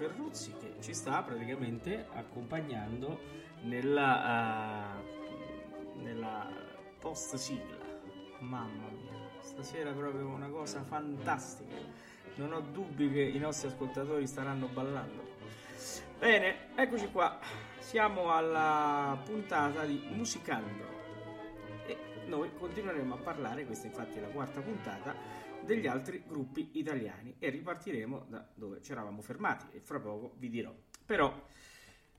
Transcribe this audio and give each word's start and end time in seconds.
Ferruzzi 0.00 0.54
che 0.58 0.76
ci 0.80 0.94
sta 0.94 1.22
praticamente 1.22 2.06
accompagnando 2.14 3.20
nella, 3.64 4.96
uh, 4.96 6.00
nella 6.00 6.48
post 6.98 7.34
sigla. 7.34 7.76
Mamma 8.38 8.88
mia, 8.88 9.28
stasera 9.40 9.92
proprio 9.92 10.26
una 10.28 10.48
cosa 10.48 10.82
fantastica. 10.84 11.76
Non 12.36 12.54
ho 12.54 12.60
dubbi 12.60 13.12
che 13.12 13.20
i 13.20 13.38
nostri 13.38 13.68
ascoltatori 13.68 14.26
staranno 14.26 14.68
ballando. 14.68 15.22
Bene, 16.18 16.68
eccoci 16.76 17.10
qua. 17.10 17.38
Siamo 17.78 18.32
alla 18.32 19.20
puntata 19.22 19.84
di 19.84 20.02
Musicando 20.12 20.98
e 21.84 21.98
noi 22.24 22.50
continueremo 22.58 23.16
a 23.16 23.18
parlare, 23.18 23.66
questa 23.66 23.86
infatti 23.86 24.16
è 24.16 24.22
la 24.22 24.28
quarta 24.28 24.62
puntata 24.62 25.39
degli 25.64 25.86
altri 25.86 26.22
gruppi 26.26 26.70
italiani 26.74 27.36
e 27.38 27.50
ripartiremo 27.50 28.26
da 28.28 28.46
dove 28.54 28.80
ci 28.82 28.92
eravamo 28.92 29.22
fermati 29.22 29.66
e 29.72 29.80
fra 29.80 30.00
poco 30.00 30.34
vi 30.38 30.48
dirò. 30.48 30.74
Però 31.04 31.46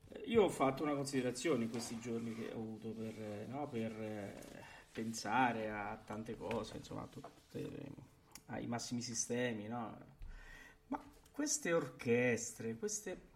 eh, 0.10 0.24
io 0.28 0.44
ho 0.44 0.50
fatto 0.50 0.84
una 0.84 0.94
considerazione 0.94 1.64
in 1.64 1.70
questi 1.70 2.00
giorni 2.00 2.36
che 2.36 2.52
ho 2.54 2.60
avuto 2.60 2.90
per, 2.90 3.22
eh, 3.22 3.46
no, 3.48 3.68
per 3.68 3.92
eh, 3.92 4.64
pensare 4.92 5.70
a 5.70 6.02
tante 6.06 6.36
cose, 6.36 6.78
insomma, 6.78 7.08
tutte, 7.08 7.70
ai 8.48 8.68
massimi 8.68 9.02
sistemi, 9.02 9.68
no? 9.68 9.98
Ma 10.88 11.02
queste 11.32 11.72
orchestre, 11.74 12.76
queste 12.76 13.30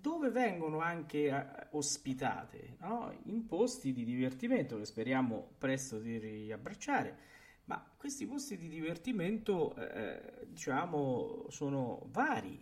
dove 0.00 0.30
vengono 0.30 0.80
anche 0.80 1.68
ospitate 1.72 2.76
no? 2.80 3.14
in 3.24 3.44
posti 3.46 3.92
di 3.92 4.04
divertimento 4.04 4.78
che 4.78 4.86
speriamo 4.86 5.50
presto 5.58 5.98
di 5.98 6.16
riabbracciare 6.16 7.28
ma 7.70 7.88
questi 7.96 8.26
posti 8.26 8.56
di 8.56 8.68
divertimento, 8.68 9.76
eh, 9.76 10.44
diciamo, 10.48 11.46
sono 11.50 12.08
vari. 12.10 12.60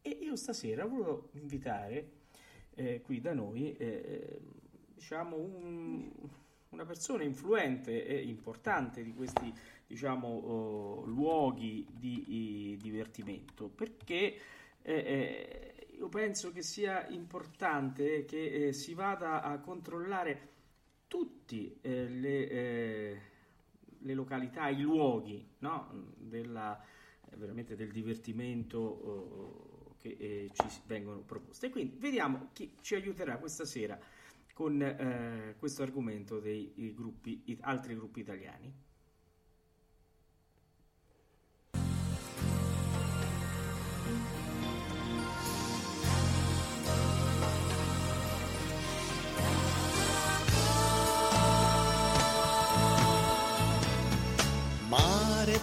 E 0.00 0.08
io 0.08 0.36
stasera 0.36 0.84
volevo 0.84 1.30
invitare 1.32 2.12
eh, 2.76 3.00
qui 3.00 3.20
da 3.20 3.32
noi, 3.34 3.76
eh, 3.76 4.40
diciamo, 4.94 5.36
un, 5.36 6.08
una 6.68 6.84
persona 6.84 7.24
influente 7.24 8.06
e 8.06 8.22
importante 8.22 9.02
di 9.02 9.12
questi, 9.14 9.52
diciamo, 9.88 10.28
oh, 10.28 11.04
luoghi 11.04 11.84
di, 11.90 12.22
di, 12.24 12.78
divertimento, 12.80 13.66
perché 13.66 14.38
eh, 14.80 14.94
eh, 14.94 15.86
io 15.96 16.08
penso 16.08 16.52
che 16.52 16.62
sia 16.62 17.04
importante 17.08 18.24
che 18.24 18.68
eh, 18.68 18.72
si 18.72 18.94
vada 18.94 19.42
a 19.42 19.58
controllare 19.58 20.50
tutti 21.08 21.76
le 21.80 23.27
le 24.00 24.14
località, 24.14 24.68
i 24.68 24.80
luoghi 24.80 25.46
no? 25.58 26.14
Della, 26.16 26.80
veramente 27.36 27.76
del 27.76 27.90
divertimento 27.90 28.78
oh, 28.78 29.94
che 29.98 30.16
eh, 30.18 30.50
ci 30.52 30.80
vengono 30.86 31.20
proposte. 31.20 31.66
E 31.66 31.70
quindi 31.70 31.96
vediamo 31.98 32.48
chi 32.52 32.76
ci 32.80 32.94
aiuterà 32.94 33.36
questa 33.38 33.64
sera 33.64 33.98
con 34.52 34.82
eh, 34.82 35.54
questo 35.58 35.82
argomento 35.82 36.40
dei 36.40 36.92
gruppi, 36.94 37.56
altri 37.60 37.94
gruppi 37.94 38.20
italiani. 38.20 38.86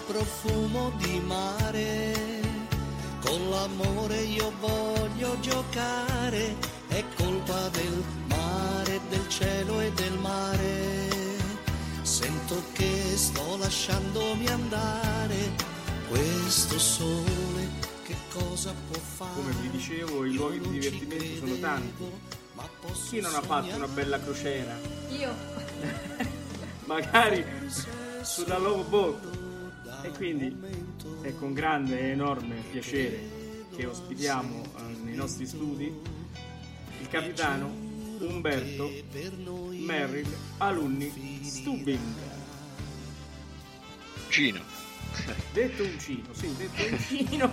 Profumo 0.05 0.91
di 0.97 1.19
mare, 1.19 2.13
con 3.23 3.49
l'amore 3.49 4.21
io 4.21 4.51
voglio 4.59 5.39
giocare, 5.39 6.55
è 6.87 7.03
colpa 7.15 7.69
del 7.69 8.03
mare, 8.27 8.99
del 9.09 9.27
cielo 9.27 9.79
e 9.81 9.91
del 9.93 10.17
mare. 10.19 11.13
Sento 12.01 12.61
che 12.73 13.17
sto 13.17 13.57
lasciandomi 13.57 14.47
andare, 14.47 15.53
questo 16.07 16.77
sole 16.77 17.67
che 18.03 18.15
cosa 18.31 18.73
può 18.87 18.99
fare? 18.99 19.33
Come 19.33 19.51
vi 19.61 19.71
dicevo, 19.71 20.25
i 20.25 20.33
luoghi 20.33 20.59
di 20.59 20.69
divertimento 20.69 21.45
sono 21.45 21.59
tanti. 21.59 22.33
Chi 23.09 23.19
non 23.19 23.33
ha 23.33 23.41
fatto 23.41 23.75
una 23.75 23.87
bella 23.87 24.19
crociera? 24.19 24.77
Io. 25.09 25.33
Magari 26.85 27.43
sulla 28.21 28.59
Love 28.59 28.83
Boat 28.83 29.34
e 30.05 30.11
quindi 30.11 30.55
è 31.21 31.33
con 31.35 31.53
grande 31.53 31.99
e 31.99 32.09
enorme 32.09 32.61
piacere 32.69 33.19
che 33.75 33.87
ospitiamo 33.87 34.63
eh, 34.63 34.81
nei 35.03 35.15
nostri 35.15 35.47
studi 35.47 35.91
il 36.99 37.07
capitano 37.07 37.67
Umberto 38.19 38.89
Merrill 39.71 40.31
Alunni 40.59 41.43
Stubing. 41.43 41.99
Cino. 44.29 44.61
Detto 45.51 45.83
un 45.83 45.99
cino, 45.99 46.33
sì, 46.33 46.55
detto 46.55 46.85
un 46.85 46.99
cino. 47.01 47.51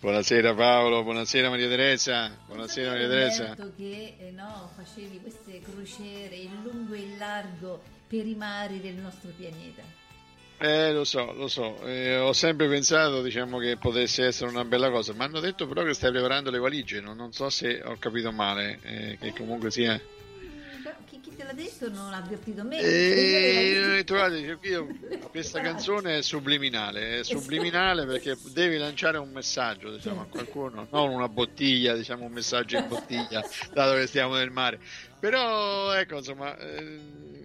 buonasera 0.00 0.54
Paolo, 0.54 1.02
buonasera 1.02 1.48
Maria 1.48 1.68
Teresa, 1.68 2.30
buonasera 2.46 2.90
Maria 2.90 3.08
Teresa. 3.08 3.56
che 3.76 4.16
eh, 4.18 4.30
no, 4.32 4.70
facevi 4.76 5.20
queste 5.20 5.60
crociere 5.60 6.36
in 6.36 6.62
lungo 6.62 6.94
e 6.94 6.98
in 6.98 7.18
largo 7.18 7.95
per 8.06 8.26
i 8.26 8.34
mari 8.34 8.80
del 8.80 8.94
nostro 8.94 9.30
pianeta. 9.36 9.82
Eh, 10.58 10.92
lo 10.92 11.04
so, 11.04 11.32
lo 11.34 11.48
so, 11.48 11.78
eh, 11.86 12.16
ho 12.16 12.32
sempre 12.32 12.66
pensato 12.66 13.22
diciamo, 13.22 13.58
che 13.58 13.76
potesse 13.76 14.24
essere 14.24 14.48
una 14.48 14.64
bella 14.64 14.90
cosa, 14.90 15.12
mi 15.12 15.22
hanno 15.22 15.38
detto 15.38 15.66
però 15.66 15.82
che 15.82 15.92
stai 15.92 16.10
preparando 16.10 16.50
le 16.50 16.58
valigie, 16.58 17.00
non, 17.00 17.14
non 17.14 17.32
so 17.32 17.50
se 17.50 17.82
ho 17.84 17.96
capito 17.98 18.32
male, 18.32 18.78
eh, 18.82 19.18
che 19.20 19.34
comunque 19.34 19.70
sia 19.70 20.00
te 21.36 21.44
l'ha 21.44 21.52
detto 21.52 21.90
non 21.90 22.12
ha 22.12 22.16
avvertito 22.16 22.64
me. 22.64 22.78
E... 22.80 24.02
Trovate, 24.04 24.58
io, 24.62 24.86
questa 25.30 25.60
canzone 25.60 26.18
è 26.18 26.22
subliminale, 26.22 27.20
è 27.20 27.24
subliminale 27.24 28.06
perché 28.06 28.36
devi 28.52 28.78
lanciare 28.78 29.18
un 29.18 29.30
messaggio 29.30 29.92
diciamo, 29.92 30.22
a 30.22 30.24
qualcuno, 30.24 30.88
non 30.90 31.10
una 31.10 31.28
bottiglia, 31.28 31.94
diciamo 31.94 32.24
un 32.24 32.32
messaggio 32.32 32.78
in 32.78 32.88
bottiglia, 32.88 33.44
dato 33.72 33.94
che 33.94 34.06
stiamo 34.06 34.34
nel 34.34 34.50
mare. 34.50 34.80
Però 35.20 35.92
ecco, 35.92 36.16
insomma, 36.16 36.56
eh, 36.56 36.98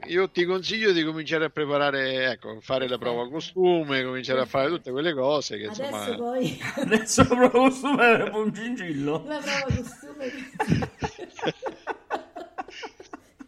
io 0.07 0.29
ti 0.29 0.45
consiglio 0.45 0.91
di 0.91 1.03
cominciare 1.03 1.45
a 1.45 1.49
preparare, 1.49 2.31
ecco, 2.31 2.59
fare 2.61 2.87
la 2.87 2.97
prova 2.97 3.29
costume, 3.29 4.03
cominciare 4.03 4.41
a 4.41 4.45
fare 4.45 4.69
tutte 4.69 4.91
quelle 4.91 5.13
cose 5.13 5.57
che 5.57 5.65
Adesso 5.65 5.83
insomma... 5.83 6.15
poi... 6.15 6.59
Adesso 6.75 7.21
la 7.21 7.27
prova 7.35 7.49
costume 7.49 8.17
è 8.17 8.29
un 8.29 8.51
gingillo. 8.51 9.23
La 9.25 9.39
prova 9.39 9.75
costume... 9.75 10.49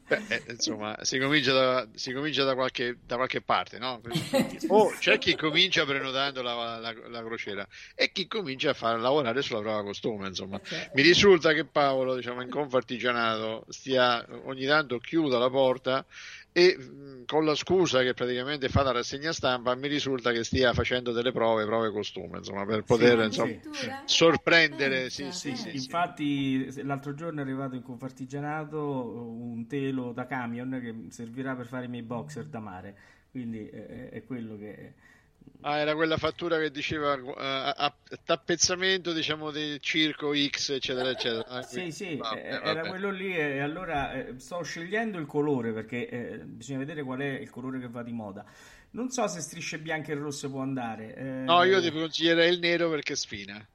Beh, 0.06 0.22
eh, 0.28 0.44
insomma, 0.50 0.98
si 1.02 1.18
comincia 1.18 1.54
da, 1.54 1.88
si 1.94 2.12
comincia 2.12 2.44
da, 2.44 2.54
qualche, 2.56 2.98
da 3.06 3.16
qualche 3.16 3.42
parte, 3.42 3.80
no? 3.80 4.02
O 4.68 4.94
c'è 5.00 5.18
chi 5.18 5.36
comincia 5.36 5.86
prenotando 5.86 6.42
la, 6.42 6.78
la, 6.78 6.94
la, 7.08 7.24
crociera 7.24 7.68
e 7.96 8.12
chi 8.12 8.28
comincia 8.28 8.72
a 8.72 8.74
far 8.74 9.00
lavorare 9.00 9.42
sulla 9.42 9.62
prova 9.62 9.84
costume, 9.84 10.28
insomma. 10.28 10.58
Okay. 10.58 10.90
Mi 10.94 11.02
risulta 11.02 11.54
che 11.54 11.66
Paolo, 11.66 12.16
diciamo, 12.16 12.42
in 12.42 12.50
Confartigianato 12.50 13.66
stia 13.70 14.26
ogni 14.44 14.66
tanto 14.66 15.00
chiuda 15.00 15.38
la 15.38 15.50
porta 15.50 16.06
e 16.54 16.78
con 17.26 17.46
la 17.46 17.56
scusa 17.56 18.02
che 18.04 18.14
praticamente 18.14 18.70
fa 18.70 18.84
la 18.84 18.92
rassegna 18.92 19.34
stampa 19.34 19.76
mi 19.76 19.88
risulta 19.88 20.32
che 20.32 20.44
stia 20.44 20.74
facendo 20.74 21.12
delle 21.12 21.32
prove, 21.32 21.66
prove 21.66 21.90
costume, 21.92 22.38
insomma, 22.38 22.66
per 22.66 22.84
poter 22.84 23.20
sì, 23.20 23.26
insomma, 23.26 23.54
sì. 23.72 23.92
sorprendere. 24.06 25.10
Sì, 25.10 25.32
sì, 25.32 25.56
sì, 25.56 25.72
Infatti 25.74 26.84
l'altro 26.84 27.14
giorno 27.16 27.40
è 27.40 27.44
arrivato 27.44 27.76
in 27.76 27.82
Confartigianato 27.82 28.80
un 28.80 29.66
telo 29.68 30.12
da 30.12 30.26
camion 30.28 30.80
che 30.82 31.12
servirà 31.12 31.56
per 31.56 31.66
fare 31.66 31.86
i 31.86 31.90
miei 31.90 32.04
boxer 32.04 32.46
da 32.46 32.60
mare, 32.60 32.96
quindi 33.32 33.68
è, 33.68 34.10
è 34.10 34.24
quello 34.24 34.56
che 34.58 34.94
Ah, 35.62 35.78
era 35.78 35.96
quella 35.96 36.18
fattura 36.18 36.60
che 36.60 36.72
diceva 36.72 37.14
uh, 37.14 38.18
tappezzamento 38.26 39.14
diciamo 39.14 39.50
del 39.50 39.80
circo 39.80 40.34
X 40.36 40.72
eccetera 40.72 41.10
eccetera. 41.10 41.46
Ah, 41.48 41.62
sì 41.62 41.90
sì 41.92 42.18
vabbè, 42.18 42.38
eh, 42.38 42.48
era 42.48 42.74
vabbè. 42.74 42.90
quello 42.90 43.12
lì 43.12 43.34
e 43.34 43.60
allora 43.60 44.14
eh, 44.14 44.40
sto 44.40 44.62
scegliendo 44.62 45.18
il 45.18 45.26
colore 45.26 45.72
perché 45.72 46.10
eh, 46.10 46.38
bisogna 46.40 46.80
vedere 46.80 47.02
qual 47.04 47.20
è 47.20 47.40
il 47.40 47.50
colore 47.50 47.80
che 47.80 47.88
va 47.88 48.04
di 48.04 48.12
moda. 48.12 48.44
Non 48.92 49.10
so 49.10 49.26
se 49.28 49.40
strisce 49.40 49.80
bianche 49.80 50.12
e 50.12 50.16
rosse 50.16 50.50
può 50.50 50.62
andare 50.62 51.16
eh... 51.16 51.24
no 51.24 51.64
io 51.64 51.82
ti 51.82 51.92
consiglierei 51.92 52.52
il 52.54 52.60
nero 52.60 52.90
perché 52.92 53.16
sfina 53.16 53.66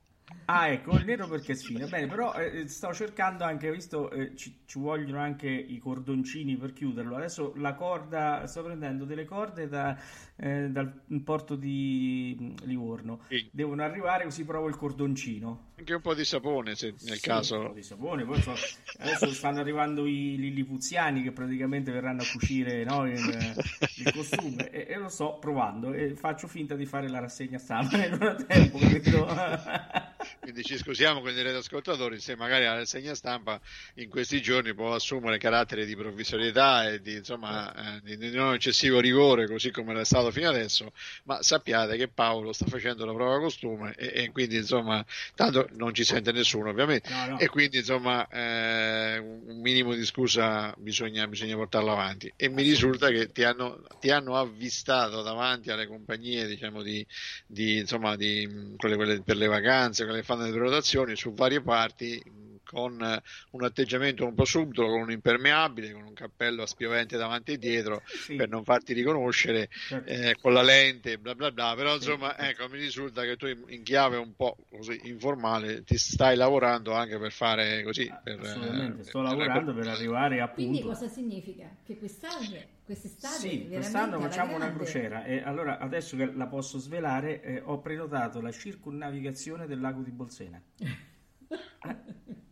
Ah, 0.50 0.68
ecco, 0.68 0.96
il 0.96 1.04
nero 1.04 1.28
perché 1.28 1.54
sfina. 1.54 1.86
Bene, 1.86 2.06
però 2.06 2.32
eh, 2.32 2.66
stavo 2.68 2.94
cercando 2.94 3.44
anche, 3.44 3.70
visto 3.70 4.10
eh, 4.10 4.34
ci, 4.34 4.60
ci, 4.64 4.78
vogliono 4.78 5.18
anche 5.18 5.46
i 5.46 5.76
cordoncini 5.78 6.56
per 6.56 6.72
chiuderlo. 6.72 7.16
Adesso 7.16 7.52
la 7.56 7.74
corda, 7.74 8.46
sto 8.46 8.62
prendendo 8.62 9.04
delle 9.04 9.26
corde 9.26 9.68
da, 9.68 9.94
eh, 10.36 10.70
dal 10.70 11.02
porto 11.22 11.54
di 11.54 12.54
Livorno. 12.64 13.20
Sì. 13.28 13.46
Devono 13.52 13.82
arrivare 13.82 14.24
così 14.24 14.46
provo 14.46 14.68
il 14.68 14.76
cordoncino. 14.76 15.67
Anche 15.78 15.94
un 15.94 16.00
po' 16.00 16.14
di 16.14 16.24
sapone, 16.24 16.74
se 16.74 16.92
nel 17.02 17.18
sì, 17.18 17.20
caso. 17.20 17.58
Un 17.58 17.66
po' 17.68 17.74
di 17.74 17.82
sapone. 17.84 18.24
Poi 18.24 18.42
so, 18.42 18.52
adesso 18.98 19.32
stanno 19.32 19.60
arrivando 19.60 20.06
i 20.06 20.36
lillipuziani 20.36 21.22
che 21.22 21.30
praticamente 21.30 21.92
verranno 21.92 22.22
a 22.22 22.26
cucire 22.32 22.82
no, 22.82 23.06
il, 23.06 23.14
il, 23.14 24.12
costume. 24.12 24.70
E, 24.70 24.86
e, 24.88 24.96
lo 24.96 25.08
sto 25.08 25.38
provando 25.38 25.92
e 25.92 26.16
faccio 26.16 26.48
finta 26.48 26.74
di 26.74 26.84
fare 26.84 27.08
la 27.08 27.20
rassegna 27.20 27.58
stampa 27.58 27.96
nel 27.96 28.16
frattempo, 28.16 28.78
capito? 28.78 29.26
Quindi 30.40 30.64
ci 30.64 30.76
scusiamo 30.76 31.20
con 31.20 31.30
i 31.30 31.40
ascoltatori 31.40 32.18
se 32.18 32.34
magari 32.34 32.64
la 32.64 32.74
rassegna 32.74 33.14
stampa 33.14 33.60
in 33.94 34.08
questi 34.08 34.42
giorni 34.42 34.74
può 34.74 34.94
assumere 34.94 35.38
carattere 35.38 35.86
di 35.86 35.94
provvisorietà 35.94 36.90
e 36.90 37.00
di, 37.00 37.14
insomma, 37.14 38.00
eh, 38.02 38.16
di 38.16 38.30
non 38.32 38.54
eccessivo 38.54 38.98
rigore, 38.98 39.46
così 39.46 39.70
come 39.70 39.94
l'è 39.94 40.04
stato 40.04 40.30
fino 40.32 40.48
adesso, 40.48 40.92
ma 41.24 41.40
sappiate 41.42 41.96
che 41.96 42.08
Paolo 42.08 42.52
sta 42.52 42.66
facendo 42.66 43.04
la 43.04 43.12
prova 43.12 43.38
costume 43.38 43.94
e, 43.94 44.24
e 44.24 44.32
quindi 44.32 44.56
insomma, 44.56 45.04
tanto 45.34 45.67
non 45.72 45.94
ci 45.94 46.04
sente 46.04 46.32
nessuno 46.32 46.70
ovviamente, 46.70 47.10
no, 47.10 47.26
no. 47.26 47.38
e 47.38 47.48
quindi 47.48 47.78
insomma 47.78 48.26
eh, 48.28 49.18
un 49.18 49.60
minimo 49.60 49.94
di 49.94 50.04
scusa 50.04 50.74
bisogna, 50.78 51.26
bisogna 51.26 51.56
portarlo 51.56 51.92
avanti. 51.92 52.32
E 52.36 52.48
mi 52.48 52.62
risulta 52.62 53.08
che 53.10 53.30
ti 53.32 53.44
hanno, 53.44 53.82
ti 54.00 54.10
hanno 54.10 54.36
avvistato 54.36 55.22
davanti 55.22 55.70
alle 55.70 55.86
compagnie 55.86 56.46
diciamo, 56.46 56.82
di, 56.82 57.06
di, 57.46 57.78
insomma, 57.78 58.16
di 58.16 58.74
quelle, 58.76 58.96
quelle 58.96 59.22
per 59.22 59.36
le 59.36 59.46
vacanze, 59.46 60.04
quelle 60.04 60.20
che 60.20 60.24
fanno 60.26 60.44
le 60.44 60.52
prenotazioni 60.52 61.16
su 61.16 61.32
varie 61.34 61.62
parti 61.62 62.22
con 62.70 63.22
un 63.50 63.64
atteggiamento 63.64 64.26
un 64.26 64.34
po' 64.34 64.44
subdolo, 64.44 64.88
con 64.90 65.00
un 65.00 65.10
impermeabile, 65.10 65.92
con 65.92 66.02
un 66.02 66.12
cappello 66.12 66.62
a 66.62 66.66
spiovente 66.66 67.16
davanti 67.16 67.52
e 67.52 67.58
dietro 67.58 68.02
sì. 68.04 68.34
per 68.34 68.48
non 68.48 68.62
farti 68.62 68.92
riconoscere, 68.92 69.68
certo. 69.70 70.10
eh, 70.10 70.36
con 70.40 70.52
la 70.52 70.62
lente, 70.62 71.16
bla 71.16 71.34
bla 71.34 71.50
bla. 71.50 71.74
Però 71.74 71.94
insomma, 71.94 72.34
sì. 72.38 72.44
ecco, 72.46 72.68
mi 72.68 72.78
risulta 72.78 73.22
che 73.22 73.36
tu 73.36 73.46
in 73.46 73.82
chiave 73.82 74.18
un 74.18 74.34
po' 74.36 74.56
così 74.70 75.00
informale 75.04 75.82
ti 75.84 75.96
stai 75.96 76.36
lavorando 76.36 76.92
anche 76.92 77.18
per 77.18 77.32
fare 77.32 77.82
così. 77.82 78.12
Per, 78.22 78.38
Assolutamente, 78.40 79.00
eh, 79.00 79.04
sto 79.04 79.22
per 79.22 79.30
lavorando 79.30 79.72
per, 79.72 79.84
per 79.84 79.92
arrivare 79.92 80.40
a 80.40 80.48
Quindi 80.48 80.82
cosa 80.82 81.08
significa? 81.08 81.68
Che 81.84 81.96
quest'anno 81.96 82.76
quest'estate 82.84 83.38
sì, 83.38 83.66
quest'anno 83.68 84.18
facciamo 84.18 84.54
una 84.54 84.72
crociera 84.72 85.24
e 85.24 85.42
allora 85.42 85.78
adesso 85.78 86.16
che 86.16 86.32
la 86.32 86.46
posso 86.46 86.78
svelare 86.78 87.42
eh, 87.42 87.60
ho 87.62 87.80
prenotato 87.80 88.40
la 88.40 88.50
circunnavigazione 88.50 89.66
del 89.66 89.78
lago 89.78 90.00
di 90.00 90.10
Bolsena 90.10 90.58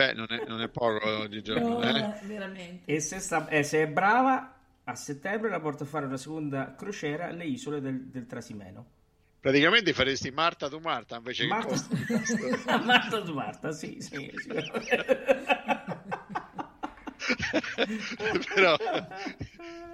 Beh, 0.00 0.14
non 0.14 0.26
è, 0.30 0.44
non 0.46 0.62
è 0.62 0.68
poco 0.68 1.26
di 1.26 1.42
giorno. 1.42 1.78
No, 1.78 1.82
eh? 1.82 2.14
veramente. 2.22 2.90
E 2.90 3.00
se, 3.00 3.18
sta, 3.18 3.46
eh, 3.48 3.62
se, 3.62 3.82
è 3.82 3.86
brava, 3.86 4.58
a 4.84 4.94
settembre 4.94 5.50
la 5.50 5.60
porto 5.60 5.82
a 5.82 5.86
fare 5.86 6.06
una 6.06 6.16
seconda 6.16 6.74
crociera 6.74 7.26
alle 7.26 7.44
isole 7.44 7.80
del, 7.80 8.06
del 8.06 8.26
Trasimeno. 8.26 8.86
Praticamente 9.40 9.92
faresti 9.92 10.30
Marta 10.30 10.68
tu 10.68 10.78
Marta 10.78 11.16
invece 11.16 11.46
Marta... 11.46 11.74
che 11.74 12.58
Marta 12.84 13.22
tu 13.22 13.32
Marta, 13.32 13.72
sì, 13.72 13.96
sì. 14.00 14.30
sì. 14.36 14.48
Però, 18.54 18.76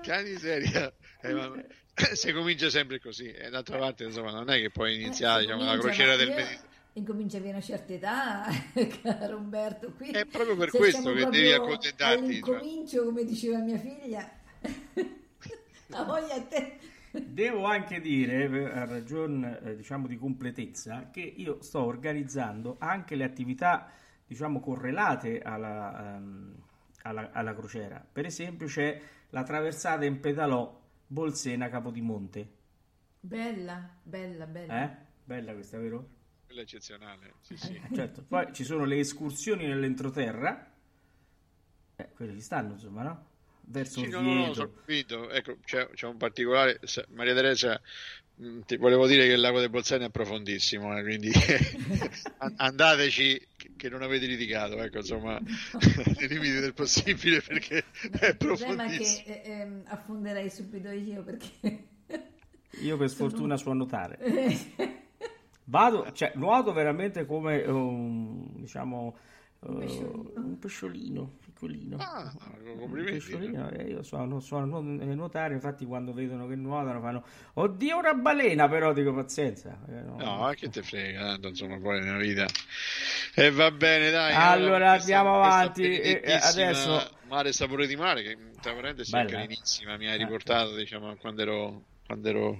cani 0.02 0.36
seria, 0.36 0.92
eh, 1.20 1.32
ma, 1.32 1.52
se 1.94 2.32
comincia 2.32 2.70
sempre 2.70 3.00
così, 3.00 3.30
e 3.30 3.50
d'altra 3.50 3.78
parte 3.78 4.04
insomma 4.04 4.30
non 4.30 4.50
è 4.50 4.60
che 4.60 4.70
puoi 4.70 4.94
iniziare 4.94 5.42
eh, 5.42 5.46
diciamo, 5.46 5.64
la 5.64 5.78
crociera 5.78 6.16
del 6.16 6.28
Mediterraneo 6.28 6.74
incomincia 6.96 7.36
a 7.36 7.40
avere 7.40 7.56
una 7.56 7.64
certa 7.64 7.92
età, 7.92 8.44
caro 9.02 9.36
Umberto. 9.36 9.92
Qui, 9.92 10.10
è 10.10 10.24
proprio 10.26 10.56
per 10.56 10.70
questo 10.70 11.12
che 11.12 11.26
devi 11.26 11.52
accontentarti. 11.52 12.24
All'incomincio, 12.24 13.04
come 13.04 13.24
diceva 13.24 13.58
mia 13.58 13.78
figlia, 13.78 14.28
la 15.88 16.02
voglia 16.04 16.34
a 16.34 16.42
te. 16.42 16.78
Devo 17.10 17.64
anche 17.64 18.00
dire, 18.00 18.72
a 18.72 18.84
ragione 18.84 19.60
eh, 19.60 19.76
diciamo, 19.76 20.06
di 20.06 20.16
completezza, 20.16 21.08
che 21.10 21.20
io 21.20 21.62
sto 21.62 21.82
organizzando 21.82 22.76
anche 22.78 23.14
le 23.14 23.24
attività 23.24 23.90
diciamo, 24.26 24.60
correlate 24.60 25.40
alla, 25.40 26.16
um, 26.18 26.54
alla, 27.02 27.30
alla, 27.32 27.54
crociera. 27.54 28.04
Per 28.10 28.26
esempio 28.26 28.66
c'è 28.66 29.00
la 29.30 29.42
traversata 29.44 30.04
in 30.04 30.20
pedalò 30.20 30.78
Bolsena-Capodimonte. 31.06 32.54
Bella, 33.20 33.88
bella, 34.02 34.46
bella. 34.46 34.82
Eh? 34.82 34.96
Bella 35.24 35.52
questa, 35.54 35.78
vero? 35.78 36.15
Quella 36.46 36.60
è 36.60 36.64
eccezionale, 36.64 37.34
sì, 37.40 37.56
sì. 37.56 37.80
certo. 37.92 38.24
Poi 38.26 38.52
ci 38.52 38.64
sono 38.64 38.84
le 38.84 38.98
escursioni 38.98 39.66
nell'entroterra, 39.66 40.72
eh, 41.96 42.08
quelle 42.14 42.32
ci 42.34 42.40
stanno, 42.40 42.74
insomma, 42.74 43.02
no? 43.02 43.26
Verso 43.68 44.00
sì, 44.00 44.08
no, 44.08 44.20
no, 44.20 44.46
no, 44.46 44.52
capito. 44.52 45.28
Ecco, 45.28 45.56
c'è, 45.64 45.88
c'è, 45.90 46.06
un 46.06 46.16
particolare. 46.16 46.78
Maria 47.08 47.34
Teresa, 47.34 47.80
mm, 48.40 48.60
ti 48.60 48.76
volevo 48.76 49.08
dire 49.08 49.26
che 49.26 49.32
il 49.32 49.40
lago 49.40 49.58
del 49.58 49.70
Bolzano 49.70 50.04
è 50.04 50.10
profondissimo, 50.10 50.96
eh, 50.96 51.02
quindi 51.02 51.32
andateci 52.56 53.48
che 53.76 53.88
non 53.88 54.02
avete 54.02 54.26
litigato, 54.26 54.80
ecco, 54.80 54.98
insomma, 54.98 55.40
nei 55.40 56.28
limiti 56.28 56.60
del 56.60 56.74
possibile 56.74 57.42
perché 57.42 57.84
è 58.20 58.36
profondissimo. 58.36 59.18
Il 59.18 59.24
che 59.24 59.42
eh, 59.42 59.50
ehm, 59.50 59.82
affonderei 59.86 60.48
subito 60.48 60.90
io 60.90 61.24
perché. 61.24 61.88
Io 62.82 62.96
per 62.96 63.08
sfortuna 63.08 63.56
so 63.56 63.72
nuotare. 63.72 65.04
Vado, 65.68 66.12
cioè, 66.12 66.32
nuoto 66.34 66.72
veramente 66.72 67.26
come 67.26 67.62
un, 67.62 68.60
diciamo, 68.60 69.16
un 69.60 69.78
pesciolino. 69.78 70.32
Uh, 70.34 70.40
un 70.40 70.58
pesciolino 70.58 71.32
piccolino. 71.40 71.96
Ah, 71.98 72.32
complimenti. 72.78 73.12
Pesciolino, 73.12 73.70
eh, 73.70 73.82
io 73.84 74.02
so, 74.02 74.40
so 74.40 74.64
nuotare, 74.64 75.54
infatti 75.54 75.84
quando 75.84 76.12
vedono 76.12 76.46
che 76.46 76.54
nuotano 76.54 77.00
fanno 77.00 77.24
oddio 77.54 77.98
una 77.98 78.14
balena, 78.14 78.68
però 78.68 78.92
dico 78.92 79.12
pazienza. 79.12 79.76
Eh, 79.88 80.02
no, 80.02 80.16
no 80.18 80.52
che 80.54 80.68
te 80.68 80.82
frega, 80.82 81.20
tanto 81.20 81.48
insomma 81.48 81.78
poi 81.80 82.00
nella 82.00 82.18
vita. 82.18 82.46
E 83.34 83.50
va 83.50 83.70
bene, 83.70 84.10
dai. 84.10 84.34
Allora 84.34 84.92
andiamo 84.92 85.36
avanti. 85.36 85.98
E 85.98 86.22
adesso 86.40 87.14
Mare 87.28 87.52
sapore 87.52 87.88
di 87.88 87.96
mare, 87.96 88.22
che 88.22 88.38
tra 88.60 88.72
parentesi 88.72 89.16
è 89.16 89.24
carinissima, 89.24 89.96
mi 89.96 90.06
hai 90.06 90.16
riportato 90.16 90.76
diciamo 90.76 91.16
quando 91.16 91.42
ero, 91.42 91.82
quando 92.06 92.28
ero 92.28 92.58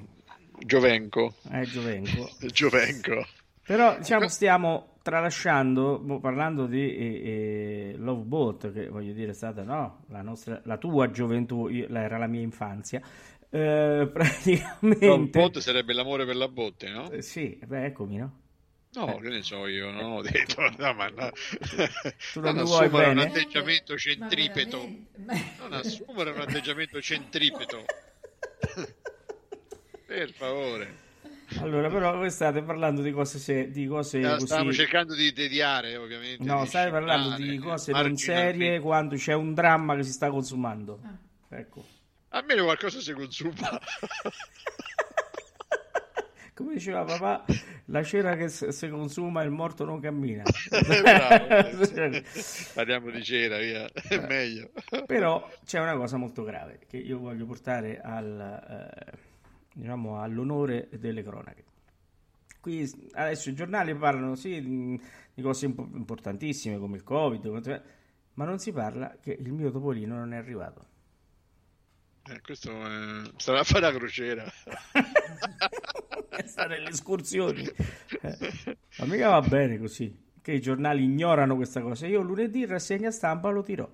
Giovenco. 0.59 1.35
Eh, 1.51 1.63
Giovenco. 1.63 2.31
Giovenco. 2.53 3.27
Però 3.67 3.97
diciamo 3.99 4.29
stiamo 4.29 4.97
tralasciando, 5.03 6.01
parlando 6.21 6.67
di 6.67 6.97
eh, 6.97 7.05
eh, 7.05 7.95
Love 7.97 8.23
Boat, 8.23 8.73
che 8.73 8.89
voglio 8.89 9.13
dire 9.13 9.31
è 9.31 9.35
stata 9.35 9.63
no, 9.63 10.05
la, 10.09 10.23
nostra, 10.23 10.61
la 10.65 10.79
tua 10.79 11.11
gioventù, 11.11 11.69
io, 11.69 11.89
era 11.89 12.19
la 12.19 12.27
mia 12.27 12.41
infanzia. 12.41 13.01
Eh, 13.51 14.09
praticamente... 14.13 15.07
Love 15.07 15.27
Boat 15.27 15.59
sarebbe 15.59 15.93
l'amore 15.93 16.27
per 16.27 16.37
la 16.37 16.49
botte, 16.49 16.91
no? 16.91 17.11
Eh, 17.11 17.23
sì, 17.23 17.59
beh, 17.65 17.87
eccomi, 17.87 18.17
no? 18.17 18.41
No, 18.95 19.19
eh. 19.19 19.21
che 19.21 19.29
ne 19.29 19.43
so 19.43 19.67
io, 19.67 19.91
non 19.91 20.13
ho 20.13 20.23
detto, 20.23 20.63
no, 20.79 20.93
ma 20.95 21.09
no. 21.09 21.31
tu 22.33 22.41
non, 22.41 22.55
non 22.55 22.59
assumere 22.65 23.11
un 23.11 23.19
atteggiamento 23.19 23.97
centripeto, 23.97 24.89
non 25.59 25.73
assumere 25.73 26.31
un 26.31 26.41
atteggiamento 26.41 27.01
centripeto. 27.01 27.85
Per 30.07 30.33
favore. 30.33 31.05
Allora, 31.59 31.89
però 31.89 32.17
voi 32.17 32.31
state 32.31 32.63
parlando 32.63 33.03
di 33.03 33.13
cose, 33.13 33.39
se- 33.39 33.71
di 33.71 33.87
cose 33.87 34.19
Eh, 34.21 34.41
Stavamo 34.41 34.67
così... 34.69 34.79
cercando 34.79 35.15
di 35.15 35.33
tediare, 35.33 35.97
ovviamente. 35.97 36.45
No, 36.45 36.63
di 36.63 36.69
state 36.69 36.91
parlando 36.91 37.37
di 37.37 37.59
cose 37.59 37.93
non 37.93 38.17
serie 38.17 38.81
quando 38.81 39.17
c'è 39.17 39.33
un 39.33 39.55
dramma 39.55 39.95
che 39.97 40.03
si 40.03 40.13
sta 40.13 40.31
consumando. 40.31 41.01
Ah. 41.03 41.57
Ecco. 41.57 41.85
Almeno 42.31 42.65
qualcosa 42.65 43.01
si 43.01 43.13
consuma. 43.13 43.81
Come 46.55 46.73
diceva 46.73 47.05
papà, 47.05 47.45
la 47.87 48.03
cera 48.03 48.35
che 48.35 48.49
si 48.49 48.89
consuma 48.89 49.43
il 49.43 49.51
morto 49.51 49.85
non 49.85 50.01
cammina. 50.01 50.43
Bravo. 51.03 51.47
Parliamo 52.75 53.11
di 53.11 53.23
cera, 53.23 53.59
via. 53.59 53.87
È 53.93 54.19
meglio. 54.27 54.71
Però 55.05 55.49
c'è 55.67 55.81
una 55.81 55.95
cosa 55.97 56.17
molto 56.17 56.45
grave 56.45 56.79
che 56.89 56.97
io 56.97 57.19
voglio 57.19 57.45
portare 57.45 58.01
al, 58.01 58.95
eh, 59.11 59.19
diciamo, 59.77 60.21
all'onore 60.21 60.89
delle 60.93 61.23
cronache. 61.23 61.65
Qui 62.61 62.91
adesso 63.13 63.51
i 63.51 63.55
giornali 63.55 63.95
parlano 63.95 64.35
sì, 64.35 64.61
di, 65.35 65.43
cose 65.43 65.67
impo- 65.67 65.89
importantissime 65.95 66.79
come 66.79 66.97
il 66.97 67.05
Covid, 67.05 67.83
ma 68.35 68.45
non 68.45 68.59
si 68.59 68.73
parla 68.73 69.19
che 69.21 69.37
il 69.39 69.53
mio 69.53 69.71
topolino 69.71 70.17
non 70.17 70.33
è 70.33 70.37
arrivato. 70.37 70.95
Eh, 72.29 72.41
questo 72.41 72.71
eh, 72.71 73.31
sarà 73.37 73.61
a 73.61 73.65
fare 73.65 73.81
la 73.81 73.93
crociera. 73.93 74.53
Sta 76.45 76.67
nelle 76.67 76.89
escursioni. 76.89 77.63
Eh, 77.63 78.77
Ma 78.99 79.05
mica 79.05 79.29
va 79.29 79.43
bene 79.43 79.79
così, 79.79 80.25
che 80.43 80.53
i 80.53 80.61
giornali 80.61 81.05
ignorano 81.05 81.55
questa 81.55 81.81
cosa. 81.83 82.07
Io 82.07 82.21
lunedì 82.21 82.61
in 82.61 82.67
rassegna 82.67 83.13
stampa 83.13 83.51
lo 83.51 83.63
dirò. 83.63 83.89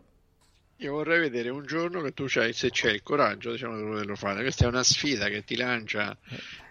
Io 0.83 0.93
vorrei 0.95 1.21
vedere 1.21 1.49
un 1.49 1.65
giorno 1.65 2.01
che 2.03 2.13
tu 2.13 2.25
c'hai, 2.27 2.53
se 2.53 2.71
c'è 2.71 2.91
il 2.91 3.03
coraggio, 3.05 3.53
diciamo, 3.53 3.77
di 3.77 3.85
poterlo 3.85 4.17
fare. 4.17 4.43
Questa 4.43 4.65
è 4.65 4.69
una 4.69 4.83
sfida 4.83 5.29
che 5.29 5.45
ti 5.45 5.55
lancia, 5.55 6.17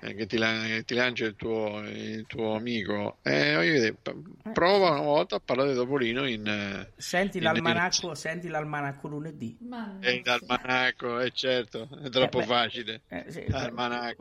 eh, 0.01 0.13
che 0.15 0.25
ti, 0.25 0.37
che 0.37 0.83
ti 0.85 0.95
lancia 0.95 1.25
il 1.25 1.35
tuo, 1.37 1.79
il 1.87 2.25
tuo 2.27 2.55
amico. 2.55 3.19
Eh, 3.21 3.55
vedere, 3.55 3.93
p- 3.93 4.13
prova 4.51 4.89
una 4.89 4.99
volta 5.01 5.37
a 5.37 5.41
parlare 5.43 5.69
di 5.69 5.75
Topolino 5.75 6.27
in, 6.27 6.45
eh, 6.45 6.91
Senti 6.97 7.37
in 7.37 7.43
l'almanacco, 7.43 8.13
senti 8.13 8.49
l'almanacco 8.49 9.07
lunedì. 9.07 9.57
Non 9.61 9.99
eh, 10.01 10.15
in 10.15 10.23
si- 10.23 10.29
almanacco, 10.29 11.19
è 11.19 11.31
certo, 11.31 11.87
è 12.03 12.09
troppo 12.09 12.39
Eh, 12.39 12.41
beh, 12.41 12.47
facile. 12.47 13.01
Eh, 13.07 13.25
sì. 13.31 13.45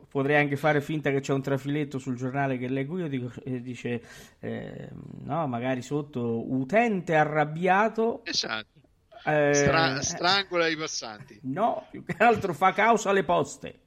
Potrei 0.09 0.37
anche 0.37 0.55
fare 0.55 0.79
finta 0.79 1.09
che 1.11 1.19
c'è 1.19 1.33
un 1.33 1.41
trafiletto 1.41 1.97
sul 1.97 2.15
giornale 2.15 2.57
che 2.57 2.69
leggo 2.69 2.97
io 2.97 3.07
dico- 3.09 3.33
e 3.43 3.61
dice, 3.61 4.01
eh, 4.39 4.89
no, 5.23 5.47
magari 5.47 5.81
sotto 5.81 6.49
utente 6.53 7.15
arrabbiato. 7.15 8.21
Esatto. 8.23 8.80
Eh, 9.25 9.53
Stra- 9.53 10.01
strangola 10.01 10.67
i 10.67 10.75
passanti. 10.75 11.39
no, 11.43 11.87
più 11.91 12.03
che 12.03 12.15
altro 12.19 12.53
fa 12.53 12.73
causa 12.73 13.09
alle 13.09 13.23
poste. 13.23 13.79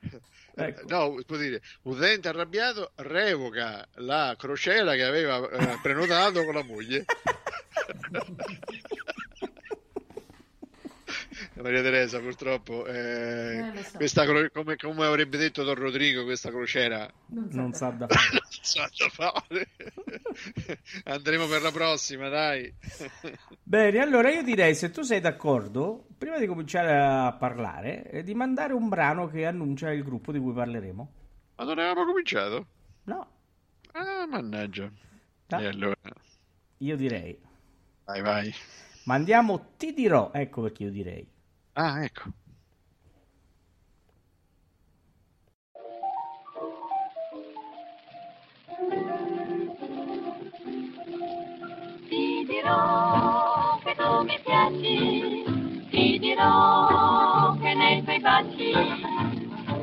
Ecco. 0.58 0.86
No, 0.88 1.22
può 1.26 1.36
dire, 1.36 1.60
utente 1.82 2.28
arrabbiato 2.28 2.92
revoca 2.94 3.86
la 3.96 4.34
crociera 4.38 4.94
che 4.94 5.04
aveva 5.04 5.46
eh, 5.50 5.78
prenotato 5.82 6.44
con 6.46 6.54
la 6.54 6.62
moglie. 6.64 7.04
Maria 11.62 11.82
Teresa, 11.82 12.20
purtroppo, 12.20 12.84
eh, 12.86 13.58
Eh, 13.74 13.82
so. 13.82 13.96
questa 13.96 14.24
come, 14.26 14.76
come 14.76 15.06
avrebbe 15.06 15.38
detto 15.38 15.62
Don 15.64 15.74
Rodrigo, 15.74 16.24
questa 16.24 16.50
crociera 16.50 17.10
non, 17.28 17.48
Non 17.52 17.72
sa 17.72 17.90
da 17.90 18.06
fare. 18.08 18.28
non 18.32 18.40
sa 18.60 18.88
da 18.96 19.08
fare. 19.08 19.68
Andremo 21.04 21.46
per 21.46 21.62
la 21.62 21.70
prossima, 21.70 22.28
dai. 22.28 22.72
Bene, 23.62 23.98
allora 24.00 24.30
io 24.30 24.42
direi, 24.42 24.74
se 24.74 24.90
tu 24.90 25.02
sei 25.02 25.20
d'accordo, 25.20 26.06
prima 26.18 26.38
di 26.38 26.46
cominciare 26.46 26.96
a 26.98 27.32
parlare, 27.32 28.10
eh, 28.10 28.22
di 28.22 28.34
mandare 28.34 28.72
un 28.74 28.88
brano 28.88 29.26
che 29.26 29.46
annuncia 29.46 29.90
il 29.92 30.02
gruppo 30.02 30.32
di 30.32 30.38
cui 30.38 30.52
parleremo. 30.52 31.12
Ma 31.56 31.64
non 31.64 31.78
avevamo 31.78 32.04
cominciato? 32.04 32.66
No, 33.04 33.30
Ah, 33.92 34.26
mannaggia. 34.28 34.90
No. 35.48 35.58
E 35.60 35.66
allora, 35.66 35.96
io 36.78 36.96
direi, 36.96 37.38
vai, 38.04 38.20
vai. 38.20 38.54
mandiamo 39.04 39.70
Ti 39.78 39.94
dirò, 39.94 40.32
ecco 40.34 40.60
perché 40.62 40.82
io 40.82 40.90
direi. 40.90 41.26
Ah, 41.78 42.02
ecco. 42.04 42.30
Ti 52.08 52.46
dirò 52.46 53.78
che 53.84 53.94
tu 53.94 54.22
mi 54.24 54.40
piaci, 54.42 55.44
ti 55.90 56.18
dirò 56.18 57.56
che 57.60 57.74
nei 57.74 58.02
tuoi 58.02 58.20
baci 58.20 58.72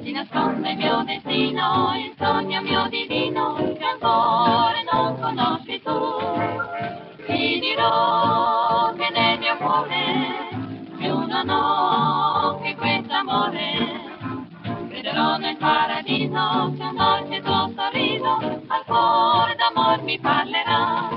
si 0.02 0.12
nasconde 0.14 0.72
il 0.72 0.78
mio 0.78 1.04
destino, 1.04 1.94
il 1.96 2.16
sogno 2.18 2.62
mio 2.64 2.88
divino 2.90 3.54
che 3.78 3.84
ancora 3.84 4.82
non 4.92 5.20
conosci 5.20 5.80
tu. 5.84 6.00
Ti 7.28 7.60
dirò 7.60 8.94
che 8.96 9.10
nel 9.12 9.38
mio 9.38 9.58
cuore 9.58 10.53
ho 11.50 12.60
che 12.62 12.76
questo 12.76 13.14
amore. 13.14 14.12
Crederò 14.90 15.38
nel 15.38 15.58
paradiso 15.58 16.74
che 16.78 16.84
un 16.84 16.96
dolce 16.96 17.42
tuo 17.42 17.72
sorriso 17.76 18.62
al 18.68 18.84
cuore 18.86 19.56
d'amor 19.56 20.02
mi 20.04 20.20
parlerà. 20.20 21.10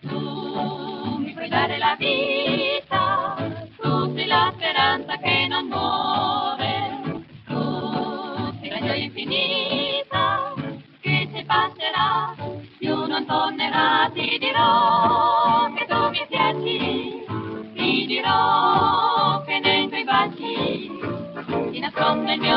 Tu 0.00 1.16
mi 1.18 1.32
puoi 1.34 1.48
dare 1.48 1.78
la 1.78 1.96
vita, 1.98 3.36
tu 3.76 4.14
sei 4.14 4.26
la 4.26 4.52
speranza 4.54 5.16
che 5.18 5.46
non 5.48 5.66
muore, 5.66 7.24
tu 7.46 8.58
sei 8.60 8.68
la 8.70 8.78
gioia 8.78 8.94
infinita 8.94 10.54
che 11.00 11.28
se 11.32 11.44
passerà 11.44 12.34
più 12.78 13.06
non 13.06 13.26
tornerà. 13.26 14.10
Ti 14.12 14.38
dirò 14.38 15.35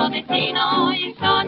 nasconde 0.09 0.97
il 0.97 1.15
mio 1.19 1.38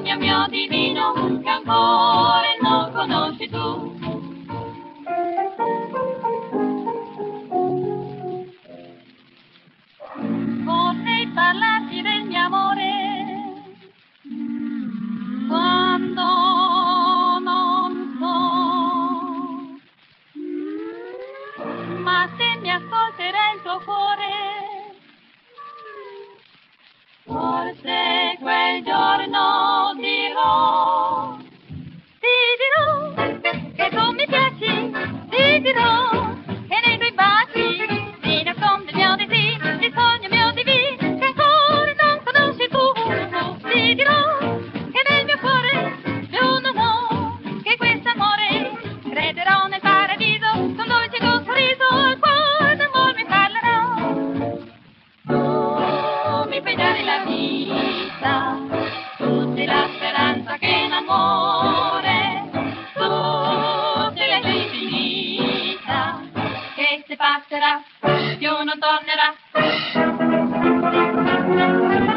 più 68.42 68.50
non 68.50 68.80
tornerà. 68.80 69.36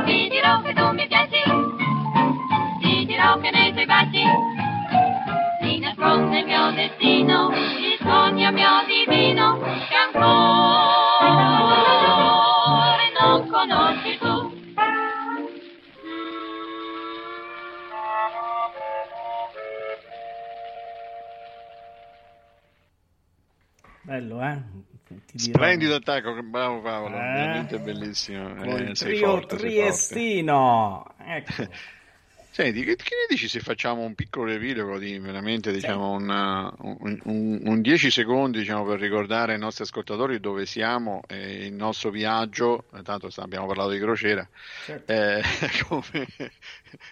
Ti 0.07 0.29
dirò 0.31 0.63
che 0.63 0.73
tu 0.73 0.91
mi 0.93 1.07
piaci, 1.07 1.43
ti 2.81 3.05
dirò 3.05 3.39
che 3.41 3.51
nei 3.51 3.73
tuoi 3.73 3.85
baci 3.85 4.25
si 5.61 5.79
nasconde 5.81 6.39
il 6.39 6.47
mio 6.47 6.71
destino, 6.73 7.51
il 7.53 7.99
sogno 8.01 8.53
mio 8.53 8.71
divino 8.87 9.59
che 9.61 9.95
ancora 9.95 11.29
non 13.21 13.47
conosci 13.51 14.19
tu. 14.19 14.63
Bello, 24.05 24.43
eh? 24.43 24.74
Splendido 25.37 25.97
attacco, 25.97 26.41
bravo 26.43 26.81
Paolo, 26.81 27.17
Eh? 27.17 27.33
veramente 27.33 27.79
bellissimo. 27.79 28.55
Con 28.55 28.69
Eh, 28.69 28.95
sei 28.95 29.15
trio 29.15 29.27
forte, 29.29 29.59
sei 29.59 29.73
forte. 29.73 30.07
triestino. 30.07 31.05
Ecco. 31.19 31.53
Senti, 32.55 32.85
che, 32.85 32.95
che 32.95 33.17
ne 33.17 33.27
dici 33.29 33.49
se 33.49 33.59
facciamo 33.59 34.03
un 34.03 34.15
piccolo 34.15 34.45
riepilogo 34.47 34.97
di 34.97 35.19
veramente 35.19 35.73
diciamo, 35.73 36.13
una- 36.13 36.73
un, 36.83 37.19
un- 37.25 37.61
un 37.65 37.81
10 37.81 38.13
secondi 38.13 38.61
diciamo, 38.61 38.85
per 38.85 39.01
ricordare 39.01 39.55
ai 39.55 39.59
nostri 39.59 39.83
ascoltatori 39.83 40.39
dove 40.39 40.65
siamo 40.65 41.21
e 41.27 41.67
il 41.67 41.73
nostro 41.73 42.11
viaggio, 42.11 42.85
eh, 42.95 43.03
tanto 43.03 43.29
abbiamo 43.39 43.67
parlato 43.67 43.91
di 43.91 43.99
crociera, 43.99 44.49
Certo. 44.85 45.13
eh, 45.13 45.43
come- 45.89 46.29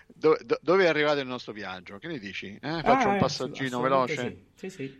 do- 0.06 0.38
do- 0.44 0.58
dove 0.62 0.84
è 0.84 0.86
arrivato 0.86 1.18
il 1.18 1.26
nostro 1.26 1.52
viaggio? 1.52 1.98
Che 1.98 2.06
ne 2.06 2.18
dici? 2.20 2.56
Eh, 2.62 2.80
faccio 2.84 3.08
Ah, 3.08 3.08
un 3.08 3.16
eh, 3.16 3.18
passaggino 3.18 3.80
veloce? 3.80 4.14
Sì, 4.54 4.68
sì, 4.68 4.70
sì. 4.70 4.98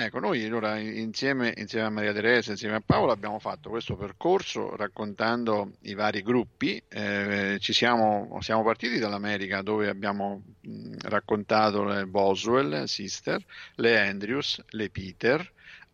Ecco, 0.00 0.20
noi 0.20 0.44
allora 0.44 0.78
insieme, 0.78 1.52
insieme 1.56 1.86
a 1.86 1.90
Maria 1.90 2.12
Teresa, 2.12 2.52
insieme 2.52 2.76
a 2.76 2.80
Paolo 2.80 3.10
abbiamo 3.10 3.40
fatto 3.40 3.68
questo 3.68 3.96
percorso 3.96 4.76
raccontando 4.76 5.72
i 5.82 5.94
vari 5.94 6.22
gruppi. 6.22 6.80
Eh, 6.88 7.58
siamo, 7.60 8.38
siamo 8.40 8.62
partiti 8.62 9.00
dall'America 9.00 9.60
dove 9.60 9.88
abbiamo 9.88 10.40
mh, 10.60 10.98
raccontato 11.08 11.82
le 11.82 12.06
Boswell, 12.06 12.84
Sister, 12.84 13.44
le 13.74 13.98
Andrews, 13.98 14.62
le 14.68 14.88
Peter, 14.88 15.40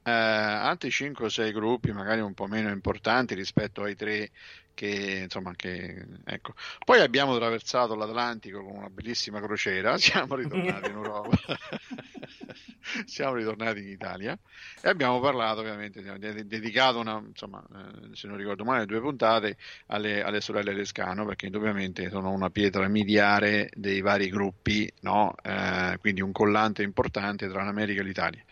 eh, 0.03 0.11
altri 0.11 0.91
5 0.91 1.25
o 1.25 1.29
6 1.31 1.51
gruppi 1.53 1.91
magari 1.91 2.21
un 2.21 2.35
po' 2.35 2.47
meno 2.47 2.69
importanti 2.69 3.35
rispetto 3.35 3.85
ai 3.85 3.97
tre 3.97 4.31
che 4.75 5.21
insomma 5.23 5.53
che 5.55 6.05
ecco. 6.25 6.55
Poi 6.85 7.01
abbiamo 7.01 7.35
attraversato 7.35 7.95
l'Atlantico 7.95 8.63
con 8.63 8.77
una 8.77 8.91
bellissima 8.91 9.41
crociera, 9.41 9.97
siamo 9.99 10.35
ritornati 10.35 10.91
in 10.91 10.97
Europa. 10.97 11.39
siamo 13.07 13.35
ritornati 13.35 13.81
in 13.81 13.89
Italia 13.89 14.39
e 14.81 14.89
abbiamo 14.89 15.21
parlato 15.21 15.61
ovviamente, 15.61 16.03
dedicato 16.47 16.99
una, 16.99 17.23
insomma, 17.27 17.65
eh, 17.75 18.15
se 18.15 18.29
non 18.29 18.37
ricordo 18.37 18.65
male, 18.65 18.87
due 18.87 19.01
puntate 19.01 19.57
alle, 19.87 20.23
alle 20.23 20.41
sorelle 20.41 20.75
Lescano 20.75 21.25
perché 21.25 21.51
ovviamente 21.55 22.11
sono 22.11 22.31
una 22.31 22.51
pietra 22.51 22.87
miliare 22.89 23.71
dei 23.75 24.01
vari 24.01 24.29
gruppi, 24.29 24.91
no? 25.01 25.35
Eh, 25.43 25.97
quindi 26.01 26.21
un 26.21 26.33
collante 26.33 26.83
importante 26.83 27.49
tra 27.49 27.65
l'America 27.65 28.01
e 28.01 28.05
l'Italia. 28.05 28.45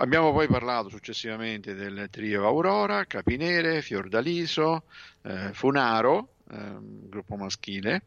Abbiamo 0.00 0.30
poi 0.30 0.46
parlato 0.46 0.88
successivamente 0.90 1.74
del 1.74 2.06
trio 2.08 2.46
Aurora, 2.46 3.04
Capinere, 3.06 3.82
Fiordaliso, 3.82 4.84
eh, 5.22 5.52
Funaro, 5.52 6.34
ehm, 6.50 7.08
gruppo 7.08 7.36
maschile, 7.36 8.02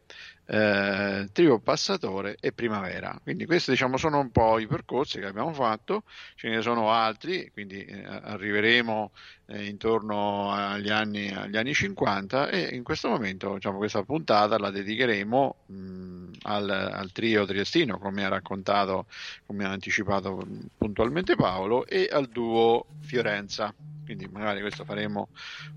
eh, 0.46 1.28
trio 1.32 1.58
Passatore 1.60 2.36
e 2.40 2.52
Primavera. 2.52 3.18
Quindi 3.22 3.46
questi 3.46 3.70
diciamo 3.70 3.96
sono 3.96 4.18
un 4.18 4.30
po' 4.30 4.58
i 4.58 4.66
percorsi 4.66 5.18
che 5.18 5.26
abbiamo 5.26 5.52
fatto, 5.52 6.02
ce 6.34 6.48
ne 6.48 6.60
sono 6.62 6.90
altri, 6.90 7.50
quindi 7.52 7.84
eh, 7.84 8.04
arriveremo 8.04 9.10
eh, 9.46 9.66
intorno 9.66 10.50
agli 10.52 10.90
anni, 10.90 11.28
agli 11.30 11.56
anni 11.56 11.74
50 11.74 12.48
e 12.48 12.74
in 12.74 12.82
questo 12.82 13.08
momento 13.08 13.54
diciamo, 13.54 13.78
questa 13.78 14.02
puntata 14.02 14.58
la 14.58 14.70
dedicheremo 14.70 15.56
mh, 15.66 16.30
al, 16.42 16.70
al 16.70 17.12
trio 17.12 17.44
triestino, 17.44 17.98
come 17.98 18.24
ha 18.24 18.28
raccontato, 18.28 19.06
come 19.46 19.64
ha 19.64 19.70
anticipato 19.70 20.46
puntualmente 20.76 21.36
Paolo, 21.36 21.86
e 21.86 22.08
al 22.10 22.28
duo 22.28 22.86
Fiorenza. 23.00 23.72
Quindi 24.04 24.26
magari 24.30 24.60
questo 24.60 24.84
faremo 24.84 25.28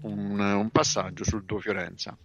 un, 0.01 0.39
un 0.39 0.69
passaggio 0.71 1.23
sul 1.23 1.43
duo 1.43 1.59
Fiorenza. 1.59 2.17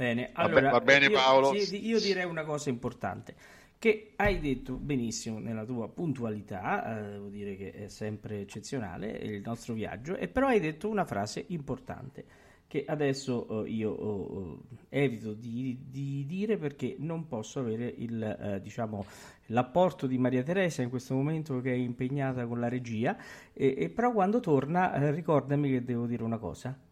Bene, 0.00 0.30
allora, 0.32 0.70
va 0.70 0.80
bene, 0.80 1.08
io, 1.08 1.12
Paolo? 1.12 1.52
io 1.54 2.00
direi 2.00 2.24
una 2.24 2.42
cosa 2.44 2.70
importante, 2.70 3.34
che 3.78 4.12
hai 4.16 4.40
detto 4.40 4.76
benissimo 4.76 5.38
nella 5.38 5.66
tua 5.66 5.90
puntualità, 5.90 7.00
eh, 7.00 7.10
devo 7.10 7.28
dire 7.28 7.54
che 7.54 7.72
è 7.72 7.88
sempre 7.88 8.40
eccezionale 8.40 9.10
il 9.10 9.42
nostro 9.44 9.74
viaggio, 9.74 10.16
e 10.16 10.26
però 10.28 10.46
hai 10.46 10.58
detto 10.58 10.88
una 10.88 11.04
frase 11.04 11.44
importante 11.48 12.24
che 12.66 12.86
adesso 12.86 13.66
eh, 13.66 13.68
io 13.68 14.62
eh, 14.88 15.04
evito 15.04 15.34
di, 15.34 15.78
di 15.90 16.24
dire 16.24 16.56
perché 16.56 16.96
non 16.98 17.26
posso 17.26 17.60
avere 17.60 17.92
il, 17.98 18.22
eh, 18.22 18.60
diciamo, 18.62 19.04
l'apporto 19.48 20.06
di 20.06 20.16
Maria 20.16 20.42
Teresa 20.42 20.80
in 20.80 20.88
questo 20.88 21.14
momento 21.14 21.60
che 21.60 21.72
è 21.72 21.76
impegnata 21.76 22.46
con 22.46 22.58
la 22.58 22.70
regia, 22.70 23.18
e, 23.52 23.74
e 23.76 23.90
però 23.90 24.12
quando 24.12 24.40
torna 24.40 24.94
eh, 24.94 25.10
ricordami 25.10 25.68
che 25.68 25.84
devo 25.84 26.06
dire 26.06 26.22
una 26.22 26.38
cosa. 26.38 26.88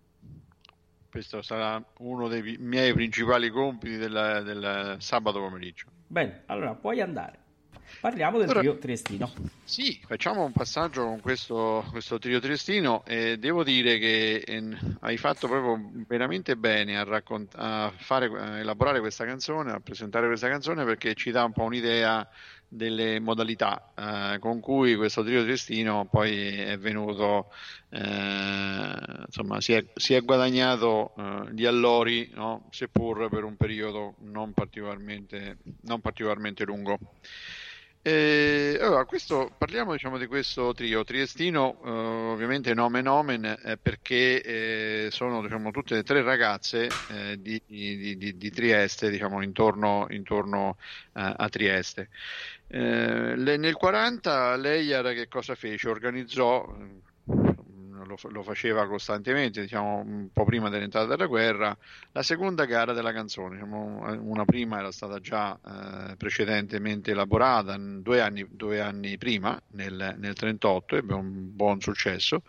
Questo 1.11 1.40
sarà 1.42 1.83
uno 1.99 2.29
dei 2.29 2.57
miei 2.59 2.92
principali 2.92 3.49
compiti 3.51 3.97
del, 3.97 4.42
del 4.44 4.97
sabato 4.99 5.38
pomeriggio. 5.40 5.87
Bene, 6.07 6.42
allora 6.47 6.75
puoi 6.75 7.01
andare. 7.01 7.47
Parliamo 8.01 8.37
del 8.37 8.44
Allora- 8.51 8.61
trio 8.61 8.79
triestino. 8.79 9.33
Sì, 9.64 9.99
facciamo 10.07 10.44
un 10.44 10.53
passaggio 10.53 11.05
con 11.05 11.21
questo, 11.21 11.85
questo 11.90 12.18
trio 12.18 12.38
triestino 12.38 13.03
e 13.07 13.38
devo 13.38 13.64
dire 13.64 13.99
che 13.99 14.37
eh, 14.47 14.77
hai 15.01 15.16
fatto 15.16 15.49
proprio 15.49 15.90
veramente 16.07 16.55
bene 16.57 16.99
a, 16.99 17.05
raccont- 17.05 17.55
a 17.57 17.90
fare, 17.97 18.27
a 18.27 18.59
elaborare 18.59 19.01
questa 19.01 19.25
canzone, 19.25 19.73
a 19.73 19.81
presentare 19.81 20.27
questa 20.27 20.49
canzone 20.49 20.85
perché 20.85 21.14
ci 21.14 21.31
dà 21.31 21.44
un 21.44 21.53
po' 21.53 21.62
un'idea 21.64 22.29
delle 22.69 23.19
modalità 23.21 23.93
eh, 23.95 24.39
con 24.39 24.61
cui 24.61 24.95
questo 24.97 25.23
trio 25.25 25.43
triestino 25.43 26.07
poi 26.07 26.49
è 26.57 26.79
venuto, 26.79 27.51
eh, 27.91 27.99
insomma, 29.27 29.61
si 29.61 29.73
è, 29.73 29.85
si 29.95 30.15
è 30.15 30.23
guadagnato 30.23 31.15
eh, 31.17 31.55
gli 31.55 31.65
allori, 31.65 32.31
no? 32.35 32.69
seppur 32.71 33.29
per 33.29 33.45
un 33.45 33.57
periodo 33.57 34.17
non 34.21 34.53
particolarmente, 34.53 35.59
non 35.83 36.01
particolarmente 36.01 36.65
lungo. 36.65 36.99
Eh, 38.01 38.79
allora, 38.81 39.05
questo, 39.05 39.55
parliamo 39.59 39.93
diciamo, 39.93 40.17
di 40.17 40.27
questo 40.27 40.73
trio 40.73 41.05
triestino, 41.05 41.79
eh, 41.85 41.91
ovviamente 41.91 42.73
nome 42.73 43.03
nomen, 43.03 43.45
eh, 43.45 43.77
perché 43.77 45.07
eh, 45.07 45.09
sono 45.11 45.43
diciamo, 45.43 45.71
tutte 45.73 45.99
e 45.99 46.03
tre 46.05 46.23
ragazze 46.23 47.01
eh, 47.07 47.37
di, 47.41 47.63
di- 47.67 48.17
di- 48.17 48.37
di 48.37 48.51
Trieste, 48.51 49.11
diciamo, 49.11 49.43
intorno, 49.43 50.07
intorno 50.11 50.77
eh, 51.15 51.35
a 51.37 51.49
Trieste. 51.51 52.09
Eh, 52.71 53.35
le- 53.37 53.57
nel 53.57 53.75
40 53.75 54.55
Leyer 54.57 55.15
che 55.15 55.27
cosa 55.27 55.55
fece? 55.55 55.89
Organizzò, 55.89 56.67
eh, 56.79 57.01
lo, 58.05 58.17
lo 58.31 58.43
faceva 58.43 58.87
costantemente, 58.87 59.61
diciamo, 59.61 59.99
un 59.99 60.29
po' 60.33 60.45
prima 60.45 60.69
dell'entrata 60.69 61.07
della 61.07 61.27
guerra, 61.27 61.77
la 62.13 62.23
seconda 62.23 62.65
gara 62.65 62.93
della 62.93 63.13
canzone. 63.13 63.55
Diciamo, 63.55 64.21
una 64.21 64.45
prima 64.45 64.79
era 64.79 64.93
stata 64.93 65.19
già 65.19 65.59
eh, 65.65 66.17
precedentemente 66.17 67.11
elaborata 67.13 67.77
due 67.79 68.21
anni, 68.21 68.47
due 68.51 68.81
anni 68.81 69.17
prima, 69.19 69.59
nel, 69.73 70.15
nel 70.19 70.35
38, 70.35 70.97
ebbe 70.97 71.15
un 71.15 71.55
buon 71.55 71.81
successo, 71.81 72.43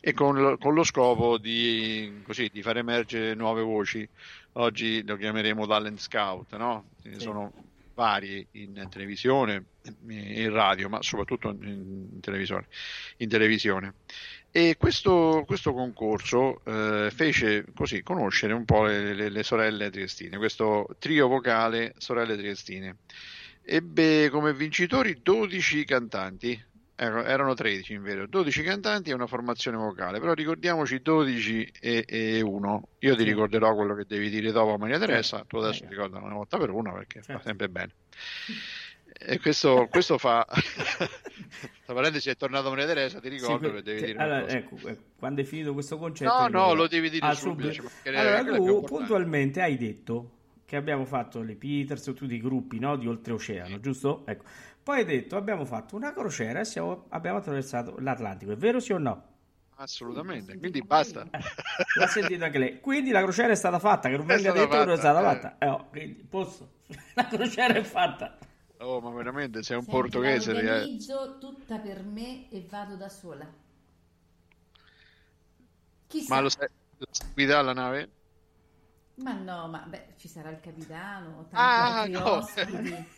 e 0.00 0.12
con 0.12 0.36
lo, 0.36 0.56
con 0.58 0.74
lo 0.74 0.84
scopo 0.84 1.38
di, 1.38 2.22
così, 2.24 2.48
di 2.52 2.62
far 2.62 2.78
emergere 2.78 3.34
nuove 3.34 3.62
voci. 3.62 4.08
Oggi 4.52 5.04
lo 5.04 5.16
chiameremo 5.16 5.66
talent 5.66 5.98
scout, 5.98 6.56
no? 6.56 6.86
Sì. 7.02 7.20
sono 7.20 7.52
vari 7.96 8.46
in 8.52 8.86
televisione 8.90 9.64
in 10.06 10.52
radio, 10.52 10.88
ma 10.90 11.02
soprattutto 11.02 11.48
in, 11.48 12.20
televisione. 12.20 12.66
In 13.16 13.28
televisione. 13.28 13.94
E 14.50 14.76
questo, 14.78 15.44
questo 15.46 15.72
concorso 15.72 16.62
eh, 16.64 17.10
fece 17.10 17.64
così 17.74 18.02
conoscere 18.02 18.52
un 18.52 18.64
po' 18.64 18.84
le, 18.84 19.14
le- 19.14 19.30
le 19.30 19.42
sorelle 19.42 19.90
triestine, 19.90 20.36
questo 20.36 20.86
trio 20.98 21.26
vocale 21.26 21.94
sorelle 21.96 22.36
triestine. 22.36 22.98
Ebbe 23.64 24.28
come 24.30 24.54
vincitori 24.54 25.18
12 25.22 25.84
cantanti, 25.84 26.64
erano 26.96 27.54
13 27.54 27.92
in 27.92 28.02
vero, 28.02 28.26
12 28.26 28.62
cantanti 28.62 29.10
e 29.10 29.14
una 29.14 29.26
formazione 29.26 29.76
vocale, 29.76 30.18
però 30.18 30.32
ricordiamoci 30.32 31.00
12 31.00 31.72
e, 31.80 32.04
e 32.06 32.40
1. 32.40 32.88
Io 33.00 33.14
ti 33.14 33.20
Sì. 33.22 33.24
ricorderò 33.28 33.74
quello 33.74 33.94
che 33.94 34.04
devi 34.06 34.30
dire 34.30 34.50
dopo 34.50 34.76
Maria 34.78 34.98
Teresa, 34.98 35.44
tu 35.46 35.58
adesso 35.58 35.84
Eh. 35.84 35.88
ricorda 35.88 36.18
una 36.18 36.34
volta 36.34 36.56
per 36.58 36.70
una 36.70 36.92
perché 36.92 37.20
fa 37.20 37.26
Certo. 37.34 37.42
sempre 37.42 37.68
bene. 37.68 37.92
E 39.18 39.38
questo, 39.40 39.86
questo 39.90 40.18
fa... 40.18 40.44
Tra 41.86 41.94
parentesi 41.94 42.28
è 42.30 42.36
tornato 42.36 42.68
Maria 42.70 42.86
Teresa, 42.86 43.20
ti 43.20 43.28
ricordo 43.28 43.68
Sì, 43.68 43.74
che 43.74 43.82
devi 43.82 44.00
te- 44.00 44.06
dire 44.06 44.18
allora, 44.18 44.48
ecco, 44.48 44.76
ecco, 44.84 45.02
quando 45.16 45.40
hai 45.40 45.46
finito 45.46 45.72
questo 45.72 45.96
concetto... 45.98 46.30
No, 46.30 46.48
no, 46.48 46.74
lo 46.74 46.88
devi 46.88 47.08
dire 47.08 47.26
Ah, 47.26 47.34
subito, 47.34 47.72
ci 47.72 47.80
mancherebbe, 47.82 48.18
Allora, 48.20 48.54
è 48.54 48.56
tu 48.56 48.82
puntualmente 48.82 49.62
hai 49.62 49.76
detto 49.76 50.30
che 50.66 50.76
abbiamo 50.76 51.04
fatto 51.04 51.42
le 51.42 51.54
Peters, 51.54 52.02
tutti 52.02 52.34
i 52.34 52.40
gruppi 52.40 52.78
no, 52.80 52.96
di 52.96 53.06
oltreoceano, 53.06 53.78
giusto? 53.80 54.24
Ecco. 54.26 54.44
Poi 54.86 54.98
hai 54.98 55.04
detto 55.04 55.34
abbiamo 55.36 55.64
fatto 55.64 55.96
una 55.96 56.12
crociera 56.12 56.60
e 56.60 56.64
siamo- 56.64 57.06
abbiamo 57.08 57.38
attraversato 57.38 57.96
l'Atlantico, 57.98 58.52
è 58.52 58.56
vero 58.56 58.78
sì 58.78 58.92
o 58.92 58.98
no? 58.98 59.34
Assolutamente, 59.78 60.56
quindi 60.58 60.80
basta. 60.80 61.24
Eh, 61.28 61.40
L'ha 61.98 62.06
sentito 62.06 62.44
anche 62.44 62.58
lei. 62.58 62.80
Quindi 62.80 63.10
la 63.10 63.20
crociera 63.20 63.50
è 63.52 63.56
stata 63.56 63.80
fatta, 63.80 64.08
che 64.08 64.16
non 64.16 64.26
venga 64.26 64.52
detto 64.52 64.68
che 64.68 64.84
non 64.84 64.90
è 64.90 64.96
fatta, 64.96 64.98
stata 64.98 65.18
eh. 65.18 65.34
fatta. 65.34 65.58
Eh, 65.58 65.68
oh, 65.68 65.86
quindi 65.88 66.22
posso. 66.22 66.74
La 67.14 67.26
crociera 67.26 67.74
è 67.74 67.82
fatta. 67.82 68.38
Oh, 68.78 69.00
ma 69.00 69.10
veramente 69.10 69.64
sei 69.64 69.76
un 69.76 69.82
Senti, 69.82 69.98
portoghese. 69.98 70.52
la 70.52 70.60
eh. 70.60 70.70
organizzo 70.70 71.38
tutta 71.40 71.78
per 71.80 72.04
me 72.04 72.48
e 72.50 72.64
vado 72.70 72.94
da 72.94 73.08
sola. 73.08 73.52
Chissà. 76.06 76.32
Ma 76.32 76.40
lo 76.40 76.48
sai, 76.48 76.68
lo 76.98 77.06
sai 77.10 77.32
guidare 77.34 77.64
la 77.64 77.72
nave? 77.72 78.10
Ma 79.16 79.32
no, 79.32 79.66
ma 79.66 79.80
beh, 79.80 80.14
ci 80.16 80.28
sarà 80.28 80.50
il 80.50 80.60
capitano, 80.60 81.48
tanti 81.50 81.54
Ah, 81.54 82.06
no. 82.06 82.46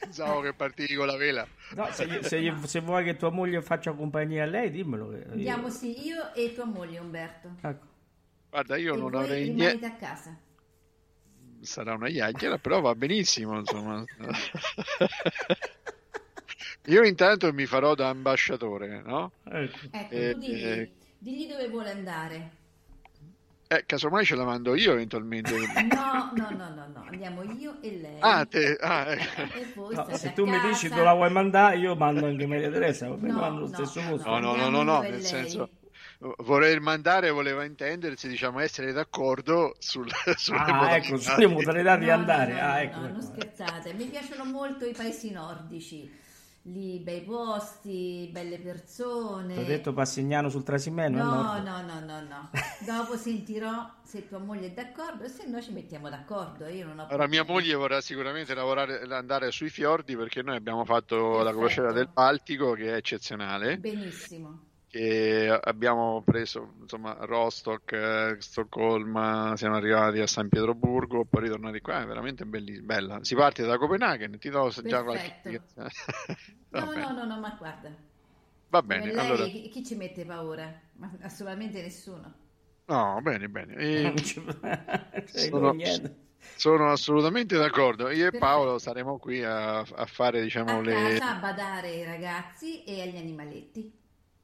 Pensavo 0.10 0.40
che 0.40 0.54
partivi 0.54 0.94
con 0.94 1.06
la 1.06 1.16
vela. 1.16 1.46
No, 1.74 1.90
se, 1.92 2.22
se 2.22 2.54
se 2.64 2.80
vuoi 2.80 3.04
che 3.04 3.16
tua 3.16 3.30
moglie 3.30 3.60
faccia 3.62 3.92
compagnia 3.92 4.44
a 4.44 4.46
lei, 4.46 4.70
dimmelo. 4.70 5.14
io- 5.14 5.26
Andiamo 5.30 5.68
sì, 5.70 6.06
io 6.06 6.32
e 6.34 6.52
tua 6.54 6.64
moglie 6.64 6.98
Umberto. 6.98 7.54
Ecco. 7.60 7.86
Guarda, 8.48 8.76
io 8.76 8.94
e 8.94 8.96
non 8.96 9.10
voi 9.10 9.22
avrei 9.22 9.42
rimanete 9.44 9.76
niente. 9.78 9.86
a 9.86 9.94
casa. 10.08 10.36
sarà 11.60 11.94
una 11.94 12.08
chiacchiera, 12.08 12.58
però 12.58 12.80
va 12.80 12.94
benissimo, 12.94 13.58
insomma. 13.58 14.02
Io 16.86 17.04
intanto 17.04 17.52
mi 17.52 17.66
farò 17.66 17.94
da 17.94 18.08
ambasciatore, 18.08 19.02
no? 19.02 19.32
Ecco. 19.44 19.78
Ecco, 19.90 20.14
Eh, 20.14 20.32
tu 20.32 20.38
digli, 20.38 20.62
eh. 20.64 20.92
digli 21.18 21.46
dove 21.48 21.68
vuole 21.68 21.90
andare. 21.90 22.50
Eh, 23.72 23.84
casomai 23.86 24.24
ce 24.24 24.34
la 24.34 24.44
mando 24.44 24.74
io 24.74 24.92
eventualmente. 24.92 25.52
No, 25.94 26.30
no, 26.34 26.50
no, 26.50 26.68
no, 26.74 26.86
no, 26.88 27.04
andiamo 27.06 27.42
io 27.44 27.80
e 27.82 27.90
lei. 27.96 28.20
Ah, 28.22 28.44
te, 28.44 28.76
ah, 28.80 29.06
ecco. 29.12 29.42
E 29.58 29.64
poi 29.66 29.94
No, 29.94 30.04
se 30.16 30.32
tu 30.32 30.44
mi 30.44 30.50
casa. 30.50 30.68
dici 30.68 30.88
dove 30.88 31.02
la 31.04 31.14
vuoi 31.14 31.30
mandare, 31.30 31.76
io 31.78 31.94
mando 31.96 32.26
anche 32.26 32.46
Maria 32.46 32.70
Teresa, 32.70 33.06
No, 33.08 33.16
mando 33.16 33.60
lo 33.60 33.66
no, 33.66 33.68
stesso 33.68 34.00
no. 34.00 34.16
No, 34.24 34.40
no, 34.40 34.54
no, 34.56 34.70
no, 34.70 34.82
no, 34.82 35.02
nel 35.02 35.22
lei. 35.22 35.24
senso 35.24 35.70
vorrei 36.38 36.78
mandare 36.80 37.30
voleva 37.30 37.64
intendersi, 37.64 38.28
diciamo, 38.28 38.60
essere 38.60 38.92
d'accordo 38.92 39.74
sul, 39.78 40.10
sulle 40.36 40.58
Ah, 40.58 40.72
modalità. 40.72 40.96
ecco, 40.96 41.16
sulle 41.16 41.46
modalità 41.46 41.96
di 41.96 42.06
No, 42.06 42.14
andare. 42.14 42.52
no, 42.52 42.60
no, 42.60 42.74
ah, 42.74 42.82
ecco. 42.82 43.00
no, 43.00 43.08
non 43.08 43.20
ecco. 43.20 43.22
scherzate, 43.22 43.92
mi 43.94 44.06
piacciono 44.08 44.44
molto 44.44 44.84
i 44.84 44.94
paesi 44.94 45.30
nordici, 45.30 46.10
lì 46.64 46.98
bei 46.98 47.22
posti, 47.22 48.28
belle 48.32 48.58
persone. 48.58 49.54
Ti 49.54 49.60
ho 49.60 49.64
detto 49.64 49.92
Passignano 49.92 50.48
sul 50.48 50.62
Trasimeno, 50.62 51.22
No, 51.22 51.62
no, 51.62 51.82
no, 51.82 52.00
no, 52.00 52.20
no. 52.20 52.50
Dopo 52.84 53.16
sentirò 53.16 53.90
se 54.02 54.26
tua 54.28 54.38
moglie 54.38 54.66
è 54.66 54.70
d'accordo 54.72 55.24
e 55.24 55.28
se 55.28 55.46
no 55.46 55.60
ci 55.62 55.72
mettiamo 55.72 56.08
d'accordo. 56.08 56.66
Io 56.66 56.86
non 56.86 56.98
ho 56.98 57.06
Allora, 57.06 57.26
mia 57.28 57.44
moglie 57.44 57.74
vorrà 57.74 58.00
sicuramente 58.00 58.54
lavorare, 58.54 59.00
andare 59.10 59.50
sui 59.50 59.70
fiordi 59.70 60.16
perché 60.16 60.42
noi 60.42 60.56
abbiamo 60.56 60.84
fatto 60.84 61.38
la 61.38 61.44
Perfetto. 61.44 61.58
crociera 61.58 61.92
del 61.92 62.08
Baltico 62.12 62.72
che 62.72 62.92
è 62.92 62.96
eccezionale, 62.96 63.78
Benissimo. 63.78 64.68
Che 64.90 65.48
abbiamo 65.62 66.22
preso 66.24 66.74
insomma 66.80 67.14
Rostock, 67.20 67.92
eh, 67.92 68.36
Stoccolma, 68.40 69.54
siamo 69.56 69.76
arrivati 69.76 70.18
a 70.20 70.26
San 70.26 70.48
Pietroburgo, 70.48 71.24
poi 71.26 71.42
ritornati 71.44 71.80
qua, 71.80 72.02
è 72.02 72.06
veramente 72.06 72.44
belli- 72.44 72.82
bella. 72.82 73.22
Si 73.22 73.34
parte 73.36 73.64
da 73.64 73.78
Copenaghen, 73.78 74.38
ti 74.38 74.50
do 74.50 74.68
già 74.84 75.02
qualche 75.02 75.32
Perfetto. 75.42 75.70
Va 76.72 76.86
No, 76.86 76.92
bene, 76.92 77.12
no, 77.12 77.12
no, 77.12 77.24
no, 77.26 77.38
ma 77.40 77.50
guarda, 77.58 77.90
va 78.70 78.82
bene, 78.82 79.12
lei 79.12 79.12
allora, 79.12 79.50
chi, 79.70 79.84
ci 79.84 79.94
mette 79.96 80.24
paura? 80.24 80.80
Ma 80.94 81.10
assolutamente 81.22 81.80
nessuno. 81.82 82.34
no, 82.88 83.20
bene, 83.22 83.48
bene. 83.48 83.74
E 83.76 84.12
Sono- 85.24 85.76
sono 86.56 86.90
assolutamente 86.92 87.56
d'accordo. 87.56 88.10
Io 88.10 88.26
e 88.26 88.32
Perfetto. 88.32 88.36
Paolo 88.36 88.78
saremo 88.78 89.18
qui 89.18 89.42
a, 89.42 89.78
a 89.80 90.06
fare, 90.06 90.42
diciamo, 90.42 90.72
A 90.74 90.80
le... 90.80 91.18
casa 91.20 91.36
a 91.36 91.38
badare 91.38 91.88
ai 91.90 92.02
ragazzi 92.04 92.82
e 92.84 93.02
agli 93.02 93.18
animaletti. 93.18 93.99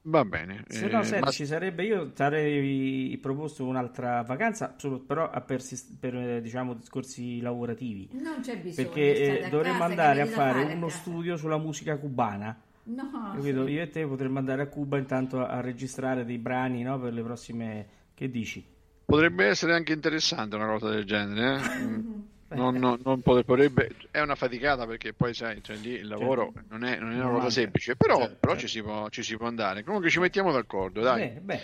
Va 0.07 0.23
bene. 0.23 0.63
Se 0.67 0.85
eh, 0.85 0.89
no, 0.89 1.03
senti, 1.03 1.25
ma- 1.25 1.31
ci 1.31 1.45
sarebbe, 1.45 1.83
io 1.83 2.11
ti 2.13 2.23
avrei 2.23 3.17
proposto 3.21 3.65
un'altra 3.65 4.21
vacanza, 4.21 4.75
solo- 4.77 4.99
però 4.99 5.29
a 5.29 5.41
per, 5.41 5.61
per, 5.99 6.15
eh, 6.15 6.41
diciamo, 6.41 6.73
discorsi 6.75 7.41
lavorativi. 7.41 8.09
Non 8.13 8.39
c'è 8.41 8.57
bisogno. 8.57 8.87
Perché 8.87 9.41
eh, 9.45 9.49
dovremmo 9.49 9.83
andare 9.83 10.21
a 10.21 10.25
fare 10.25 10.61
fare 10.61 10.73
uno 10.75 10.87
studio 10.87 11.35
sulla 11.35 11.57
musica 11.57 11.97
cubana. 11.97 12.57
No, 12.83 13.31
Capito? 13.35 13.65
sì. 13.65 13.73
Io 13.73 13.81
e 13.81 13.89
te 13.89 14.05
potremmo 14.07 14.39
andare 14.39 14.61
a 14.61 14.67
Cuba 14.67 14.97
intanto 14.97 15.41
a, 15.41 15.47
a 15.49 15.59
registrare 15.59 16.23
dei 16.23 16.37
brani, 16.37 16.83
no, 16.83 16.97
per 16.99 17.11
le 17.13 17.21
prossime... 17.21 17.87
Che 18.13 18.29
dici? 18.31 18.65
Potrebbe 19.05 19.45
essere 19.45 19.73
anche 19.73 19.91
interessante 19.93 20.55
una 20.55 20.67
cosa 20.67 20.89
del 20.89 21.03
genere. 21.03 21.59
eh? 21.59 22.01
Non, 22.49 22.75
non- 22.75 22.99
non 23.03 23.21
pot- 23.21 23.43
potrebbe, 23.43 23.89
è 24.09 24.21
una 24.21 24.35
faticata 24.35 24.85
perché 24.87 25.13
poi 25.13 25.33
sai, 25.33 25.61
cioè, 25.61 25.75
lì 25.75 25.91
il 25.91 26.07
lavoro 26.07 26.53
non 26.69 26.83
è, 26.85 26.97
non 26.97 27.11
è 27.11 27.15
una 27.15 27.29
cosa 27.29 27.49
semplice, 27.49 27.95
però, 27.95 28.17
Certo, 28.19 28.37
però 28.39 28.53
certo. 28.53 28.67
ci, 28.67 28.73
si 28.77 28.81
può, 28.81 29.09
ci 29.09 29.23
si 29.23 29.35
può 29.35 29.47
andare. 29.47 29.83
Comunque 29.83 30.09
ci 30.09 30.19
mettiamo 30.19 30.51
d'accordo, 30.51 31.01
dai. 31.01 31.27
Bene, 31.27 31.39
bene, 31.41 31.61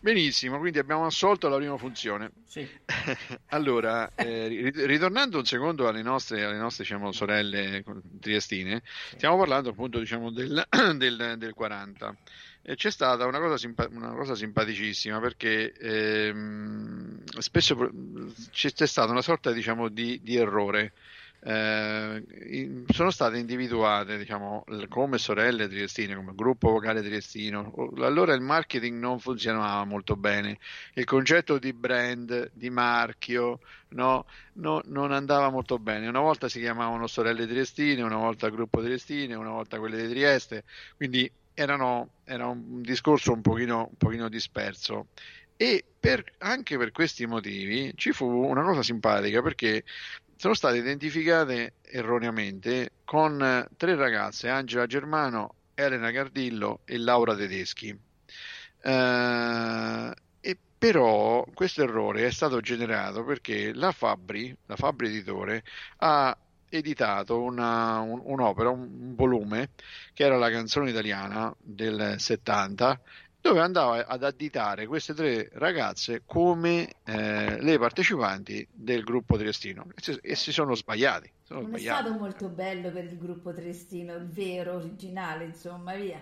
Benissimo, 0.00 0.58
quindi 0.58 0.78
abbiamo 0.80 1.06
assolto 1.06 1.48
la 1.48 1.56
prima 1.56 1.76
funzione. 1.78 2.30
sì. 2.44 2.68
Allora, 3.50 4.10
eh, 4.14 4.48
ri- 4.48 4.86
ritornando 4.86 5.38
un 5.38 5.44
secondo 5.44 5.86
alle 5.86 6.02
nostre, 6.02 6.44
alle 6.44 6.58
nostre 6.58 6.82
diciamo, 6.84 7.12
sorelle 7.12 7.84
triestine, 8.20 8.82
stiamo 9.16 9.36
parlando 9.38 9.70
appunto 9.70 9.98
diciamo, 9.98 10.30
del, 10.32 10.62
del- 10.96 11.34
del 11.38 11.52
40. 11.54 12.14
C'è 12.64 12.90
stata 12.90 13.26
una 13.26 13.40
cosa, 13.40 13.56
simpa- 13.56 13.88
una 13.90 14.12
cosa 14.14 14.34
simpaticissima 14.36 15.18
perché 15.20 15.72
ehm, 15.72 17.24
spesso 17.38 17.90
c'è, 18.50 18.86
stata 18.86 19.10
una 19.10 19.20
sorta 19.22 19.50
diciamo, 19.50 19.88
di, 19.88 20.20
di 20.22 20.36
errore. 20.36 20.92
Eh, 21.44 22.24
in- 22.50 22.84
sono 22.88 23.10
state 23.10 23.36
individuate 23.38 24.16
diciamo, 24.16 24.64
come 24.88 25.18
sorelle 25.18 25.66
triestine, 25.68 26.14
come 26.14 26.32
gruppo 26.36 26.70
vocale 26.70 27.02
triestino. 27.02 27.72
Allora 27.98 28.32
il 28.32 28.40
marketing 28.42 28.96
non 29.00 29.18
funzionava 29.18 29.84
molto 29.84 30.14
bene 30.16 30.58
il 30.94 31.04
concetto 31.04 31.58
di 31.58 31.72
brand, 31.72 32.50
di 32.54 32.70
marchio, 32.70 33.58
no, 33.88 34.24
no, 34.54 34.80
non 34.86 35.10
andava 35.12 35.50
molto 35.50 35.78
bene. 35.80 36.06
Una 36.06 36.20
volta 36.20 36.48
si 36.48 36.60
chiamavano 36.60 37.06
Sorelle 37.08 37.46
Triestine, 37.46 38.02
una 38.02 38.16
volta 38.16 38.48
Gruppo 38.50 38.80
Triestine, 38.82 39.34
una 39.34 39.50
volta 39.50 39.78
quelle 39.78 40.06
di 40.06 40.08
Trieste, 40.12 40.64
quindi 40.96 41.30
erano, 41.54 42.10
era 42.24 42.46
un 42.46 42.82
discorso 42.82 43.32
un 43.32 43.40
pochino, 43.42 43.88
un 43.90 43.96
pochino 43.96 44.28
disperso. 44.28 45.08
E 45.56 45.84
per- 45.98 46.24
anche 46.38 46.76
per 46.76 46.90
questi 46.92 47.26
motivi 47.26 47.92
ci 47.96 48.12
fu 48.12 48.26
una 48.26 48.62
cosa 48.62 48.82
simpatica 48.82 49.42
perché 49.42 49.84
sono 50.36 50.54
state 50.54 50.78
identificate 50.78 51.74
erroneamente 51.82 52.94
con 53.04 53.68
tre 53.76 53.94
ragazze, 53.94 54.48
Angela 54.48 54.86
Germano, 54.86 55.54
Elena 55.74 56.10
Gardillo 56.10 56.80
e 56.84 56.98
Laura 56.98 57.36
Tedeschi. 57.36 57.96
Eh, 58.84 60.12
e 60.40 60.58
però 60.78 61.46
questo 61.54 61.82
errore 61.84 62.26
è 62.26 62.30
stato 62.32 62.60
generato 62.60 63.22
perché 63.22 63.72
la 63.72 63.92
Fabri, 63.92 64.54
la 64.66 64.76
Fabri 64.76 65.06
Editore, 65.08 65.62
ha 65.98 66.36
editato 66.76 67.40
una- 67.40 68.00
un- 68.00 68.20
un'opera, 68.24 68.70
un, 68.70 69.14
volume 69.14 69.70
che 70.12 70.24
era 70.24 70.36
la 70.38 70.50
canzone 70.50 70.90
italiana 70.90 71.54
del 71.58 72.14
70 72.18 73.00
dove 73.40 73.60
andava 73.60 74.06
ad 74.06 74.22
additare 74.22 74.86
queste 74.86 75.14
tre 75.14 75.48
ragazze 75.54 76.22
come 76.24 76.94
eh, 77.04 77.60
le 77.60 77.78
partecipanti 77.78 78.66
del 78.70 79.02
gruppo 79.02 79.36
triestino 79.36 79.84
e 79.94 80.00
si, 80.02 80.16
e 80.22 80.34
si 80.36 80.52
sono 80.52 80.74
sbagliati. 80.76 81.30
Sono 81.42 81.60
Non 81.60 81.74
è 81.74 81.78
sbagliati. 81.78 82.02
stato 82.04 82.18
molto 82.18 82.48
bello 82.48 82.90
per 82.92 83.04
il 83.04 83.18
gruppo 83.18 83.52
Triestino, 83.52 84.14
il 84.14 84.26
vero, 84.28 84.74
originale, 84.76 85.44
insomma, 85.44 85.94
via. 85.94 86.20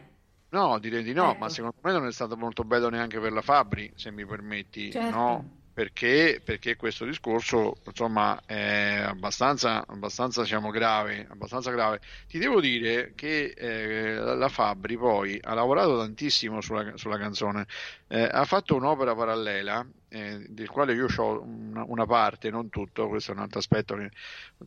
No, 0.53 0.79
direi 0.81 1.03
di 1.05 1.13
no, 1.13 1.31
Ecco. 1.31 1.39
ma 1.39 1.49
secondo 1.49 1.77
me 1.83 1.93
non 1.93 2.07
è 2.07 2.13
stato 2.13 2.37
molto 2.37 2.65
bello 2.65 2.89
neanche 2.89 3.21
per 3.21 3.33
la 3.33 3.43
Fabri, 3.43 3.93
se 3.95 4.11
mi 4.11 4.27
permetti, 4.27 4.91
Certo. 4.91 5.15
no? 5.15 5.60
Perché, 5.81 6.43
perché 6.45 6.77
questo 6.77 7.07
discorso, 7.07 7.81
insomma, 7.87 8.39
è 8.45 9.01
abbastanza, 9.03 9.87
abbastanza, 9.87 10.43
diciamo, 10.43 10.69
grave, 10.69 11.27
abbastanza 11.31 11.71
grave. 11.71 12.01
Ti 12.29 12.39
devo 12.39 12.61
dire 12.61 13.15
che 13.15 13.55
eh, 13.57 14.15
la 14.17 14.49
Fabri 14.51 14.99
poi 14.99 15.39
ha 15.41 15.55
lavorato 15.55 15.97
tantissimo 15.97 16.61
sulla, 16.61 16.99
sulla 16.99 17.17
canzone, 17.17 17.67
eh, 18.13 18.29
ha 18.31 18.45
fatto 18.45 18.75
un'opera 18.75 19.15
parallela, 19.15 19.87
eh, 20.09 20.45
del 20.49 20.69
quale 20.69 20.95
io 20.95 21.07
ho 21.17 21.43
una, 21.43 21.85
una 21.87 22.07
parte, 22.07 22.51
non 22.51 22.69
tutto, 22.69 23.07
questo 23.09 23.31
è 23.31 23.35
un 23.35 23.41
altro 23.41 23.61
aspetto 23.61 23.95
che 23.95 24.11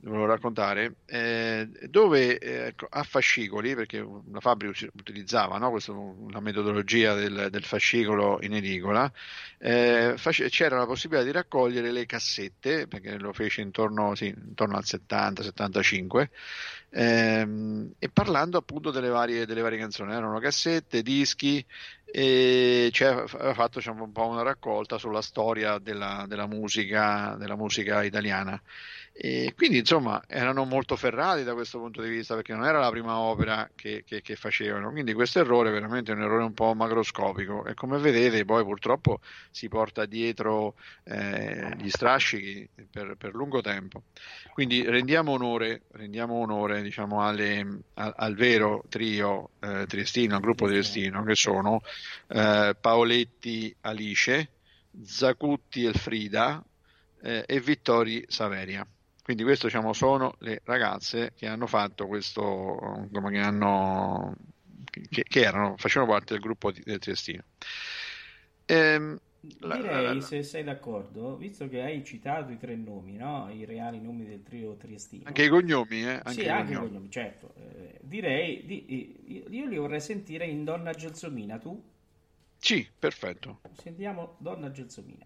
volevo 0.02 0.26
raccontare, 0.26 0.96
eh, 1.06 1.70
dove 1.90 2.38
eh, 2.40 2.74
a 2.90 3.04
fascicoli, 3.04 3.76
perché 3.76 4.00
la 4.32 4.40
Fabri 4.40 4.68
usi- 4.70 4.90
utilizzava 4.96 5.58
no, 5.58 5.70
questo- 5.72 6.16
la 6.30 6.40
metodologia 6.40 7.14
del, 7.16 7.48
del 7.52 7.64
fascicolo 7.66 8.40
in 8.42 8.54
edicola, 8.54 9.12
eh, 9.60 10.14
face- 10.18 10.50
c'era 10.50 10.78
la 10.78 10.86
possibilità 10.86 11.26
di 11.26 11.32
raccogliere 11.32 11.92
le 11.92 12.06
cassette, 12.06 12.88
perché 12.88 13.18
lo 13.18 13.34
fece 13.34 13.62
intorno, 13.62 14.16
sì, 14.16 14.28
intorno 14.28 14.78
al 14.78 14.86
70-75, 14.86 16.22
ehm, 16.22 16.83
e 16.96 18.10
parlando 18.14 18.60
appunto 18.60 18.92
delle 18.92 19.10
varie, 19.10 19.48
delle 19.48 19.62
varie 19.62 19.80
canzoni, 19.80 20.12
erano 20.12 20.40
cassette, 20.40 21.02
dischi, 21.02 21.66
e 22.06 22.90
cioè, 22.92 23.08
aveva 23.08 23.54
fatto 23.56 23.80
diciamo, 23.80 24.04
un 24.04 24.12
po' 24.12 24.28
una 24.28 24.44
raccolta 24.44 25.00
sulla 25.00 25.24
storia 25.24 25.80
della, 25.80 26.26
della 26.28 26.46
musica, 26.46 27.36
della 27.40 27.56
musica 27.56 28.04
italiana. 28.04 28.62
E 29.16 29.54
quindi 29.56 29.78
insomma 29.78 30.24
erano 30.28 30.66
molto 30.66 30.96
ferrati 30.96 31.44
da 31.44 31.54
questo 31.54 31.78
punto 31.78 32.02
di 32.02 32.10
vista 32.10 32.34
perché 32.34 32.54
non 32.54 32.66
era 32.66 32.80
la 32.80 32.90
prima 32.90 33.20
opera 33.20 33.70
che, 33.76 34.04
che- 34.04 34.22
che 34.22 34.36
facevano, 34.36 34.90
quindi 34.92 35.14
questo 35.14 35.40
errore 35.40 35.70
è 35.70 35.72
veramente 35.72 36.12
un 36.12 36.22
errore 36.22 36.44
un 36.44 36.54
po' 36.54 36.74
macroscopico 36.74 37.64
e 37.66 37.76
come 37.76 38.00
vedete 38.00 38.44
poi 38.44 38.64
purtroppo 38.64 39.20
si 39.52 39.68
porta 39.68 40.06
dietro 40.06 40.76
eh, 41.04 41.76
gli 41.78 41.90
strascichi 41.90 42.68
per, 42.90 43.16
per 43.16 43.36
lungo 43.36 43.62
tempo. 43.62 44.06
Quindi 44.52 44.84
rendiamo 44.84 45.32
onore, 45.34 45.84
rendiamo 45.92 46.34
onore 46.36 46.82
diciamo, 46.82 47.22
alle- 47.24 47.84
al, 47.94 48.14
al 48.16 48.36
vero 48.36 48.84
trio 48.90 49.52
eh, 49.60 49.86
triestino, 49.88 50.36
al 50.36 50.42
gruppo 50.42 50.66
triestino 50.68 51.24
che 51.24 51.36
sono 51.36 51.82
eh, 52.30 52.76
Paoletti 52.80 53.76
Alice, 53.82 54.54
Zacutti 55.04 55.86
Elfrida 55.86 56.64
eh, 57.22 57.44
e 57.48 57.60
Vittori 57.60 58.24
Saveria. 58.28 58.86
Quindi 59.24 59.44
queste 59.44 59.68
diciamo, 59.68 59.94
sono 59.94 60.34
le 60.40 60.62
ragazze 60.66 61.32
che 61.36 61.48
hanno 61.48 61.66
fatto 61.66 62.08
questo, 62.08 62.42
come 63.12 63.32
che 63.32 63.40
hanno, 63.40 64.36
che, 65.10 65.24
che 65.24 65.40
erano, 65.42 65.76
facevano 65.78 66.12
parte 66.12 66.34
del 66.34 66.42
gruppo 66.44 66.72
di- 66.72 66.82
del 66.84 67.00
Triestino. 67.00 67.44
Ehm, 68.66 69.18
la- 69.60 69.76
Direi, 69.78 70.16
la- 70.16 70.22
se 70.22 70.44
sei 70.44 70.64
d'accordo, 70.64 71.36
visto 71.38 71.68
che 71.70 71.82
hai 71.82 72.04
citato 72.04 72.52
i 72.52 72.58
tre 72.58 72.76
nomi, 72.76 73.16
no? 73.18 73.50
I 73.50 73.66
reali 73.66 74.00
nomi 74.02 74.26
del 74.26 74.44
trio 74.44 74.76
triestino. 74.76 75.24
anche 75.28 75.44
i 75.44 75.50
cognomi, 75.50 76.04
eh? 76.04 76.20
Anche 76.24 76.32
Sì, 76.32 76.42
i 76.44 76.50
anche 76.50 76.74
i 76.74 76.76
cognomi. 76.76 77.10
certo. 77.10 77.54
Eh, 77.58 78.00
direi, 78.02 78.66
di- 78.66 79.16
io, 79.34 79.44
io 79.50 79.66
li 79.68 79.78
vorrei 79.78 80.02
sentire 80.02 80.46
in 80.46 80.64
Donna 80.64 80.92
Gelsomina. 80.92 81.58
Tu? 81.60 81.82
Sì, 82.58 82.90
perfetto. 82.98 83.60
Sentiamo 83.74 84.36
Donna 84.40 84.72
Gelsomina. 84.72 85.26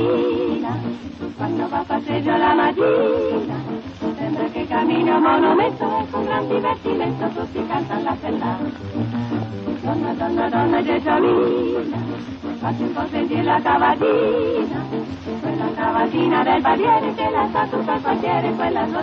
Gelsomina, 0.00 0.78
quando 1.36 1.68
va 1.68 1.78
a 1.78 1.84
passeggio 1.84 2.36
la 2.36 2.54
mattina, 2.54 3.54
sembra 4.16 4.44
che 4.44 4.66
cammini 4.66 5.10
a 5.10 5.18
monumento 5.18 5.84
e 5.84 6.10
con 6.10 6.24
gran 6.24 6.48
divertimento 6.48 7.28
tutti 7.28 7.66
cantano 7.66 8.02
la 8.02 8.16
sellata. 8.20 8.68
Donna, 9.80 10.12
donna, 10.12 10.48
donna 10.48 10.82
gelsomina, 10.82 11.98
fatti 12.58 12.82
un 12.82 12.92
po' 12.92 13.06
sentire 13.10 13.42
la 13.42 13.60
cavatina, 13.62 14.84
quella 15.40 15.70
cavatina 15.74 16.42
del 16.42 16.60
barriere 16.60 17.14
che 17.14 17.30
la 17.30 17.48
sa 17.52 17.66
tutto 17.66 17.92
il 17.92 18.00
quartiere, 18.00 18.54
quella 18.54 18.84
è 18.84 18.90
la 18.90 19.02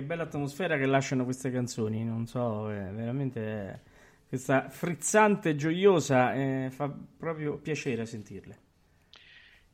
Che 0.00 0.06
bella 0.06 0.22
atmosfera 0.22 0.78
che 0.78 0.86
lasciano 0.86 1.24
queste 1.24 1.50
canzoni, 1.50 2.02
non 2.04 2.26
so, 2.26 2.70
eh, 2.70 2.90
veramente 2.90 3.40
eh, 3.40 3.80
questa 4.28 4.70
frizzante, 4.70 5.54
gioiosa, 5.56 6.32
eh, 6.32 6.68
fa 6.70 6.88
proprio 7.18 7.58
piacere 7.58 8.06
sentirle. 8.06 8.58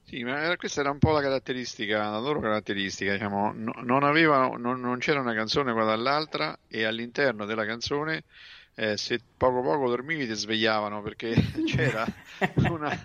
Sì, 0.02 0.22
ma 0.22 0.54
questa 0.56 0.80
era 0.80 0.90
un 0.90 0.98
po' 0.98 1.10
la 1.10 1.20
caratteristica, 1.20 2.08
la 2.10 2.18
loro 2.20 2.38
caratteristica, 2.40 3.12
diciamo, 3.12 3.52
no- 3.52 3.72
non 3.82 4.04
avevano, 4.04 4.56
non, 4.56 4.78
non 4.80 4.98
c'era 4.98 5.20
una 5.20 5.34
canzone 5.34 5.72
qua 5.72 5.84
dall'altra 5.84 6.56
e 6.68 6.84
all'interno 6.84 7.44
della 7.44 7.64
canzone 7.66 8.22
eh, 8.74 8.96
se 8.96 9.20
poco 9.36 9.62
poco 9.62 9.88
dormivi 9.88 10.26
ti 10.26 10.34
svegliavano 10.34 11.02
perché 11.02 11.34
c'era 11.64 12.06
una, 12.68 12.96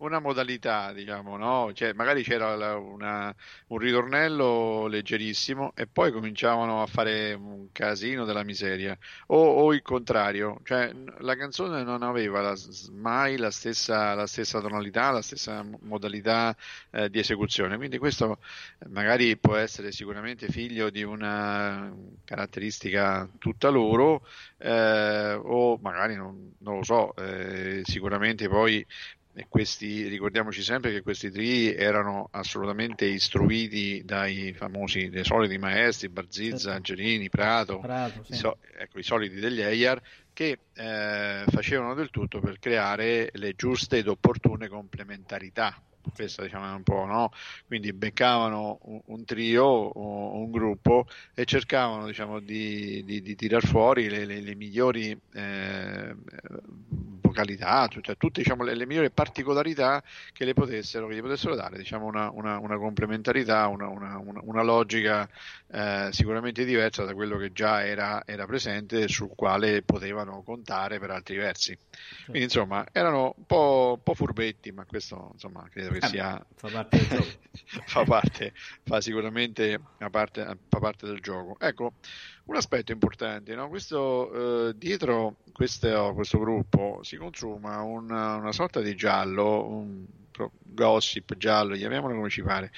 una 0.00 0.18
modalità, 0.20 0.92
diciamo, 0.92 1.36
no? 1.36 1.72
Cioè, 1.72 1.92
magari 1.92 2.22
c'era 2.22 2.56
la- 2.56 2.76
una- 2.76 3.34
un 3.68 3.78
ritornello 3.78 4.86
leggerissimo 4.86 5.72
e 5.74 5.86
poi 5.86 6.12
cominciavano 6.12 6.82
a 6.82 6.86
fare 6.86 7.32
un 7.34 7.68
casino 7.72 8.24
della 8.24 8.42
miseria 8.44 8.96
o, 9.28 9.36
o 9.36 9.72
il 9.74 9.82
contrario, 9.82 10.60
cioè 10.64 10.90
la 11.18 11.36
canzone 11.36 11.82
non 11.82 12.02
aveva 12.02 12.40
la- 12.40 12.56
mai 12.92 13.36
la 13.36 13.50
stessa, 13.50 14.14
la 14.14 14.26
stessa 14.26 14.60
tonalità, 14.60 15.10
la 15.10 15.22
stessa 15.22 15.62
mo- 15.62 15.78
modalità 15.82 16.56
eh, 16.90 17.10
di 17.10 17.18
esecuzione, 17.18 17.76
quindi 17.76 17.98
questo 17.98 18.40
eh, 18.78 18.88
magari 18.88 19.36
può 19.38 19.56
essere 19.56 19.92
sicuramente 19.92 20.48
figlio 20.48 20.90
di 20.90 21.02
una 21.02 21.92
caratteristica 22.24 23.28
tutta 23.38 23.68
loro 23.68 24.24
eh, 24.58 25.32
o 25.34 25.78
magari 25.78 26.14
non, 26.16 26.54
non 26.60 26.76
lo 26.76 26.82
so, 26.84 27.14
eh, 27.16 27.80
sicuramente 27.84 28.48
poi 28.48 28.84
questi, 29.48 30.08
ricordiamoci 30.08 30.62
sempre 30.62 30.92
che 30.92 31.02
questi 31.02 31.30
tri 31.30 31.74
erano 31.74 32.28
assolutamente 32.32 33.04
istruiti 33.06 34.02
dai 34.04 34.52
famosi, 34.52 35.08
dai 35.08 35.24
soliti 35.24 35.58
maestri, 35.58 36.08
Barzizza, 36.08 36.56
Certo. 36.56 36.76
Angelini, 36.76 37.28
Prato, 37.28 37.78
Prato, 37.78 38.24
sì. 38.24 38.32
i, 38.32 38.36
so- 38.36 38.58
ecco, 38.78 38.98
i 38.98 39.02
soliti 39.02 39.36
degli 39.36 39.60
Eyar, 39.60 40.00
che 40.32 40.58
eh, 40.74 41.44
facevano 41.48 41.94
del 41.94 42.10
tutto 42.10 42.40
per 42.40 42.58
creare 42.58 43.30
le 43.32 43.54
giuste 43.54 43.98
ed 43.98 44.08
opportune 44.08 44.68
complementarità. 44.68 45.82
Questa 46.14 46.42
diciamo 46.42 46.74
un 46.74 46.82
po', 46.82 47.04
no? 47.04 47.30
Quindi 47.66 47.92
beccavano 47.92 48.78
un, 48.82 49.00
un 49.06 49.24
trio 49.24 49.64
o 49.64 50.36
un 50.38 50.50
gruppo 50.50 51.06
e 51.34 51.44
cercavano 51.44 52.06
diciamo, 52.06 52.40
di, 52.40 53.04
di, 53.04 53.20
di 53.20 53.34
tirar 53.34 53.64
fuori 53.64 54.08
le, 54.08 54.24
le- 54.24 54.40
le 54.40 54.54
migliori 54.54 55.18
eh, 55.34 56.14
vocalità, 56.88 57.86
cioè 57.88 58.16
tutte 58.16 58.40
diciamo, 58.42 58.64
le, 58.64 58.74
le 58.74 58.86
migliori 58.86 59.10
particolarità 59.10 60.02
che 60.32 60.44
le 60.44 60.54
potessero, 60.54 61.06
che 61.06 61.14
gli 61.14 61.20
potessero 61.20 61.54
dare 61.54 61.76
diciamo, 61.78 62.06
una, 62.06 62.30
una- 62.30 62.58
una 62.58 62.76
complementarità, 62.78 63.66
una, 63.68 63.88
una- 63.88 64.62
logica 64.62 65.28
eh, 65.68 66.08
sicuramente 66.12 66.64
diversa 66.64 67.04
da 67.04 67.14
quello 67.14 67.36
che 67.38 67.52
già 67.52 67.84
era, 67.84 68.22
era 68.26 68.46
presente 68.46 69.02
e 69.02 69.08
sul 69.08 69.30
quale 69.34 69.82
potevano 69.82 70.42
contare 70.42 70.98
per 70.98 71.10
altri 71.10 71.36
versi. 71.36 71.76
Quindi 72.28 72.42
insomma 72.42 72.86
erano 72.92 73.34
un 73.36 73.44
po', 73.46 73.94
un 73.96 74.02
po' 74.02 74.14
furbetti, 74.14 74.70
ma 74.72 74.84
questo 74.84 75.30
insomma 75.32 75.66
credo 75.70 75.89
che 75.92 75.98
Eh, 75.98 76.08
sia 76.08 76.44
fa 76.54 76.68
parte 76.68 76.96
del 76.96 77.08
gioco. 77.08 77.38
fa 77.86 78.04
parte, 78.04 78.52
fa 78.82 79.00
sicuramente 79.00 79.80
parte, 80.10 80.58
fa 80.68 80.78
parte 80.78 81.06
del 81.06 81.20
gioco. 81.20 81.56
Ecco, 81.58 81.94
un 82.44 82.56
aspetto 82.56 82.92
importante, 82.92 83.54
no? 83.54 83.68
Questo, 83.68 84.68
eh, 84.68 84.76
dietro 84.76 85.36
questo, 85.52 86.12
questo 86.14 86.38
gruppo 86.38 87.00
si 87.02 87.16
consuma 87.16 87.82
una, 87.82 88.36
una 88.36 88.52
sorta 88.52 88.80
di 88.80 88.94
giallo, 88.94 89.66
un 89.66 90.04
gossip 90.62 91.36
giallo, 91.36 91.74
chiamiamolo 91.74 92.14
come 92.14 92.30
ci 92.30 92.42
pare. 92.42 92.72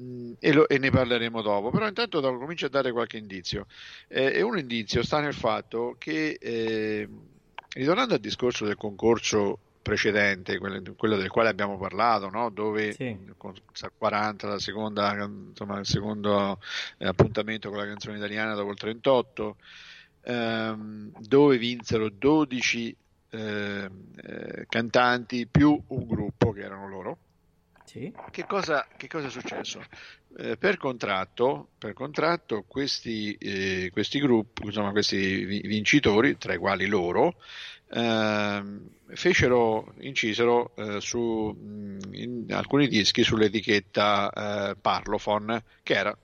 Mm, 0.00 0.32
e, 0.40 0.52
lo, 0.52 0.68
e, 0.68 0.78
ne 0.78 0.90
parleremo 0.90 1.40
dopo, 1.40 1.70
però 1.70 1.86
intanto 1.86 2.20
dopo, 2.20 2.38
comincio 2.38 2.66
a 2.66 2.70
dare 2.70 2.92
qualche 2.92 3.16
indizio. 3.16 3.66
Eh, 4.08 4.32
e 4.34 4.42
un 4.42 4.58
indizio 4.58 5.02
sta 5.02 5.20
nel 5.20 5.34
fatto 5.34 5.96
che, 5.98 6.36
eh, 6.40 7.08
ritornando 7.74 8.14
al 8.14 8.20
discorso 8.20 8.64
del 8.64 8.76
concorso 8.76 9.60
precedente, 9.84 10.58
quello, 10.58 11.16
del 11.16 11.28
quale 11.30 11.50
abbiamo 11.50 11.76
parlato, 11.76 12.30
no? 12.30 12.48
dove 12.48 12.92
sì. 12.94 13.16
con 13.36 13.52
40 13.98 14.48
la 14.48 14.58
seconda, 14.58 15.12
insomma, 15.22 15.78
il 15.78 15.86
secondo 15.86 16.58
eh, 16.96 17.06
appuntamento 17.06 17.68
con 17.68 17.78
la 17.78 17.86
canzone 17.86 18.16
italiana 18.16 18.54
dopo 18.54 18.70
il 18.70 18.78
38, 18.78 19.56
ehm, 20.22 21.12
dove 21.18 21.58
vinsero 21.58 22.08
12 22.08 22.96
eh, 23.28 23.90
eh, 24.16 24.66
cantanti 24.68 25.46
più 25.46 25.78
un 25.88 26.06
gruppo 26.06 26.52
che 26.52 26.62
erano 26.62 26.88
loro. 26.88 27.18
Sì. 27.84 28.10
Che, 28.30 28.46
cosa, 28.46 28.86
che, 28.96 29.06
cosa, 29.06 29.26
è 29.26 29.30
successo? 29.30 29.84
Eh, 30.38 30.56
per, 30.56 30.78
contratto, 30.78 31.68
per 31.76 31.92
contratto 31.92 32.64
questi, 32.66 33.34
eh, 33.34 33.90
questi 33.92 34.18
gruppi, 34.18 34.64
insomma, 34.64 34.90
questi 34.92 35.44
vincitori, 35.44 36.38
tra 36.38 36.54
i 36.54 36.58
quali 36.58 36.86
loro, 36.86 37.26
ehm, 37.26 37.42
fecero, 37.86 39.94
incisero 40.00 40.74
eh, 40.76 41.00
su 41.00 41.56
in 42.12 42.46
alcuni 42.50 42.88
dischi 42.88 43.22
sull'etichetta 43.22 44.70
eh, 44.70 44.76
Parlophone, 44.76 45.62
che 45.82 45.94
era 45.94 46.16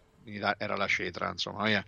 era 0.59 0.77
la 0.77 0.87
cetra, 0.87 1.31
insomma. 1.31 1.69
Eh, 1.69 1.85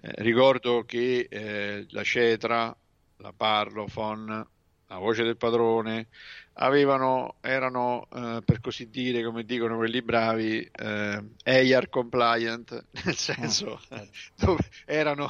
ricordo 0.00 0.84
che 0.84 1.26
eh, 1.28 1.86
la 1.90 2.04
cetra, 2.04 2.74
la 3.16 3.32
Parlophone, 3.36 4.46
la 4.86 4.98
voce 4.98 5.24
del 5.24 5.36
padrone, 5.36 6.06
avevano, 6.60 7.36
erano 7.40 8.06
eh, 8.12 8.40
per 8.44 8.60
così 8.60 8.88
dire, 8.90 9.22
come 9.22 9.44
dicono 9.44 9.76
quelli 9.76 10.02
bravi, 10.02 10.60
eh, 10.72 11.24
AR 11.44 11.88
compliant, 11.88 12.84
nel 13.04 13.16
senso 13.16 13.80
oh, 13.88 14.08
dove 14.36 14.64
erano 14.84 15.28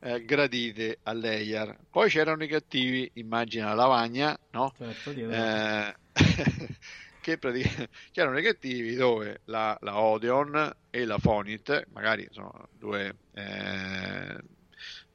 eh, 0.00 0.24
gradite 0.24 0.98
all'AR. 1.02 1.76
Poi 1.90 2.08
c'erano 2.08 2.44
i 2.44 2.48
cattivi, 2.48 3.10
immagina 3.14 3.68
la 3.68 3.74
lavagna, 3.74 4.38
no? 4.52 4.72
Certo, 4.76 5.10
eh, 5.10 5.94
che 7.20 7.38
praticamente 7.38 7.88
c'erano 8.10 8.38
i 8.38 8.42
cattivi 8.42 8.94
dove 8.94 9.40
la, 9.44 9.76
la 9.80 9.98
Odeon 9.98 10.76
e 10.88 11.04
la 11.04 11.18
Fonit, 11.18 11.88
magari 11.92 12.26
sono 12.30 12.68
due 12.78 13.14
eh, 13.34 14.38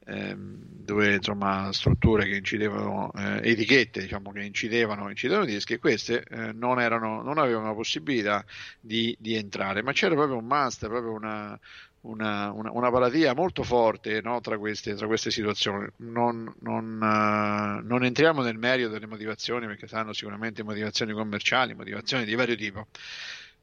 ehm, 0.06 0.74
due 0.86 1.16
insomma, 1.16 1.72
strutture 1.74 2.26
che 2.26 2.36
incidevano, 2.36 3.12
eh, 3.16 3.50
etichette 3.50 4.02
diciamo, 4.02 4.32
che 4.32 4.44
incidevano, 4.44 5.10
incidevano 5.10 5.46
dischi 5.46 5.74
e 5.74 5.80
queste 5.80 6.24
eh, 6.30 6.52
non, 6.54 6.80
erano, 6.80 7.22
non, 7.22 7.38
avevano 7.38 7.68
la 7.68 7.74
possibilità 7.74 8.46
di, 8.80 9.16
di, 9.20 9.36
entrare, 9.36 9.82
ma 9.82 9.92
c'era 9.92 10.14
proprio 10.16 10.38
un 10.38 10.46
must, 10.46 10.88
proprio 10.88 11.12
una, 11.12 11.60
una, 12.02 12.52
una, 12.52 12.72
una 12.72 12.92
paratia 12.92 13.34
molto 13.34 13.64
forte 13.64 14.22
no, 14.22 14.40
tra, 14.42 14.58
queste, 14.58 14.94
tra, 14.94 15.08
queste, 15.08 15.32
situazioni. 15.32 15.88
Non, 15.98 16.54
non, 16.60 16.86
uh, 17.02 17.86
non, 17.86 18.04
entriamo 18.04 18.42
nel 18.42 18.58
merito 18.58 18.90
delle 18.90 19.08
motivazioni 19.08 19.66
perché 19.66 19.88
saranno 19.88 20.14
sicuramente 20.14 20.64
motivazioni 20.64 21.14
commerciali, 21.14 21.74
motivazioni 21.74 22.26
di 22.26 22.36
vario 22.36 22.56
tipo. 22.56 22.88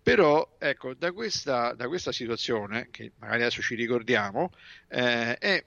Però 0.02 0.56
ecco, 0.58 0.94
da 0.94 1.12
questa, 1.12 1.74
da 1.74 1.86
questa 1.86 2.10
situazione, 2.10 2.88
che 2.90 3.12
magari 3.18 3.42
adesso 3.42 3.62
ci 3.62 3.76
ricordiamo, 3.76 4.50
eh, 4.88 5.38
è 5.38 5.62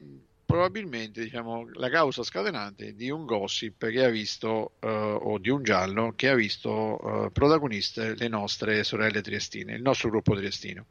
probabilmente 0.46 1.24
diciamo, 1.24 1.68
la 1.74 1.90
causa 1.90 2.24
scatenante 2.24 2.94
di 2.96 3.10
un 3.10 3.26
gossip 3.26 3.90
che 3.90 4.04
ha 4.04 4.10
visto, 4.10 4.74
uh, 4.80 4.88
o 4.88 5.38
di 5.40 5.50
un 5.50 5.64
giallo 5.64 6.14
che 6.16 6.30
ha 6.30 6.36
visto 6.36 6.72
uh, 6.72 7.32
protagoniste 7.32 8.16
le 8.16 8.28
nostre 8.28 8.84
sorelle 8.84 9.22
triestine, 9.22 9.74
il 9.74 9.82
nostro 9.82 10.10
gruppo 10.10 10.36
triestino. 10.36 10.86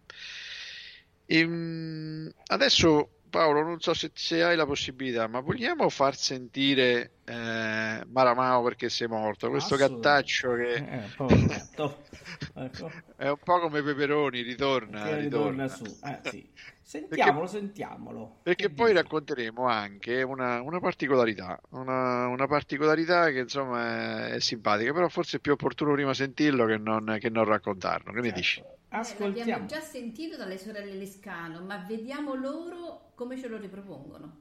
E, 1.26 1.42
um, 1.42 2.30
adesso 2.46 3.08
Paolo, 3.34 3.62
non 3.62 3.80
so 3.80 3.94
se, 3.94 4.12
se, 4.14 4.44
hai 4.44 4.54
la 4.54 4.64
possibilità, 4.64 5.26
ma 5.26 5.40
vogliamo 5.40 5.88
far 5.88 6.14
sentire 6.14 7.10
eh, 7.26 8.04
Maramao 8.06 8.62
perché 8.62 8.88
sei 8.88 9.08
morto? 9.08 9.48
Questo 9.48 9.76
gattaccio 9.76 10.54
che 10.54 10.74
eh, 10.74 11.04
ecco. 12.54 12.90
è 13.16 13.28
un 13.28 13.38
po' 13.42 13.60
come 13.60 13.82
Peperoni, 13.82 14.42
ritorna, 14.42 15.16
ritorna. 15.16 15.18
ritorna 15.18 15.68
su. 15.68 15.84
Eh, 15.84 16.20
sì. 16.30 16.52
Sentiamolo, 16.82 17.46
perché, 17.46 17.58
sentiamolo. 17.58 18.36
Perché 18.42 18.66
che 18.66 18.74
poi 18.74 18.90
dici? 18.92 19.00
racconteremo 19.00 19.66
anche 19.66 20.22
una, 20.22 20.60
una 20.60 20.80
particolarità, 20.80 21.58
una, 21.70 22.26
una, 22.26 22.46
particolarità 22.46 23.30
che 23.30 23.38
insomma 23.38 24.26
è, 24.28 24.34
è, 24.34 24.40
simpatica, 24.40 24.92
però 24.92 25.08
forse 25.08 25.38
è 25.38 25.40
più 25.40 25.52
opportuno 25.52 25.94
prima 25.94 26.12
sentirlo 26.12 26.66
che 26.66 26.76
non, 26.76 27.16
che 27.18 27.30
non 27.30 27.44
raccontarlo. 27.44 28.12
Che 28.12 28.20
certo. 28.20 28.28
ne 28.28 28.32
dici? 28.32 28.62
Ascoltiamo. 28.90 29.34
Eh, 29.34 29.38
l'abbiamo 29.38 29.66
già 29.66 29.80
sentito 29.80 30.36
dalle 30.36 30.58
sorelle 30.58 30.92
Lescano, 30.92 31.62
ma 31.62 31.78
vediamo 31.88 32.34
loro 32.34 33.12
come 33.14 33.38
ce 33.38 33.48
lo 33.48 33.56
ripropongono. 33.56 34.36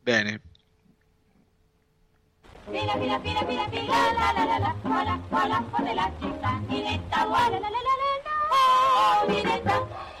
Bene. 0.00 0.40
Fila, 2.70 2.92
fila, 3.00 3.18
fila, 3.20 3.40
fila, 3.46 3.64
fila, 3.70 3.98
la 4.12 4.32
la 4.36 4.44
la 4.44 4.58
la, 4.58 4.74
voilà, 4.82 5.18
voilà, 5.30 5.64
fuori 5.70 5.94
la 5.94 6.10
città, 6.20 6.60
Ninetta, 6.68 7.24
voilà, 7.26 7.58
la 7.58 7.68
la 7.74 7.80
la 7.86 7.94
la 8.00 8.08
la, 8.24 8.34
oh, 8.58 9.30
Ninetta. 9.30 10.17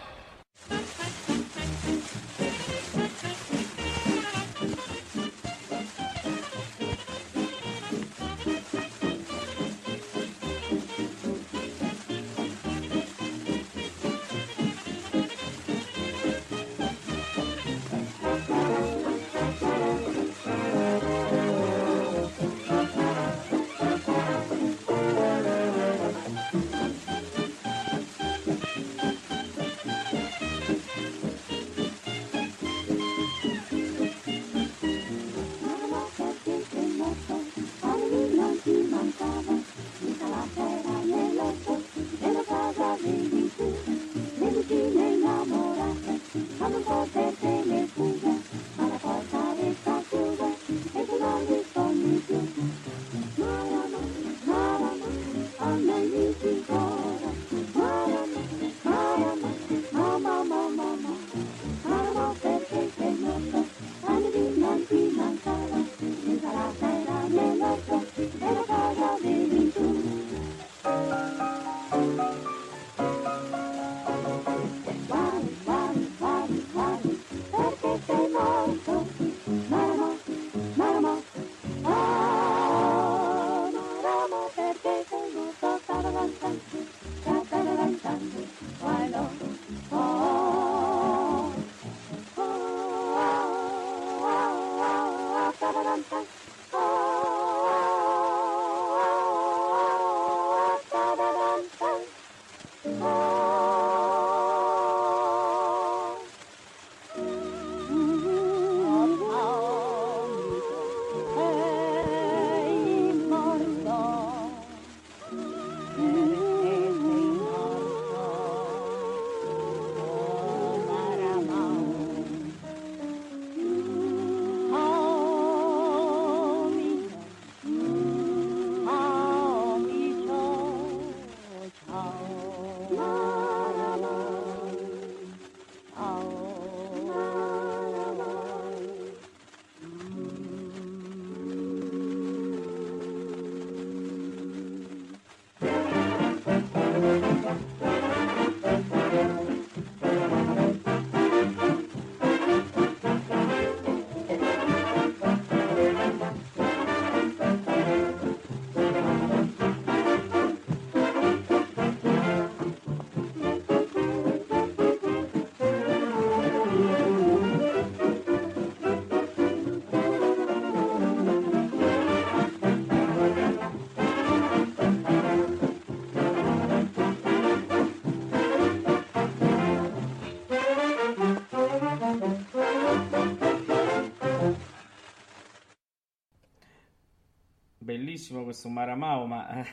Fortissimo 187.88 188.44
questo 188.44 188.68
Maramao, 188.68 189.26
ma 189.26 189.62
eh, 189.62 189.66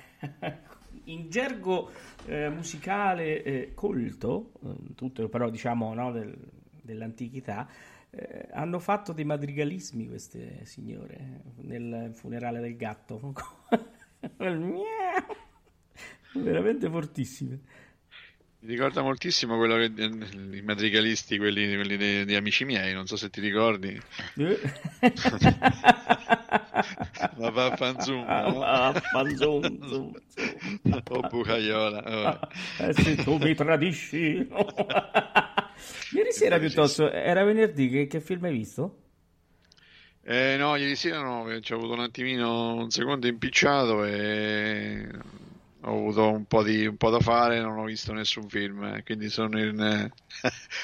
in 1.05 1.29
gergo 1.29 1.91
eh, 2.25 2.49
musicale 2.49 3.43
eh, 3.43 3.71
colto, 3.73 4.51
eh, 4.63 4.93
tutto 4.95 5.27
però 5.27 5.49
diciamo 5.49 5.93
no, 5.93 6.11
del, 6.11 6.33
dell'antichità, 6.81 7.67
eh, 8.11 8.47
hanno 8.53 8.79
fatto 8.79 9.11
dei 9.11 9.25
madrigalismi 9.25 10.07
queste 10.07 10.63
signore 10.63 11.41
nel 11.57 12.11
funerale 12.13 12.61
del 12.61 12.77
gatto. 12.77 13.33
Veramente 16.33 16.89
fortissime. 16.89 17.59
Mi 18.59 18.71
ricorda 18.71 19.01
moltissimo 19.03 19.57
quello 19.57 19.75
che 19.75 19.91
i 20.57 20.61
madrigalisti, 20.61 21.37
quelli, 21.37 21.75
quelli 21.75 21.97
di, 21.97 22.25
di, 22.25 22.35
amici 22.35 22.65
miei, 22.65 22.93
non 22.93 23.05
so 23.05 23.15
se 23.15 23.29
ti 23.29 23.39
ricordi. 23.39 24.01
Ma 27.37 27.49
vaffanzum, 27.49 28.25
no? 28.25 28.59
Vaffanzum, 28.59 30.13
oh 31.09 31.21
bucaiola. 31.29 32.03
Oh. 32.05 32.83
Eh, 32.83 32.93
se 32.93 33.15
tu 33.15 33.37
mi 33.37 33.53
tradisci. 33.55 34.47
Ieri 36.13 36.31
sera 36.31 36.59
piuttosto, 36.59 37.11
era 37.11 37.43
venerdì, 37.43 37.89
che, 37.89 38.07
che 38.07 38.21
film 38.21 38.45
hai 38.45 38.51
visto? 38.51 38.99
Eh, 40.21 40.55
no, 40.57 40.75
ieri 40.75 40.95
sera 40.95 41.21
no, 41.21 41.59
ci 41.61 41.73
ho 41.73 41.77
avuto 41.77 41.93
un 41.93 41.99
attimino, 41.99 42.75
un 42.75 42.89
secondo 42.89 43.27
impicciato 43.27 44.03
e 44.05 45.07
ho 45.81 45.91
avuto 45.91 46.31
un 46.31 46.45
po, 46.45 46.63
di, 46.63 46.87
un 46.87 46.97
po' 46.97 47.11
da 47.11 47.19
fare, 47.19 47.61
non 47.61 47.77
ho 47.77 47.83
visto 47.83 48.11
nessun 48.11 48.49
film, 48.49 48.83
eh, 48.85 49.03
quindi 49.03 49.29
sono 49.29 49.59
in... 49.59 50.11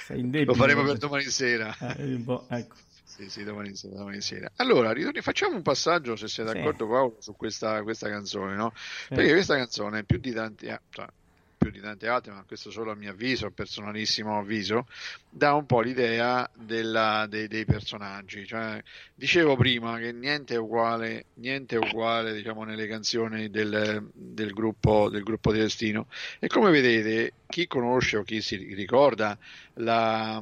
in 0.09 0.43
Lo 0.45 0.53
faremo 0.53 0.83
per 0.83 0.97
domani 0.97 1.23
sera. 1.23 1.75
Eh, 1.97 2.23
ecco. 2.49 2.75
Sì, 3.11 3.29
sì, 3.29 3.43
domani 3.43 3.75
sera, 3.75 3.97
domani 3.97 4.21
sera. 4.21 4.49
Allora, 4.55 4.93
ritorni, 4.93 5.19
facciamo 5.21 5.53
un 5.53 5.61
passaggio, 5.61 6.15
se 6.15 6.29
sei 6.29 6.45
d'accordo 6.45 6.85
sì. 6.85 6.91
Paolo, 6.91 7.17
su 7.19 7.35
questa, 7.35 7.83
questa 7.83 8.07
canzone, 8.07 8.55
no? 8.55 8.71
Sì. 8.73 9.15
Perché 9.15 9.31
questa 9.33 9.57
canzone, 9.57 10.05
più 10.05 10.17
di 10.17 10.31
tanti... 10.31 10.67
Eh, 10.67 10.79
cioè, 10.89 11.07
più 11.57 11.69
di 11.69 11.79
tante 11.79 12.07
altre, 12.07 12.31
ma 12.31 12.43
questo 12.47 12.71
solo 12.71 12.89
a 12.89 12.95
mio 12.95 13.11
avviso, 13.11 13.51
personalissimo 13.51 14.39
avviso, 14.39 14.87
dà 15.29 15.53
un 15.53 15.67
po' 15.67 15.81
l'idea 15.81 16.49
della, 16.55 17.27
dei, 17.29 17.47
dei, 17.47 17.65
personaggi. 17.65 18.47
Cioè, 18.47 18.81
dicevo 19.13 19.55
prima 19.55 19.99
che 19.99 20.11
niente 20.11 20.55
è 20.55 20.57
uguale, 20.57 21.25
niente 21.35 21.75
è 21.75 21.77
uguale 21.77 22.33
diciamo, 22.33 22.63
nelle 22.63 22.87
canzoni 22.87 23.51
del, 23.51 24.09
del, 24.11 24.53
gruppo, 24.53 25.09
del 25.09 25.21
gruppo 25.21 25.51
di 25.51 25.59
Destino. 25.59 26.07
E 26.39 26.47
come 26.47 26.71
vedete, 26.71 27.33
chi 27.45 27.67
conosce 27.67 28.17
o 28.17 28.23
chi 28.23 28.41
si 28.41 28.55
ricorda 28.55 29.37
la 29.75 30.41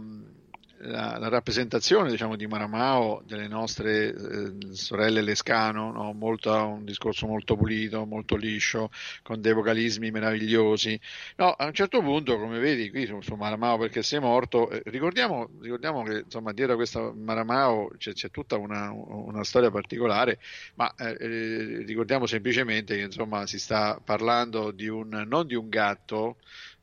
la, 0.81 1.17
la, 1.17 1.27
rappresentazione 1.27 2.09
diciamo, 2.09 2.35
di 2.35 2.47
Maramao 2.47 3.21
delle 3.25 3.47
nostre 3.47 4.13
eh, 4.13 4.53
sorelle 4.71 5.21
Lescano, 5.21 5.91
no? 5.91 6.13
molto, 6.13 6.51
un 6.53 6.85
discorso 6.85 7.27
molto 7.27 7.55
pulito, 7.55 8.05
molto 8.05 8.35
liscio, 8.35 8.89
con 9.21 9.41
dei 9.41 9.53
vocalismi 9.53 10.11
meravigliosi. 10.11 10.99
No, 11.37 11.51
a 11.51 11.65
un 11.65 11.73
certo 11.73 12.01
punto, 12.01 12.39
come 12.39 12.59
vedi 12.59 12.89
qui 12.89 13.05
su, 13.05 13.19
su 13.21 13.35
Maramao 13.35 13.77
perché 13.77 14.03
sei 14.03 14.19
morto, 14.19 14.69
eh, 14.69 14.81
ricordiamo, 14.85 15.49
ricordiamo, 15.61 16.03
che 16.03 16.19
insomma, 16.25 16.53
dietro 16.53 16.73
a 16.73 16.77
questa 16.77 17.11
Maramao 17.13 17.91
c'è, 17.97 18.13
c'è 18.13 18.29
tutta 18.29 18.57
una, 18.57 18.91
una, 18.91 19.43
storia 19.43 19.71
particolare, 19.71 20.39
ma 20.75 20.93
eh, 20.95 21.17
eh, 21.19 21.83
ricordiamo 21.85 22.25
semplicemente 22.25 22.95
che 22.95 23.03
insomma, 23.03 23.45
si 23.47 23.59
sta 23.59 23.99
parlando 24.03 24.71
di 24.71 24.87
un, 24.87 25.25
non 25.27 25.45
di 25.45 25.55
un 25.55 25.67
gatto, 25.69 26.37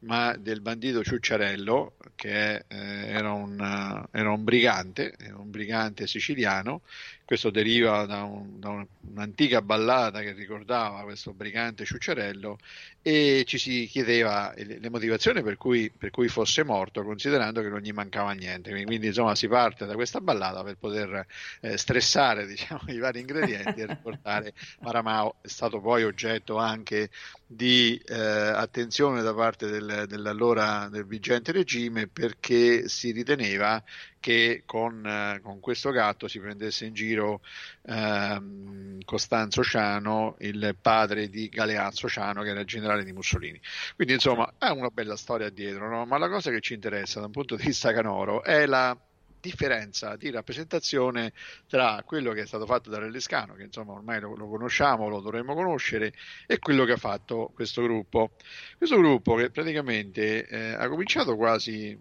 ma 0.07 0.37
del 0.39 0.61
bandito 0.61 1.03
Ciucciarello, 1.05 1.97
che 2.15 2.55
eh, 2.57 2.65
era, 2.69 3.33
un, 3.33 4.07
era, 4.11 4.31
un, 4.31 4.45
brigante, 4.45 5.15
un 5.37 5.51
brigante 5.51 6.07
siciliano 6.07 6.83
questo 7.27 7.51
deriva 7.51 8.07
da, 8.07 8.23
un, 8.23 8.61
da, 8.61 8.87
un'antica 9.11 9.61
ballata 9.61 10.21
che 10.21 10.33
ricordava 10.33 11.03
questo 11.03 11.33
brigante 11.33 11.85
ciucciarello 11.85 12.57
e 13.03 13.43
ci 13.47 13.59
si 13.59 13.89
chiedeva 13.91 14.55
le 14.57 14.89
motivazioni 14.91 15.43
per 15.43 15.57
cui, 15.57 15.91
per 15.91 16.11
cui, 16.11 16.29
fosse 16.29 16.63
morto, 16.63 17.03
considerando 17.03 17.63
che 17.63 17.69
non 17.69 17.81
gli 17.81 17.93
mancava 17.93 18.31
niente. 18.31 18.71
Quindi, 18.85 19.09
insomma, 19.09 19.35
si 19.35 19.49
parte 19.49 19.87
da 19.87 19.95
questa 19.95 20.21
ballata 20.21 20.63
per 20.63 20.77
poter 20.77 21.27
eh, 21.61 21.77
stressare 21.77 22.47
diciamo, 22.49 22.83
i 22.87 22.99
vari 22.99 23.21
ingredienti 23.21 23.81
e 23.81 23.87
ricordare 23.87 24.53
Maramao 24.81 25.37
è 25.41 25.49
stato 25.49 25.81
poi 25.81 26.05
oggetto 26.05 26.59
anche 26.59 27.11
di 27.45 28.01
eh, 28.07 28.15
attenzione 28.15 29.23
da 29.23 29.35
parte 29.35 29.67
del, 29.67 30.05
dell'allora 30.09 30.89
del 30.89 31.07
vigente 31.07 31.51
regime 31.51 32.07
perché 32.07 32.89
si 32.89 33.11
riteneva 33.11 33.83
che 34.27 34.65
con, 34.67 35.07
eh, 35.07 35.39
con, 35.41 35.61
questo 35.61 35.93
gatto 35.93 36.27
si 36.27 36.41
prendesse 36.41 36.85
in 36.85 36.95
giro 36.95 37.43
ehm, 37.83 38.99
Costanzo 39.05 39.63
Ciano, 39.63 40.35
il 40.41 40.75
padre 40.81 41.29
di 41.29 41.49
Galeazzo 41.49 42.09
Ciano, 42.09 42.43
che 42.43 42.49
era 42.49 42.59
il 42.59 42.67
generale 42.67 43.05
di 43.05 43.13
Mussolini. 43.13 43.61
Quindi, 43.95 44.15
insomma, 44.15 44.55
è 44.59 44.69
una 44.71 44.89
bella 44.89 45.15
storia 45.15 45.49
dietro, 45.49 45.89
no? 45.89 46.07
ma 46.07 46.19
la 46.19 46.29
cosa 46.29 46.51
che 46.51 46.61
ci 46.61 46.75
interessa 46.75 47.21
da 47.21 47.27
un 47.27 47.33
punto 47.33 47.55
di 47.55 47.67
vista 47.67 47.93
canoro 47.93 48.43
è 48.43 48.67
la 48.67 48.99
differenza 49.39 50.17
di 50.17 50.29
rappresentazione 50.31 51.33
tra 51.69 52.03
quello 52.05 52.33
che 52.33 52.43
è 52.43 52.47
stato 52.47 52.67
fatto 52.67 52.91
da 52.91 52.99
Relescano, 52.99 53.55
che 53.55 53.63
insomma 53.63 53.93
ormai 53.93 54.19
lo, 54.19 54.35
lo, 54.35 54.49
conosciamo, 54.49 55.09
lo 55.09 55.21
dovremmo 55.21 55.55
conoscere, 55.55 56.13
e 56.49 56.59
quello 56.59 56.85
che 56.85 56.93
ha 56.93 56.97
fatto 56.97 57.53
questo 57.55 57.81
gruppo. 57.83 58.33
Questo 58.77 58.97
gruppo 58.97 59.37
che 59.37 59.51
praticamente 59.51 60.49
eh, 60.49 60.73
ha 60.73 60.89
cominciato 60.89 61.37
quasi 61.37 61.97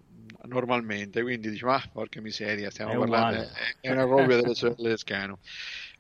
normalmente, 0.46 1.22
quindi 1.22 1.50
dici, 1.50 1.66
ma 1.66 1.82
porca 1.92 2.22
miseria, 2.22 2.70
stiamo 2.70 2.92
è 2.94 2.98
parlando, 2.98 3.42
è, 3.42 3.50
è, 3.82 3.92
una 3.92 4.06
copia 4.06 4.42
delle 4.42 4.56
sorelle 4.56 4.90
Lescano. 4.90 5.40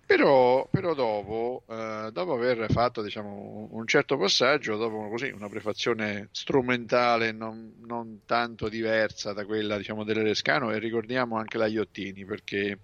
Però, 0.06 0.68
però 0.70 0.94
dopo, 0.94 1.64
eh, 1.68 2.10
dopo, 2.14 2.34
aver 2.34 2.72
fatto 2.72 3.02
diciamo, 3.02 3.70
un 3.72 3.88
certo 3.88 4.18
passaggio, 4.18 4.78
dopo 4.78 5.10
così, 5.10 5.30
una 5.32 5.50
prefazione 5.50 6.30
strumentale 6.32 7.32
non, 7.32 7.74
non 7.88 8.20
tanto 8.26 8.70
diversa 8.70 9.34
da 9.34 9.46
quella 9.46 9.78
diciamo, 9.78 10.04
delle 10.04 10.22
Lescano, 10.22 10.72
e 10.72 10.78
ricordiamo 10.78 11.38
anche 11.38 11.58
la 11.58 11.66
Iottini, 11.66 12.24
perché 12.24 12.82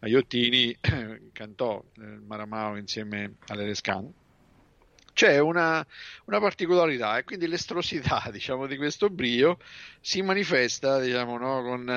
la 0.00 0.08
Iottini 0.08 0.76
cantò 1.32 1.82
il 1.94 2.22
Maramao 2.26 2.76
insieme 2.76 3.36
alle 3.46 3.64
Lescano 3.64 4.12
c'è 5.18 5.40
una, 5.40 5.84
una, 6.26 6.38
particolarità 6.38 7.18
e 7.18 7.24
quindi 7.24 7.48
l'estrosità 7.48 8.22
diciamo, 8.30 8.68
di 8.68 8.76
questo 8.76 9.10
brio 9.10 9.58
si 10.00 10.22
manifesta 10.22 11.00
diciamo, 11.00 11.36
no, 11.36 11.60
con, 11.62 11.90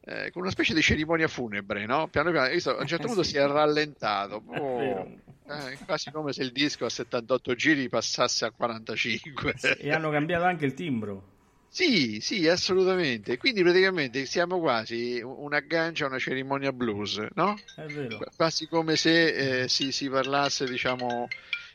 eh, 0.00 0.30
con, 0.30 0.40
una 0.40 0.50
specie 0.50 0.72
di 0.72 0.80
cerimonia 0.80 1.28
funebre 1.28 1.84
no? 1.84 2.08
piano 2.08 2.30
piano 2.30 2.48
visto, 2.48 2.74
a 2.74 2.80
un 2.80 2.86
certo 2.86 3.06
punto 3.08 3.22
sì. 3.22 3.32
si 3.32 3.36
è 3.36 3.46
rallentato 3.46 4.42
oh, 4.46 5.06
eh, 5.46 5.78
quasi 5.84 6.10
come 6.10 6.32
se 6.32 6.42
il 6.42 6.52
disco 6.52 6.86
a 6.86 6.88
78 6.88 7.54
giri 7.54 7.90
passasse 7.90 8.46
a 8.46 8.50
45 8.50 9.52
sì, 9.54 9.68
e 9.68 9.92
hanno 9.92 10.08
cambiato 10.08 10.44
anche 10.44 10.64
il 10.64 10.72
timbro 10.72 11.36
sì, 11.70 12.18
sì, 12.22 12.48
assolutamente. 12.48 13.36
Quindi 13.36 13.62
praticamente 13.62 14.24
siamo 14.24 14.58
quasi 14.58 15.20
un 15.22 15.52
aggancio 15.52 16.06
a 16.06 16.08
una 16.08 16.18
cerimonia 16.18 16.72
blues, 16.72 17.24
no? 17.34 17.58
È 17.76 17.84
vero. 17.84 18.20
Quasi 18.34 18.66
come 18.66 18.96
se 18.96 19.64
eh, 19.64 19.68
si, 19.68 19.92
si, 19.92 20.08
parlasse, 20.08 20.66
diciamo, 20.66 21.28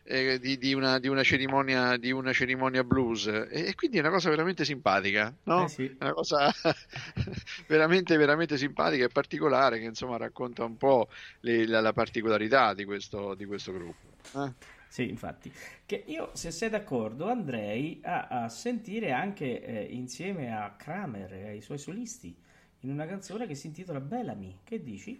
eh, 0.04 0.40
di, 0.40 0.58
di, 0.58 0.74
una, 0.74 1.00
di, 1.00 1.08
una 1.08 1.24
cerimonia, 1.24 1.98
di, 1.98 2.12
una, 2.12 2.34
cerimonia, 2.34 2.84
blues 2.84 3.28
e, 3.28 3.48
e, 3.50 3.76
quindi 3.76 3.98
è 3.98 4.00
una 4.02 4.10
cosa 4.10 4.30
veramente 4.30 4.66
simpatica, 4.66 5.34
no? 5.44 5.66
Eh 5.66 5.70
sì. 5.70 5.96
Una 6.00 6.14
cosa 6.14 6.54
veramente, 7.68 8.18
veramente 8.18 8.58
simpatica 8.58 9.06
e 9.06 9.10
particolare 9.10 9.80
che 9.80 9.86
insomma 9.86 10.18
racconta 10.18 10.64
un 10.66 10.78
po' 10.78 11.10
le, 11.42 11.66
la, 11.66 11.82
la, 11.82 11.94
particolarità 11.94 12.74
di 12.74 12.86
questo, 12.86 13.36
questo 13.46 13.72
gruppo. 13.72 14.42
Eh? 14.44 14.52
Sì, 14.88 15.10
infatti. 15.10 15.52
Che 15.86 16.04
io, 16.06 16.30
se 16.34 16.52
sei 16.52 16.70
d'accordo, 16.70 17.30
andrei 17.30 18.00
a, 18.04 18.28
a 18.28 18.50
sentire 18.50 19.12
anche 19.12 19.64
eh, 19.64 19.84
insieme 19.90 20.56
a 20.56 20.76
Kramer 20.78 21.34
e 21.34 21.48
ai 21.48 21.62
suoi 21.62 21.80
solisti 21.80 22.36
in 22.82 22.92
una 22.92 23.06
canzone 23.06 23.48
che 23.48 23.56
si 23.56 23.68
intitola 23.68 24.00
Bellamy. 24.00 24.60
Che 24.64 24.84
dici? 24.84 25.20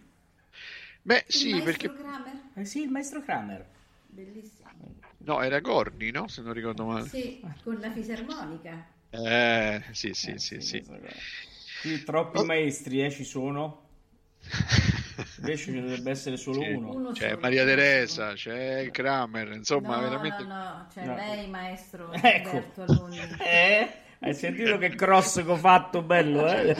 Beh, 1.02 1.24
il 1.26 1.34
sì, 1.34 1.60
perché. 1.60 1.92
Kramer? 1.92 2.42
Eh 2.54 2.64
sì, 2.64 2.82
il 2.82 2.90
maestro 2.90 3.20
Kramer. 3.20 3.66
Bellissimo. 4.14 4.70
No, 5.18 5.42
era 5.42 5.58
Gorni, 5.58 6.12
no? 6.12 6.28
Se 6.28 6.40
non 6.40 6.52
ricordo 6.52 6.84
male. 6.84 7.08
Sì, 7.08 7.40
con 7.64 7.78
la 7.80 7.90
fisarmonica. 7.90 8.86
Eh, 9.10 9.82
sì, 9.90 10.12
sì, 10.12 10.30
eh, 10.32 10.38
sì, 10.38 10.60
sì. 10.60 10.84
sì. 11.82 12.04
troppi 12.04 12.38
oh. 12.38 12.44
maestri, 12.44 13.04
eh, 13.04 13.10
ci 13.10 13.24
sono. 13.24 13.88
Invece 15.38 15.64
ce 15.64 15.70
ne 15.72 15.80
dovrebbe 15.80 16.10
essere 16.10 16.36
solo 16.36 16.60
c'è, 16.60 16.74
uno. 16.74 16.90
uno 16.92 17.10
c'è 17.10 17.30
solo 17.30 17.40
Maria 17.40 17.64
Teresa, 17.64 18.32
c'è 18.34 18.90
Kramer, 18.90 19.52
insomma, 19.52 19.96
no, 19.96 20.02
veramente... 20.02 20.44
No, 20.44 20.54
no, 20.54 20.86
c'è 20.92 21.04
no. 21.04 21.14
lei, 21.14 21.48
maestro 21.48 22.12
ecco. 22.14 22.64
Eh? 23.38 24.02
Hai 24.20 24.34
sentito 24.34 24.78
che 24.78 24.90
cross 24.90 25.44
che 25.44 25.50
ho 25.50 25.56
fatto 25.56 26.02
bello, 26.02 26.46
eh? 26.46 26.70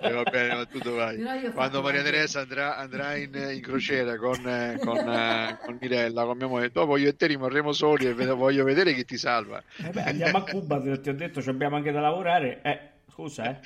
eh 0.00 0.10
va 0.10 0.22
bene, 0.22 0.54
ma 0.54 0.66
tu 0.66 0.78
dove 0.78 0.96
vai? 0.96 1.52
Quando 1.52 1.82
Maria 1.82 2.02
Teresa 2.02 2.40
andrà, 2.40 2.76
andrà 2.76 3.16
in, 3.16 3.34
in, 3.34 3.60
crociera 3.60 4.16
con, 4.16 4.42
con, 4.82 5.58
con, 5.64 5.78
Mirella, 5.80 6.24
con 6.24 6.36
mia 6.36 6.46
moglie, 6.46 6.70
dopo 6.70 6.96
io 6.96 7.08
e 7.08 7.16
te 7.16 7.26
rimarremo 7.26 7.72
soli 7.72 8.06
e 8.06 8.14
voglio 8.14 8.64
vedere 8.64 8.94
chi 8.94 9.04
ti 9.04 9.16
salva. 9.16 9.62
Eh 9.76 9.90
beh, 9.90 10.02
andiamo 10.02 10.38
a 10.38 10.42
Cuba, 10.42 10.80
ti 10.80 11.08
ho 11.08 11.14
detto, 11.14 11.40
abbiamo 11.48 11.76
anche 11.76 11.92
da 11.92 12.00
lavorare. 12.00 12.60
Eh, 12.62 12.80
scusa, 13.12 13.50
eh. 13.50 13.60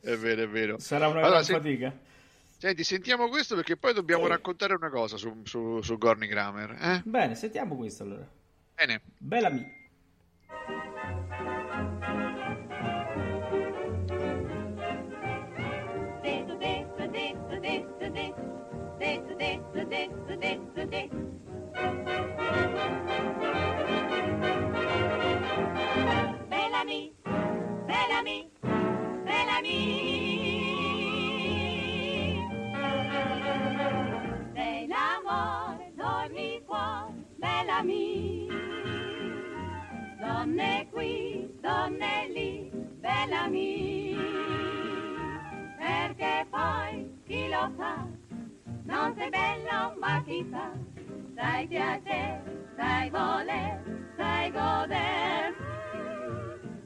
È 0.00 0.16
vero, 0.16 0.42
è 0.42 0.48
vero. 0.48 0.78
Sarà 0.78 1.08
una 1.08 1.18
allora, 1.18 1.30
gran 1.30 1.44
se... 1.44 1.52
fatica. 1.52 1.92
Senti, 2.58 2.82
sentiamo 2.82 3.28
questo 3.28 3.54
perché 3.54 3.76
poi 3.76 3.94
dobbiamo 3.94 4.26
raccontare 4.26 4.74
una 4.74 4.90
cosa 4.90 5.16
su, 5.16 5.42
su, 5.44 5.80
su 5.80 5.96
Gorny 5.96 6.26
Kramer. 6.26 6.76
Eh? 6.80 7.02
Bene, 7.04 7.36
sentiamo 7.36 7.76
questo 7.76 8.02
allora. 8.02 8.28
Bene. 8.74 9.00
Bella 9.16 9.48
mi. 9.48 9.76
tardi. 20.88 21.10
Bellami, 26.48 27.12
Bellami, 27.86 28.50
Bellami. 29.24 29.80
Sei 34.54 34.86
l'amore, 34.88 35.92
dormi 35.96 36.60
fuori, 36.66 37.24
Bellami. 37.36 38.48
Donne 40.20 40.88
qui, 40.90 41.48
donne 41.60 42.28
lì, 42.32 42.70
bella 43.00 43.48
Bellami. 43.48 44.16
Perché 45.78 46.46
poi 46.50 47.20
chi 47.26 47.48
lo 47.48 47.70
sa? 47.76 48.17
Non 48.88 49.14
sei 49.16 49.28
bella 49.28 49.94
ma 50.00 50.22
chissà, 50.24 50.72
sai 51.36 51.66
piacere, 51.66 52.42
sai 52.74 53.10
voler, 53.10 53.82
sai 54.16 54.50
goder, 54.50 55.54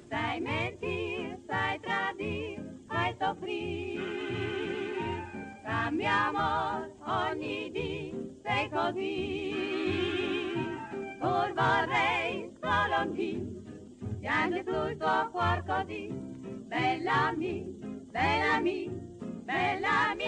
sai 0.09 0.41
mentir, 0.41 1.39
sai 1.47 1.79
tradir, 1.81 2.61
sai 2.89 3.15
soffrire. 3.21 4.01
Cambia 5.63 6.33
ogni 7.07 7.71
dì, 7.71 8.13
sei 8.43 8.69
così. 8.69 9.55
Pur 11.21 11.53
vorrei 11.55 12.51
solo 12.61 12.97
un 13.05 13.13
dì, 13.13 13.33
piange 14.19 14.65
sul 14.67 14.97
tuo 14.97 15.29
cuor 15.31 15.63
così, 15.65 16.09
bella 16.67 17.33
mi, 17.37 17.63
bella 18.11 18.59
mi, 18.61 18.91
bella 19.45 20.15
mi. 20.17 20.25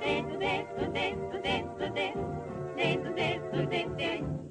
Detto, 0.00 0.36
detto, 0.38 0.90
detto, 0.90 1.38
detto, 1.40 1.88
detto, 1.90 2.22
detto, 2.74 3.12
detto, 3.12 3.66
detto, 3.66 3.94
detto. 3.96 4.34
Oh 4.34 4.43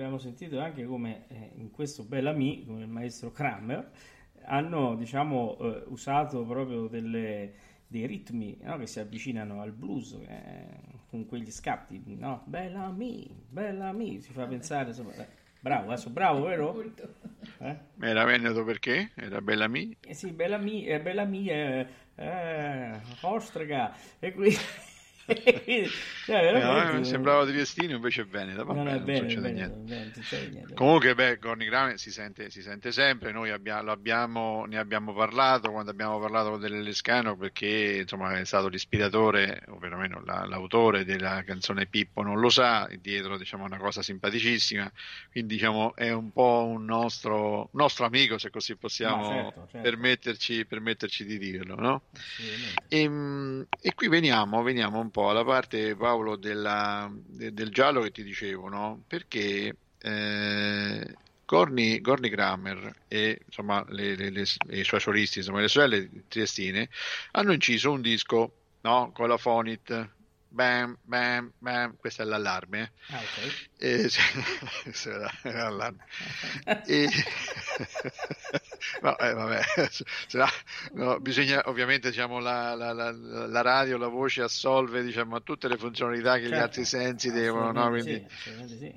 abbiamo 0.00 0.18
sentito 0.18 0.58
anche 0.60 0.84
come 0.84 1.24
eh, 1.28 1.52
in 1.56 1.70
questo 1.70 2.04
Bellamy, 2.04 2.64
come 2.64 2.80
il 2.80 2.88
maestro 2.88 3.30
Kramer, 3.30 3.90
hanno 4.44 4.94
diciamo 4.96 5.58
eh, 5.60 5.82
usato 5.88 6.44
proprio 6.44 6.86
delle- 6.86 7.68
dei 7.86 8.06
ritmi 8.06 8.56
no, 8.62 8.78
che 8.78 8.86
si 8.86 9.00
avvicinano 9.00 9.60
al 9.60 9.72
blues 9.72 10.12
eh, 10.26 10.64
con 11.08 11.26
quegli 11.26 11.50
scatti, 11.50 12.00
no? 12.16 12.42
Bellamy, 12.46 13.28
Bellamy, 13.48 14.20
si 14.20 14.32
fa 14.32 14.46
pensare, 14.46 14.88
insomma, 14.88 15.12
eh, 15.14 15.26
bravo, 15.58 15.90
adesso 15.90 16.08
bravo, 16.10 16.44
vero? 16.44 16.80
Eh? 17.58 17.76
Era 18.00 18.24
Veneto 18.24 18.64
perché? 18.64 19.10
Era 19.16 19.40
Bellamy? 19.40 19.96
Eh 20.00 20.14
sì, 20.14 20.30
Bellamy, 20.30 20.84
eh, 20.84 21.00
Bellamy 21.00 21.44
è 21.46 21.86
eh, 22.14 23.00
ostrega 23.22 23.92
e 24.18 24.32
quindi, 24.32 24.56
cioè, 25.34 26.38
Eh, 26.38 26.52
veramente, 26.52 26.98
mi 26.98 27.04
sembrava 27.04 27.44
Triestino, 27.46 27.94
invece 27.96 28.22
è 28.22 28.24
Veneto. 28.26 28.64
Vabbè, 28.64 28.78
non 28.78 28.88
è 28.88 28.98
non 28.98 29.16
succede 29.28 29.40
bene, 29.40 29.52
niente. 29.52 29.76
bene, 29.94 30.12
succede 30.14 30.48
niente. 30.50 30.74
Comunque, 30.74 31.14
beh, 31.14 31.36
Gorny 31.38 31.66
Kramer 31.66 31.98
si 31.98 32.10
sente, 32.10 32.50
si 32.50 32.62
sente 32.62 32.92
sempre, 32.92 33.32
noi 33.32 33.50
abbiamo- 33.50 34.64
ne 34.66 34.78
abbiamo 34.78 35.12
parlato 35.12 35.70
quando 35.70 35.90
abbiamo 35.90 36.18
parlato 36.18 36.56
delle 36.56 36.80
Lescano 36.82 37.36
perché 37.36 37.98
insomma 38.02 38.38
è 38.38 38.44
stato 38.44 38.68
l'ispiratore, 38.68 39.62
o 39.68 39.76
perlomeno 39.78 40.22
la- 40.24 40.44
l'autore 40.46 41.04
della 41.04 41.42
canzone 41.44 41.86
Pippo 41.86 42.22
non 42.22 42.38
lo 42.40 42.48
sa, 42.48 42.88
dietro 43.00 43.36
diciamo 43.38 43.64
una 43.64 43.78
cosa 43.78 44.02
simpaticissima, 44.02 44.90
quindi 45.30 45.54
diciamo 45.54 45.94
è 45.94 46.10
un 46.10 46.30
po' 46.32 46.64
un 46.66 46.84
nostro, 46.84 47.68
nostro 47.72 48.04
amico 48.06 48.38
se 48.38 48.50
così 48.50 48.76
possiamo 48.76 49.24
certo, 49.28 49.66
certo. 49.70 49.80
Permetterci, 49.80 50.64
permetterci 50.66 51.24
di 51.24 51.38
dirlo, 51.38 51.74
no? 51.74 52.02
E, 52.88 53.08
mm, 53.08 53.62
e 53.80 53.94
qui 53.94 54.08
veniamo, 54.08 54.62
veniamo 54.62 54.98
un 55.00 55.10
po' 55.10 55.19
alla 55.28 55.44
parte, 55.44 55.96
Paolo, 55.96 56.36
della- 56.36 57.10
de- 57.12 57.52
del 57.52 57.70
giallo 57.70 58.00
che 58.00 58.10
ti 58.10 58.22
dicevo, 58.22 58.68
no? 58.68 59.04
Perché 59.06 59.76
eh, 59.98 61.18
Gorny, 61.44 62.00
Gorny 62.00 62.28
Kramer 62.30 63.02
e 63.08 63.40
insomma, 63.44 63.84
le- 63.88 64.14
le- 64.16 64.30
le- 64.30 64.44
i 64.70 64.84
suoi 64.84 65.00
solisti, 65.00 65.38
insomma, 65.38 65.60
le 65.60 65.68
sorelle 65.68 66.08
triestine, 66.28 66.88
hanno 67.32 67.52
inciso 67.52 67.90
un 67.90 68.00
disco 68.00 68.54
no? 68.82 69.10
con 69.12 69.28
la 69.28 69.36
Fonit. 69.36 70.14
Bam, 70.52 70.96
bam, 71.02 71.52
bam, 71.58 71.94
questo 71.96 72.22
è 72.22 72.24
l'allarme. 72.24 72.92
eh. 73.06 73.14
Ah, 73.14 73.20
ok. 73.20 73.68
Questo 74.82 75.10
era- 75.10 75.30
era 75.44 75.62
l'allarme. 75.68 76.04
E... 76.86 77.08
no, 79.02 79.16
eh, 79.18 79.32
vabbè, 79.32 79.60
se 80.26 80.38
no- 80.94 81.20
bisogna 81.20 81.62
ovviamente 81.66 82.08
diciamo, 82.08 82.40
la, 82.40 82.74
la- 82.74 82.92
la- 82.92 83.12
la 83.12 83.60
radio, 83.62 83.96
la 83.96 84.08
voce 84.08 84.42
assolve 84.42 85.02
diciamo, 85.04 85.36
a 85.36 85.40
tutte 85.40 85.68
le 85.68 85.76
funzionalità 85.76 86.34
che 86.34 86.42
gli 86.46 86.48
Certo, 86.48 86.62
altri 86.64 86.84
sensi 86.84 87.30
devono, 87.30 87.70
no? 87.70 87.88
Quindi, 87.88 88.26
sì. 88.76 88.94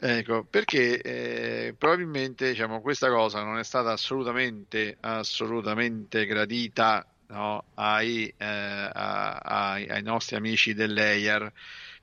ecco, 0.00 0.44
perché 0.44 1.00
eh, 1.00 1.74
probabilmente 1.78 2.48
diciamo, 2.50 2.80
questa 2.80 3.08
cosa 3.08 3.42
non 3.44 3.58
è 3.58 3.64
stata 3.64 3.92
assolutamente, 3.92 4.96
assolutamente 5.00 6.26
gradita 6.26 7.06
no, 7.28 7.64
ai, 7.74 8.32
eh, 8.36 8.90
ai, 8.92 9.88
ai 9.88 10.02
nostri 10.02 10.36
amici 10.36 10.74
dell'EIAR 10.74 11.52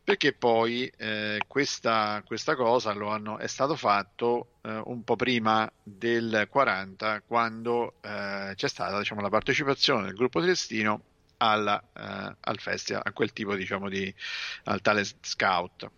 perché 0.05 0.34
poi 0.34 0.86
eh, 0.97 1.41
questa, 1.47 2.21
questa 2.26 2.55
cosa 2.55 2.91
hanno, 2.91 3.39
è 3.39 3.47
stato 3.47 3.76
fatto 3.76 4.57
eh, 4.61 4.82
un 4.86 5.03
po' 5.03 5.15
prima 5.15 5.69
del 5.82 6.47
40 6.47 7.21
quando 7.21 7.95
eh, 8.01 8.53
c'è 8.53 8.67
stata 8.67 8.99
diciamo, 8.99 9.21
la 9.21 9.30
partecipazione 9.30 10.05
del 10.05 10.13
gruppo 10.13 10.41
triestino 10.41 11.01
alla, 11.38 11.82
uh, 11.93 12.36
al 12.39 12.59
festival, 12.59 13.01
a 13.03 13.11
quel 13.11 13.34
tipo 13.34 13.55
diciamo 13.55 13.89
di 13.89 14.13
al 14.65 14.82
tale 14.82 15.03
scout. 15.21 15.89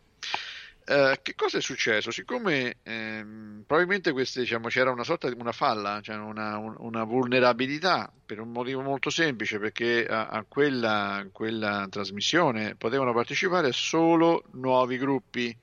Uh, 0.89 1.19
che 1.21 1.35
cosa 1.35 1.57
è 1.57 1.61
successo? 1.61 2.11
Siccome 2.11 2.77
ehm, 2.83 3.63
probabilmente 3.67 4.13
queste, 4.13 4.39
diciamo, 4.39 4.69
c'era 4.69 4.89
una 4.89 5.03
sorta 5.03 5.29
di 5.29 5.35
una 5.37 5.51
falla, 5.51 5.99
cioè 6.01 6.15
una, 6.15 6.57
un, 6.57 6.75
una, 6.77 7.03
vulnerabilità 7.03 8.09
per 8.25 8.39
un 8.39 8.53
motivo 8.53 8.81
molto 8.81 9.09
semplice, 9.09 9.59
perché 9.59 10.05
a, 10.05 10.27
a 10.27 10.45
quella, 10.47 11.27
quella, 11.33 11.87
trasmissione 11.89 12.75
potevano 12.75 13.11
partecipare 13.11 13.73
solo 13.73 14.45
nuovi 14.53 14.97
gruppi 14.97 15.53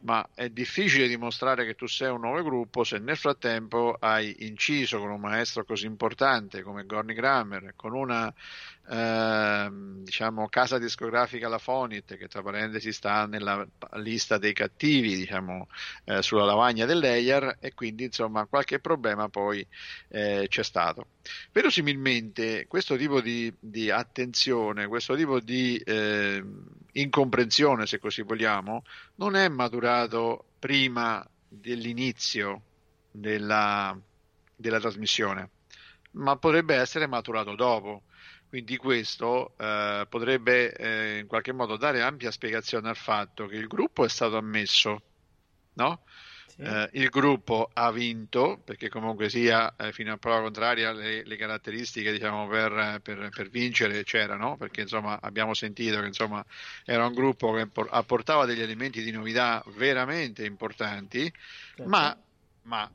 ma 0.00 0.26
è 0.34 0.48
difficile 0.48 1.08
dimostrare 1.08 1.66
che 1.66 1.74
tu 1.74 1.86
sei 1.86 2.08
un 2.08 2.20
nuovo 2.20 2.42
gruppo 2.42 2.84
se 2.84 2.98
nel 2.98 3.18
frattempo 3.18 3.96
hai 4.00 4.46
inciso 4.46 4.98
con 4.98 5.10
un 5.10 5.20
maestro 5.20 5.64
così 5.64 5.84
importante 5.84 6.62
come 6.62 6.86
Gorny 6.86 7.12
Grammer, 7.12 7.74
con 7.76 7.92
una 7.92 8.32
eh, 8.88 9.68
diciamo, 10.02 10.48
casa 10.48 10.78
discografica 10.78 11.48
la 11.48 11.58
Fonit, 11.58 12.16
che 12.16 12.28
tra 12.28 12.42
parentesi 12.42 12.92
sta 12.92 13.26
nella 13.26 13.66
lista 13.94 14.38
dei 14.38 14.52
cattivi, 14.52 15.14
diciamo, 15.14 15.68
eh, 16.04 16.22
sulla 16.22 16.44
lavagna 16.44 16.84
dell'Eyer, 16.84 17.56
e 17.60 17.72
quindi 17.74 18.04
insomma 18.04 18.46
qualche 18.46 18.78
problema 18.78 19.28
poi 19.28 19.66
eh, 20.08 20.46
c'è 20.48 20.62
stato. 20.62 21.06
Verosimilmente 21.52 22.66
questo 22.66 22.96
tipo 22.96 23.20
di, 23.20 23.52
di 23.58 23.90
attenzione, 23.90 24.86
questo 24.86 25.14
tipo 25.14 25.40
di 25.40 25.80
ehm, 25.84 26.64
incomprensione, 26.92 27.86
se 27.86 27.98
così 27.98 28.22
vogliamo, 28.22 28.84
non 29.16 29.36
è 29.36 29.48
maturato 29.48 30.44
prima 30.58 31.26
dell'inizio 31.48 32.62
della, 33.10 33.96
della 34.56 34.80
trasmissione, 34.80 35.50
ma 36.12 36.36
potrebbe 36.36 36.74
essere 36.76 37.06
maturato 37.06 37.54
dopo. 37.54 38.02
Quindi 38.54 38.76
questo 38.76 39.54
eh, 39.58 40.06
potrebbe 40.08 40.72
eh, 40.74 41.18
in 41.18 41.26
qualche 41.26 41.50
modo 41.50 41.76
dare 41.76 42.02
ampia 42.02 42.30
spiegazione 42.30 42.88
al 42.88 42.94
fatto 42.94 43.48
che 43.48 43.56
il 43.56 43.66
gruppo 43.66 44.04
è 44.04 44.08
stato 44.08 44.36
ammesso, 44.36 45.02
no? 45.72 46.04
Eh, 46.58 46.88
il 46.92 47.08
gruppo 47.08 47.68
ha 47.72 47.90
vinto 47.90 48.60
perché 48.64 48.88
comunque 48.88 49.28
sia 49.28 49.74
eh, 49.74 49.90
fino 49.90 50.12
a 50.12 50.18
prova 50.18 50.42
contraria 50.42 50.92
le, 50.92 51.24
le 51.24 51.36
caratteristiche 51.36 52.12
diciamo, 52.12 52.46
per, 52.46 53.00
per, 53.02 53.28
per, 53.34 53.48
vincere 53.50 54.04
c'erano 54.04 54.56
perché 54.56 54.82
insomma 54.82 55.18
abbiamo 55.20 55.52
sentito 55.52 55.98
che 55.98 56.06
insomma, 56.06 56.44
era 56.84 57.04
un 57.04 57.12
gruppo 57.12 57.50
che 57.54 57.68
apportava 57.90 58.44
degli 58.44 58.62
elementi 58.62 59.02
di 59.02 59.10
novità 59.10 59.64
veramente 59.74 60.44
importanti 60.44 61.22
certo. 61.74 61.90
ma, 61.90 62.16
ma, 62.62 62.88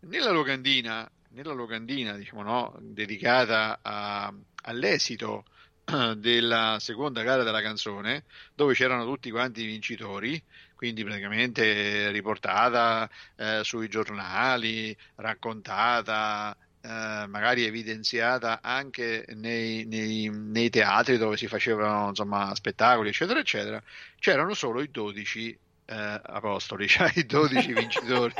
nella 0.00 0.32
locandina, 0.32 1.08
nella 1.28 1.52
locandina 1.52 2.16
diciamo, 2.16 2.42
no, 2.42 2.76
dedicata 2.80 3.78
a, 3.82 4.34
all'esito 4.62 5.44
della 6.16 6.78
seconda 6.80 7.22
gara 7.22 7.42
della 7.42 7.62
canzone 7.62 8.24
dove 8.54 8.74
c'erano 8.74 9.04
tutti 9.04 9.30
quanti 9.30 9.62
i 9.62 9.66
vincitori 9.66 10.42
quindi 10.80 11.04
praticamente 11.04 12.10
riportata 12.10 13.06
eh, 13.36 13.60
sui 13.62 13.86
giornali, 13.88 14.96
raccontata, 15.16 16.56
eh, 16.80 17.26
magari 17.28 17.64
evidenziata 17.64 18.60
anche 18.62 19.26
nei, 19.34 19.84
nei, 19.84 20.30
nei, 20.30 20.70
teatri 20.70 21.18
dove 21.18 21.36
si 21.36 21.48
facevano 21.48 22.08
insomma, 22.08 22.54
spettacoli, 22.54 23.10
eccetera, 23.10 23.40
eccetera, 23.40 23.82
c'erano 24.18 24.54
solo 24.54 24.80
i 24.80 24.90
12 24.90 25.58
eh, 25.90 26.20
apostoli, 26.22 26.86
cioè 26.88 27.10
i 27.16 27.26
12 27.26 27.72
vincitori. 27.72 28.32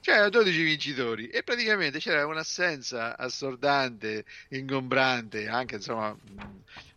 c'erano 0.00 0.28
12 0.28 0.62
vincitori 0.62 1.28
e 1.28 1.42
praticamente 1.42 1.98
c'era 1.98 2.26
un'assenza 2.26 3.16
assordante, 3.16 4.26
ingombrante, 4.50 5.48
anche 5.48 5.76
insomma 5.76 6.14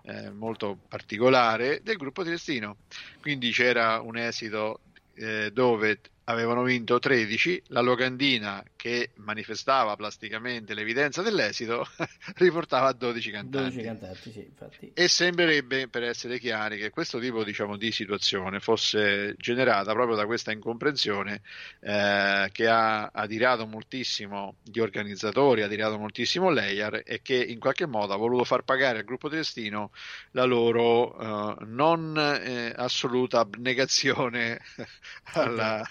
eh, 0.04 0.30
molto 0.32 0.78
particolare 0.90 1.80
del 1.82 1.96
gruppo 1.96 2.24
triestino. 2.24 2.76
Quindi 3.22 3.52
c'era 3.52 4.02
un 4.02 4.18
esito 4.18 4.82
eh, 5.16 5.52
dove 5.54 6.02
avevano 6.30 6.64
vinto 6.64 7.00
13, 7.00 7.64
la 7.68 7.80
locandina 7.80 8.64
che 8.76 9.12
manifestava 9.16 9.96
plasticamente 9.96 10.74
l'evidenza 10.74 11.22
dell'esito 11.22 11.88
riportava 12.36 12.92
12 12.92 13.32
cantanti. 13.32 13.82
12 13.82 13.84
cantanti 13.86 14.32
sì. 14.32 14.92
E 14.94 15.08
sembrerebbe, 15.08 15.88
per 15.88 16.04
essere 16.04 16.38
chiari, 16.38 16.78
che 16.78 16.90
questo 16.90 17.20
tipo 17.20 17.44
diciamo, 17.44 17.78
di 17.78 17.92
situazione 17.92 18.60
fosse 18.60 19.36
generata 19.38 19.94
proprio 19.94 20.16
da 20.18 20.26
questa 20.26 20.52
incomprensione 20.52 21.42
eh, 21.80 22.50
che 22.52 22.68
ha 22.68 23.06
adirato 23.14 23.66
moltissimo 23.66 24.56
gli 24.64 24.80
organizzatori, 24.80 25.62
ha 25.62 25.66
adirato 25.66 25.98
moltissimo 25.98 26.50
Leyer 26.50 27.04
e 27.06 27.22
che 27.22 27.36
in 27.36 27.60
qualche 27.60 27.86
modo 27.86 28.14
ha 28.14 28.18
voluto 28.18 28.44
far 28.44 28.64
pagare 28.64 29.00
al 29.00 29.06
gruppo 29.06 29.30
Triestino 29.30 29.92
la 30.32 30.44
loro 30.44 31.18
eh, 31.18 31.66
non 31.66 32.18
eh, 32.18 32.74
assoluta 32.76 33.40
abnegazione 33.40 34.60
alla 35.34 35.88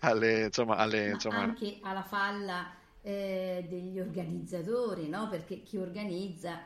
alle, 0.00 0.44
insomma, 0.44 0.76
alle, 0.76 1.10
insomma... 1.10 1.38
anche 1.38 1.78
alla 1.82 2.02
falla 2.02 2.70
eh, 3.02 3.64
degli 3.68 4.00
organizzatori, 4.00 5.08
no? 5.08 5.28
perché 5.28 5.62
chi 5.62 5.76
organizza 5.76 6.60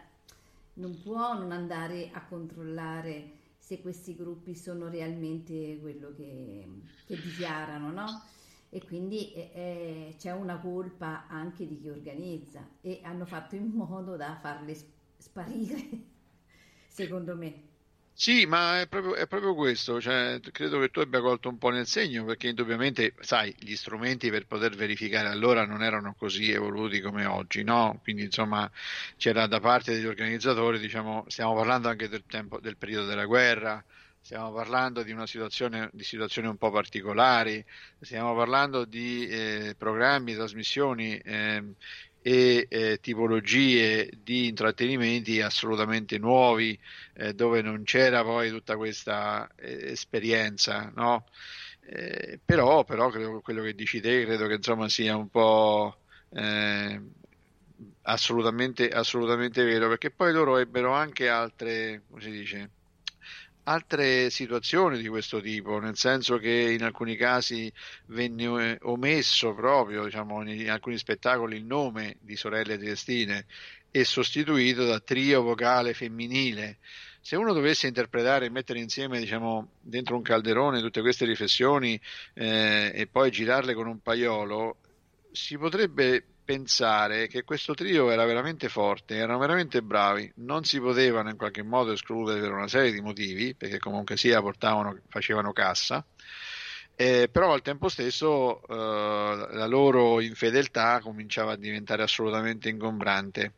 non 0.74 1.00
può 1.02 1.38
non 1.38 1.52
andare 1.52 2.10
a 2.12 2.24
controllare 2.24 3.38
se 3.58 3.80
questi 3.80 4.16
gruppi 4.16 4.54
sono 4.54 4.88
realmente 4.88 5.78
quello 5.80 6.12
che, 6.16 6.66
che 7.06 7.20
dichiarano, 7.20 7.90
no? 7.90 8.24
E 8.68 8.84
quindi 8.84 9.32
eh, 9.32 9.50
eh 9.52 10.14
c'è 10.16 10.32
una 10.32 10.58
colpa 10.58 11.26
anche 11.28 11.66
di 11.66 11.78
chi 11.78 11.88
organizza 11.88 12.66
e 12.80 13.00
hanno 13.02 13.26
fatto 13.26 13.56
in 13.56 13.66
modo 13.66 14.16
da 14.16 14.38
farle 14.40 14.76
sparire, 15.18 15.88
secondo 16.88 17.36
me. 17.36 17.68
Sì, 18.22 18.44
ma 18.44 18.80
è 18.82 18.86
proprio, 18.86 19.14
è 19.14 19.26
proprio 19.26 19.54
questo, 19.54 19.98
cioè, 19.98 20.38
credo 20.52 20.78
che 20.78 20.90
tu 20.90 21.00
abbia 21.00 21.20
colto 21.22 21.48
un 21.48 21.56
po' 21.56 21.70
nel 21.70 21.86
segno, 21.86 22.26
perché 22.26 22.48
indubbiamente, 22.48 23.14
sai, 23.20 23.54
gli 23.58 23.74
strumenti 23.74 24.28
per 24.28 24.46
poter 24.46 24.74
verificare 24.76 25.28
allora 25.28 25.64
non 25.64 25.82
erano 25.82 26.14
così 26.14 26.50
evoluti 26.50 27.00
come 27.00 27.24
oggi, 27.24 27.62
no? 27.64 27.98
Quindi, 28.02 28.24
insomma, 28.24 28.70
c'era 29.16 29.46
da 29.46 29.58
parte 29.58 29.94
degli 29.94 30.04
organizzatori, 30.04 30.78
diciamo, 30.78 31.24
stiamo 31.28 31.54
parlando 31.54 31.88
anche 31.88 32.08
del, 32.10 32.24
tempo, 32.26 32.60
del 32.60 32.76
periodo 32.76 33.06
della 33.06 33.24
guerra, 33.24 33.82
stiamo 34.20 34.52
parlando 34.52 35.02
di 35.02 35.12
una 35.12 35.26
situazione, 35.26 35.88
di 35.94 36.04
situazioni 36.04 36.46
un 36.48 36.58
po' 36.58 36.70
particolari, 36.70 37.64
stiamo 38.00 38.34
parlando 38.34 38.84
di 38.84 39.26
eh, 39.28 39.74
programmi, 39.78 40.34
trasmissioni 40.34 41.16
eh, 41.16 41.64
e 42.22 42.66
eh, 42.68 42.98
tipologie 43.00 44.10
di 44.22 44.48
intrattenimenti 44.48 45.40
assolutamente 45.40 46.18
nuovi 46.18 46.78
eh, 47.14 47.32
dove 47.34 47.62
non 47.62 47.82
c'era 47.84 48.22
poi 48.22 48.50
tutta 48.50 48.76
questa 48.76 49.48
eh, 49.56 49.90
esperienza 49.92 50.90
no? 50.94 51.26
Eh, 51.80 52.40
però, 52.44 52.84
però 52.84 53.08
credo, 53.10 53.40
quello 53.40 53.62
che 53.62 53.74
dici 53.74 54.00
te 54.00 54.24
credo 54.24 54.46
che 54.46 54.54
insomma 54.54 54.88
sia 54.88 55.16
un 55.16 55.28
po' 55.30 56.00
eh, 56.30 57.00
assolutamente, 58.02 58.88
assolutamente 58.90 59.64
vero 59.64 59.88
perché 59.88 60.10
poi 60.10 60.32
loro 60.32 60.58
ebbero 60.58 60.92
anche 60.92 61.28
altre 61.28 62.04
come 62.08 62.20
si 62.20 62.30
dice 62.30 62.70
altre 63.70 64.30
situazioni 64.30 64.98
di 65.00 65.06
questo 65.06 65.40
tipo, 65.40 65.78
nel 65.78 65.96
senso 65.96 66.38
che 66.38 66.72
in 66.72 66.82
alcuni 66.82 67.14
casi 67.14 67.72
venne 68.06 68.78
omesso 68.82 69.54
proprio 69.54 70.04
diciamo, 70.04 70.42
in 70.50 70.70
alcuni 70.70 70.98
spettacoli 70.98 71.56
il 71.56 71.64
nome 71.64 72.16
di 72.20 72.34
sorelle 72.34 72.76
triestine 72.76 73.46
e 73.92 74.04
sostituito 74.04 74.84
da 74.84 74.98
trio 74.98 75.42
vocale 75.42 75.94
femminile. 75.94 76.78
Se 77.20 77.36
uno 77.36 77.52
dovesse 77.52 77.86
interpretare 77.86 78.46
e 78.46 78.50
mettere 78.50 78.80
insieme 78.80 79.20
diciamo, 79.20 79.72
dentro 79.80 80.16
un 80.16 80.22
calderone 80.22 80.80
tutte 80.80 81.00
queste 81.00 81.24
riflessioni 81.24 82.00
eh, 82.34 82.90
e 82.92 83.06
poi 83.06 83.30
girarle 83.30 83.74
con 83.74 83.86
un 83.86 84.00
paiolo, 84.00 84.76
si 85.30 85.56
potrebbe 85.56 86.24
pensare 86.50 87.28
che 87.28 87.44
questo 87.44 87.74
trio 87.74 88.10
era 88.10 88.24
veramente 88.24 88.68
forte, 88.68 89.14
erano 89.14 89.38
veramente 89.38 89.82
bravi, 89.82 90.32
non 90.38 90.64
si 90.64 90.80
potevano 90.80 91.30
in 91.30 91.36
qualche 91.36 91.62
modo 91.62 91.92
escludere 91.92 92.40
per 92.40 92.50
una 92.50 92.66
serie 92.66 92.90
di 92.90 93.00
motivi, 93.00 93.54
perché 93.54 93.78
comunque 93.78 94.16
sia 94.16 94.40
portavano, 94.40 94.98
facevano 95.06 95.52
cassa, 95.52 96.04
eh, 96.96 97.28
però 97.30 97.52
al 97.52 97.62
tempo 97.62 97.88
stesso 97.88 98.66
eh, 98.66 98.74
la 98.74 99.66
loro 99.66 100.20
infedeltà 100.20 100.98
cominciava 101.00 101.52
a 101.52 101.56
diventare 101.56 102.02
assolutamente 102.02 102.68
ingombrante. 102.68 103.52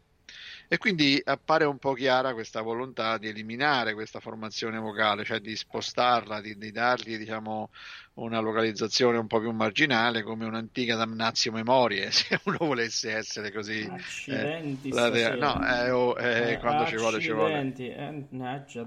E 0.73 0.79
quindi 0.79 1.21
appare 1.23 1.67
un 1.67 1.77
po' 1.77 1.93
chiara 1.93 2.33
questa 2.33 2.63
volontà 2.63 3.19
di 3.19 3.29
eliminare 3.29 3.93
questa 3.93 4.21
formazione 4.21 4.79
vocale, 4.79 5.23
cioè 5.23 5.39
di 5.39 5.55
spostarla, 5.55 6.41
di, 6.41 6.57
di 6.57 6.71
dargli 6.71 7.19
diciamo, 7.19 7.69
una 8.15 8.41
localizzazione 8.41 9.19
un 9.19 9.27
po' 9.27 9.39
più 9.39 9.51
marginale 9.51 10.23
come 10.23 10.47
un'antica 10.47 10.97
damnazio 10.97 11.53
memorie, 11.53 12.09
se 12.11 12.41
uno 12.45 12.57
volesse 12.61 13.15
essere 13.15 13.53
così. 13.53 13.87
Accidenti, 13.87 14.89
eh, 14.89 14.95
la, 14.95 15.35
no, 15.35 15.63
eh, 15.63 15.91
oh, 15.91 16.19
eh, 16.19 16.59
quando 16.59 16.87
ci 16.87 16.97
vuole, 16.97 17.21
ci 17.21 17.33
vuole. 17.33 17.75
Eh, 17.77 18.27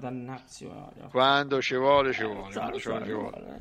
memoria. 0.00 1.06
Quando 1.08 1.62
ci 1.62 1.76
vuole, 1.76 2.12
ci 2.12 2.24
vuole. 2.24 2.52
Quando 2.52 2.80
ci 2.80 2.88
vuole, 2.88 3.04
ci 3.04 3.12
vuole. 3.12 3.60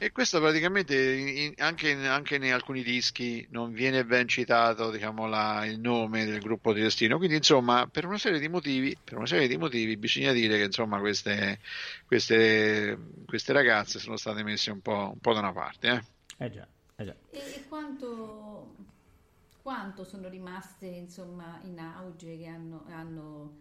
E 0.00 0.12
questo 0.12 0.38
praticamente 0.38 0.94
in- 0.96 1.54
anche, 1.56 1.90
in, 1.90 2.04
anche 2.06 2.36
in 2.36 2.52
alcuni 2.52 2.82
dischi 2.84 3.44
non 3.50 3.72
viene 3.72 4.04
ben 4.04 4.28
citato 4.28 4.90
diciamo, 4.92 5.26
la- 5.26 5.64
il 5.66 5.80
nome 5.80 6.24
del 6.24 6.40
gruppo 6.40 6.72
di 6.72 6.80
destino. 6.80 7.16
Quindi, 7.18 7.34
insomma, 7.36 7.86
per 7.88 8.04
una 8.06 8.16
serie 8.18 8.38
di 8.38 8.48
motivi, 8.48 8.96
per 9.02 9.16
una 9.16 9.26
serie 9.26 9.48
di 9.48 9.56
motivi 9.56 9.96
bisogna 9.96 10.30
dire 10.32 10.56
che 10.56 10.64
insomma, 10.64 11.00
queste, 11.00 11.58
queste, 12.06 12.96
queste 13.26 13.52
ragazze 13.52 13.98
sono 13.98 14.16
state 14.16 14.44
messe 14.44 14.70
un 14.70 14.80
po', 14.80 15.10
un 15.14 15.18
po' 15.18 15.32
da 15.32 15.40
una 15.40 15.52
parte. 15.52 15.88
eh. 15.88 16.44
Eh 16.44 16.50
già, 16.50 16.66
eh 16.96 17.04
già. 17.04 17.14
E, 17.32 17.38
e 17.38 17.64
quanto, 17.68 18.76
quanto 19.62 20.04
sono 20.04 20.28
rimaste 20.28 20.86
insomma 20.86 21.60
in 21.64 21.76
auge 21.80 22.38
che 22.38 22.46
hanno, 22.46 22.84
hanno, 22.88 23.56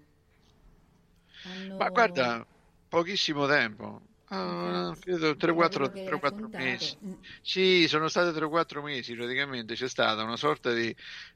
hanno- 1.45 1.75
Ma 1.77 1.89
guarda, 1.89 2.45
pochissimo 2.88 3.47
tempo. 3.47 4.01
Infatti, 4.30 4.99
credo 4.99 5.28
da 5.28 5.36
3-4 5.36 5.69
quello 5.69 5.89
che 5.89 5.99
hai 5.99 6.05
3-4 6.05 6.19
raccontato. 6.19 6.57
mesi. 6.63 6.97
Mm. 7.05 7.13
Sì, 7.41 7.88
sono 7.88 8.07
state 8.09 8.32
3-4 8.38 8.82
mesi 8.82 9.15
praticamente. 9.15 9.75
C'è 9.75 9.88
stata 9.88 10.23
una 10.23 10.36
sorta 10.38 10.73
di 10.73 10.93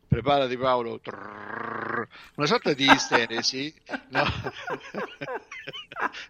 preparati 0.08 0.58
Paolo, 0.58 1.00
trrrr, 1.00 2.04
una 2.36 2.48
sorta 2.48 2.74
di 2.74 2.92
isteresi, 2.92 3.74
no? 4.10 4.24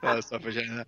No, 0.01 0.20
sto 0.22 0.39
facendo 0.39 0.84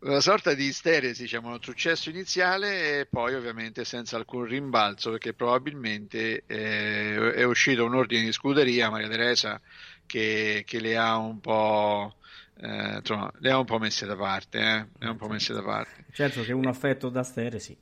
una 0.00 0.20
sorta 0.20 0.54
di 0.54 0.64
isteresi, 0.64 1.22
diciamo, 1.22 1.50
un 1.50 1.62
successo 1.62 2.08
iniziale 2.08 3.00
e 3.00 3.06
poi 3.06 3.34
ovviamente 3.34 3.84
senza 3.84 4.16
alcun 4.16 4.44
rimbalzo 4.44 5.10
perché 5.10 5.34
probabilmente 5.34 6.44
eh, 6.46 7.34
è 7.34 7.42
uscito 7.44 7.84
un 7.84 7.94
ordine 7.94 8.24
di 8.24 8.32
scuderia 8.32 8.88
Maria 8.90 9.08
Teresa 9.08 9.60
che, 10.06 10.62
che 10.66 10.80
le 10.80 10.96
ha 10.96 11.16
un 11.18 11.40
po' 11.40 12.16
eh, 12.60 12.96
insomma, 12.96 13.30
le 13.38 13.50
ha 13.50 13.58
un 13.58 13.64
po' 13.64 13.78
messe 13.78 14.06
da 14.06 14.16
parte, 14.16 14.58
eh? 14.58 14.86
Le 14.98 15.06
ha 15.06 15.10
un 15.10 15.16
po' 15.16 15.28
messe 15.28 15.52
da 15.52 15.62
parte. 15.62 16.04
Certo 16.12 16.42
che 16.42 16.52
un 16.52 16.66
affetto 16.66 17.08
da 17.08 17.22
stere, 17.22 17.58
sì. 17.58 17.76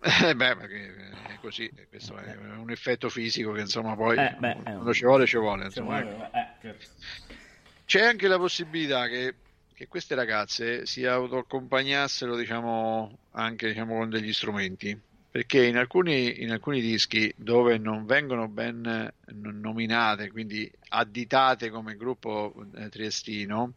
Eh, 0.00 0.34
beh, 0.36 0.56
perché 0.56 0.94
è 1.28 1.38
così, 1.40 1.70
questo 1.88 2.16
è 2.16 2.36
un 2.56 2.70
effetto 2.70 3.08
fisico 3.08 3.52
che 3.52 3.60
insomma 3.60 3.96
poi 3.96 4.16
Eh, 4.18 4.36
beh, 4.38 4.56
quando 4.62 4.92
ci 4.94 5.04
vuole 5.04 5.26
ci 5.26 5.36
vuole. 5.36 5.64
Insomma, 5.64 6.02
guarda, 6.02 6.30
eh, 6.30 6.48
certo. 6.60 6.86
C'è 7.84 8.04
anche 8.04 8.28
la 8.28 8.36
possibilità 8.38 9.08
che, 9.08 9.34
che 9.74 9.88
queste 9.88 10.14
ragazze 10.14 10.86
si 10.86 11.04
autoaccompagnassero, 11.04 12.36
diciamo, 12.36 13.18
anche 13.32 13.68
diciamo, 13.68 13.96
con 13.96 14.10
degli 14.10 14.32
strumenti, 14.32 14.98
perché 15.36 15.66
in 15.66 15.76
alcuni, 15.76 16.42
in 16.42 16.50
alcuni 16.50 16.80
dischi 16.80 17.30
dove 17.36 17.76
non 17.76 18.06
vengono 18.06 18.48
ben 18.48 18.86
eh, 18.86 19.32
nominate, 19.34 20.30
quindi 20.30 20.70
additate 20.88 21.68
come 21.68 21.94
gruppo 21.94 22.54
eh, 22.74 22.88
triestino 22.88 23.74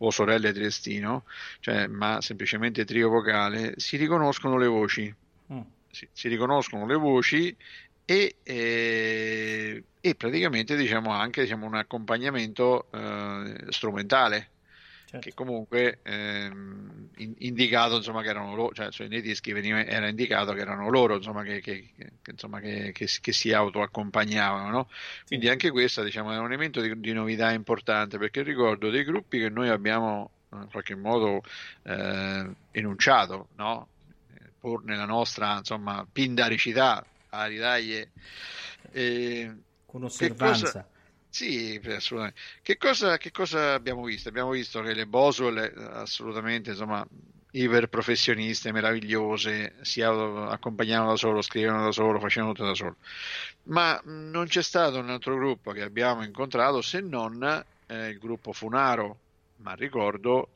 o 0.00 0.10
sorelle 0.10 0.52
triestino, 0.52 1.24
cioè, 1.60 1.86
ma 1.86 2.20
semplicemente 2.20 2.84
trio 2.84 3.08
vocale, 3.08 3.72
si 3.78 3.96
riconoscono 3.96 4.58
le 4.58 4.66
voci 4.66 5.14
Mm. 5.50 5.60
si, 5.90 6.06
si 6.12 6.28
riconoscono 6.28 6.84
le 6.84 6.96
voci 6.96 7.56
e, 8.04 8.36
eh, 8.42 9.84
e 9.98 10.14
praticamente 10.14 10.76
diciamo 10.76 11.10
anche 11.12 11.40
diciamo, 11.40 11.64
un 11.64 11.74
accompagnamento 11.74 12.86
eh, 12.92 13.64
strumentale 13.70 14.50
Certo. 15.10 15.26
che 15.26 15.34
comunque 15.34 16.00
ehm, 16.02 17.08
in- 17.16 17.34
indicato 17.38 17.96
insomma 17.96 18.20
che 18.20 18.28
erano 18.28 18.54
loro 18.54 18.74
cioè, 18.74 18.90
cioè, 18.90 19.08
nei 19.08 19.22
dischi 19.22 19.52
veniva, 19.52 19.82
era 19.82 20.06
indicato 20.06 20.52
che 20.52 20.60
erano 20.60 20.90
loro 20.90 21.16
insomma 21.16 21.42
che, 21.44 21.60
che- 21.60 21.92
che- 21.96 22.30
insomma, 22.30 22.60
che, 22.60 22.92
che 22.92 23.06
si- 23.06 23.52
autoaccompagnavano 23.54 24.68
no? 24.68 24.88
quindi 25.26 25.48
anche 25.48 25.70
questo 25.70 26.02
diciamo, 26.02 26.30
è 26.32 26.36
un 26.36 26.44
elemento 26.44 26.82
di, 26.82 27.00
di 27.00 27.12
novità 27.14 27.50
importante 27.52 28.18
perché 28.18 28.42
ricordo 28.42 28.90
dei 28.90 29.02
gruppi 29.04 29.38
che 29.38 29.48
noi 29.48 29.70
abbiamo 29.70 30.30
in 30.52 30.68
qualche 30.70 30.94
modo 30.94 31.42
eh, 31.84 32.50
enunciato 32.72 33.48
no? 33.56 33.88
Pur 34.60 34.84
nella 34.84 35.06
nostra 35.06 35.56
insomma 35.56 36.06
pindaricità 36.10 37.02
a 37.30 37.46
ridaglie 37.46 38.10
eh, 38.92 39.54
Con 39.86 40.04
osservanza. 40.04 40.86
Sì, 41.30 41.80
assolutamente. 41.86 42.40
Che 42.62 42.76
cosa, 42.76 43.16
che 43.18 43.30
cosa 43.30 43.74
abbiamo 43.74 44.04
visto? 44.04 44.28
Abbiamo 44.28 44.50
visto 44.50 44.80
che 44.82 44.94
le 44.94 45.06
Boswell, 45.06 45.58
eh, 45.58 45.72
assolutamente, 45.92 46.70
insomma, 46.70 47.06
iper 47.52 47.88
professioniste, 47.88 48.72
meravigliose, 48.72 49.76
si 49.82 50.02
accompagnavano 50.02 51.10
da 51.10 51.16
solo, 51.16 51.42
scrivevano 51.42 51.84
da 51.84 51.92
solo, 51.92 52.20
facevano 52.20 52.52
tutto 52.52 52.66
da 52.68 52.74
solo. 52.74 52.96
Ma 53.64 54.00
non 54.04 54.46
c'è 54.46 54.62
stato 54.62 54.98
un 54.98 55.10
altro 55.10 55.36
gruppo 55.36 55.72
che 55.72 55.82
abbiamo 55.82 56.24
incontrato 56.24 56.82
se 56.82 57.00
non 57.00 57.42
eh, 57.86 58.08
il 58.08 58.18
gruppo 58.18 58.52
Funaro, 58.52 59.18
ma 59.56 59.74
ricordo 59.74 60.48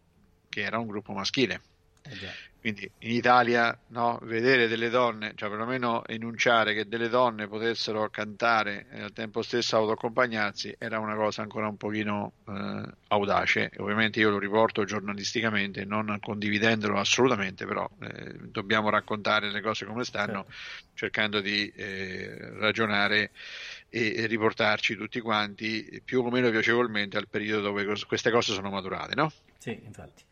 che 0.48 0.62
era 0.62 0.78
un 0.78 0.86
gruppo 0.86 1.12
maschile. 1.12 1.60
Eh. 2.02 2.51
Quindi 2.62 2.88
in 2.98 3.10
Italia 3.10 3.76
no, 3.88 4.20
vedere 4.22 4.68
delle 4.68 4.88
donne, 4.88 5.32
cioè 5.34 5.48
perlomeno 5.48 6.06
enunciare 6.06 6.74
che 6.74 6.86
delle 6.86 7.08
donne 7.08 7.48
potessero 7.48 8.08
cantare 8.08 8.86
e 8.88 9.00
al 9.00 9.12
tempo 9.12 9.42
stesso 9.42 9.74
autoaccompagnarsi 9.78 10.76
era 10.78 11.00
una 11.00 11.16
cosa 11.16 11.42
ancora 11.42 11.66
un 11.66 11.76
pochino 11.76 12.34
eh, 12.46 12.84
audace. 13.08 13.72
Ovviamente 13.78 14.20
io 14.20 14.30
lo 14.30 14.38
riporto 14.38 14.84
giornalisticamente, 14.84 15.84
non 15.84 16.16
condividendolo 16.20 17.00
assolutamente, 17.00 17.66
però 17.66 17.84
eh, 18.00 18.32
dobbiamo 18.42 18.90
raccontare 18.90 19.50
le 19.50 19.60
cose 19.60 19.84
come 19.84 20.04
stanno, 20.04 20.46
cercando 20.94 21.40
di 21.40 21.66
eh, 21.66 22.48
ragionare 22.60 23.32
e, 23.88 24.14
e 24.14 24.26
riportarci 24.26 24.94
tutti 24.94 25.18
quanti 25.18 26.00
più 26.04 26.24
o 26.24 26.30
meno 26.30 26.48
piacevolmente 26.50 27.16
al 27.16 27.26
periodo 27.28 27.62
dove 27.62 27.84
cos- 27.84 28.04
queste 28.04 28.30
cose 28.30 28.52
sono 28.52 28.70
maturate, 28.70 29.16
no? 29.16 29.32
Sì, 29.58 29.80
infatti. 29.82 30.22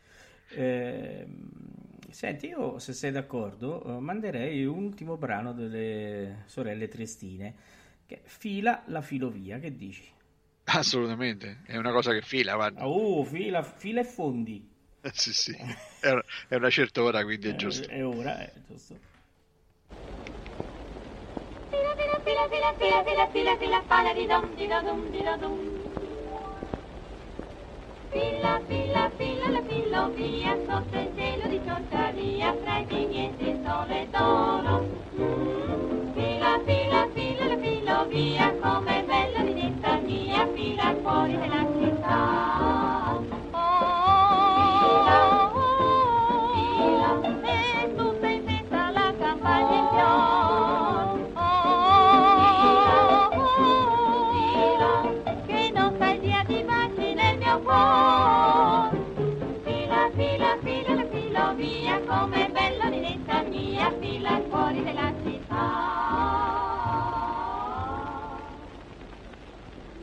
Ehm, 0.53 1.90
senti, 2.13 2.47
io 2.47 2.79
se 2.79 2.93
sei 2.93 3.11
d'accordo, 3.11 3.83
eh, 3.97 3.99
manderei 3.99 4.65
un 4.65 4.83
ultimo 4.83 5.17
brano 5.17 5.53
delle 5.53 6.43
sorelle 6.45 6.87
Triestine, 6.87 7.55
che 8.05 8.15
è 8.17 8.21
Fila 8.23 8.83
la 8.87 9.01
filovia, 9.01 9.59
che 9.59 9.75
dici? 9.75 10.03
Assolutamente, 10.73 11.61
è 11.65 11.77
una 11.77 11.91
cosa 11.91 12.13
che 12.13 12.21
fila, 12.21 12.55
guarda. 12.55 12.87
Oh, 12.87 13.23
fila, 13.23 13.61
fila 13.61 14.01
e 14.01 14.03
fondi. 14.03 14.69
Sì, 15.13 15.33
sì, 15.33 15.55
è 15.99 16.09
una, 16.11 16.23
è 16.47 16.55
una 16.55 16.69
certa 16.69 17.01
ora, 17.01 17.23
quindi 17.23 17.47
è 17.47 17.51
Eh, 17.51 17.55
giusto. 17.55 17.87
È 17.87 18.05
ora, 18.05 18.37
è 18.39 18.53
giusto. 18.67 18.95
Fila, 21.69 21.95
fila, 21.95 22.19
fila, 22.23 22.47
fila, 22.49 23.03
fila, 23.03 23.03
fila, 23.03 23.57
fila, 23.57 23.57
fila, 23.57 23.81
fila, 23.87 24.13
di 24.13 24.25
dum, 24.27 24.55
di 24.55 24.67
da 24.67 24.81
dum, 24.81 25.09
di 25.09 25.23
da 25.23 25.37
dum. 25.37 25.57
Fila, 25.57 25.57
fila, 25.57 25.61
fila, 25.61 25.70
la 29.51 29.61
filovia, 29.67 30.57
sotto 30.67 30.97
il 30.97 31.11
cielo 31.15 31.47
di 31.47 31.61
Ciociaria, 31.65 32.55
fra 32.61 32.77
i 32.79 32.85
vigneti 32.85 33.49
il 33.49 33.59
sole 33.65 34.07
d'oro. 34.11 34.85
Fila, 36.13 36.59
fila, 36.65 37.07
fila, 37.13 37.45
la 37.47 37.57
filovia, 37.57 38.55
come 38.59 39.03
bella 39.05 39.41
linetta 39.43 39.97
mia, 39.99 40.47
fila 40.53 40.95
fuori 41.01 41.37
della 41.37 41.65
città. 41.79 43.00
Linetta 63.81 63.89
mia, 63.89 63.91
fila 63.99 64.41
fuori 64.49 64.83
della 64.83 65.13
città. 65.23 65.55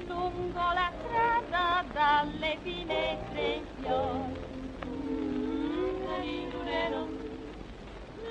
Lungo 0.06 0.58
la 0.58 0.90
strada 0.98 1.84
dalle 1.92 2.58
finestre 2.62 3.62
fior. 3.80 4.46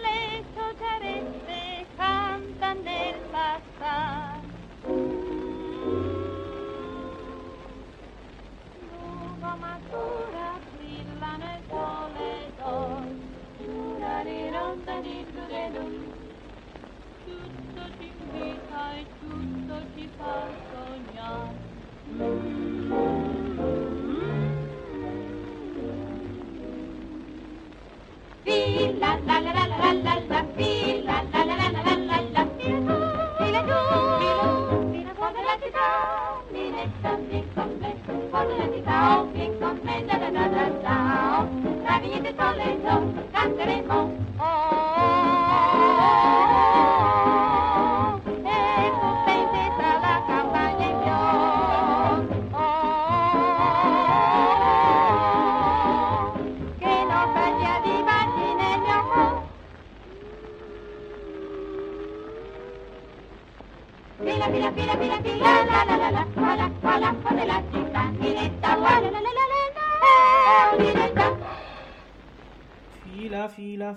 Le 0.02 0.44
sociarette 0.54 1.86
cantano 1.96 2.82
nel 2.82 3.16
passare. 3.32 4.42
Lungo 8.90 9.56
matura 9.60 10.60
canteremo, 43.32 44.12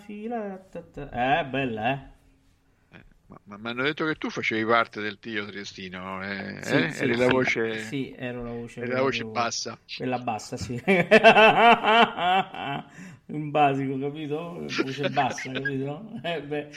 fila. 0.00 0.58
ta, 0.70 0.82
ta. 0.82 1.10
Eh, 1.10 1.44
bella, 1.44 1.92
eh. 1.92 2.08
Ma 3.44 3.56
mi 3.58 3.68
hanno 3.68 3.84
detto 3.84 4.04
che 4.06 4.16
tu 4.16 4.28
facevi 4.28 4.64
parte 4.64 5.00
del 5.00 5.20
tio 5.20 5.46
triestino, 5.46 6.20
eh? 6.24 6.58
Sì, 6.62 6.74
eh? 6.74 6.90
sì, 6.90 7.02
eri 7.04 7.14
sì. 7.14 7.20
la 7.20 7.26
voce, 7.28 7.78
Sì, 7.78 8.12
ero 8.16 8.42
la 8.42 8.50
voce, 8.50 8.80
eri 8.80 8.90
la 8.90 9.02
voce 9.02 9.24
bassa. 9.24 9.78
Quella 9.96 10.18
bassa, 10.18 10.56
sì. 10.56 10.74
Un 13.30 13.50
basico, 13.50 13.98
capito? 13.98 14.66
Voce 14.82 15.08
bassa, 15.10 15.50
capito? 15.52 16.08
Eh, 16.22 16.42
beh, 16.42 16.68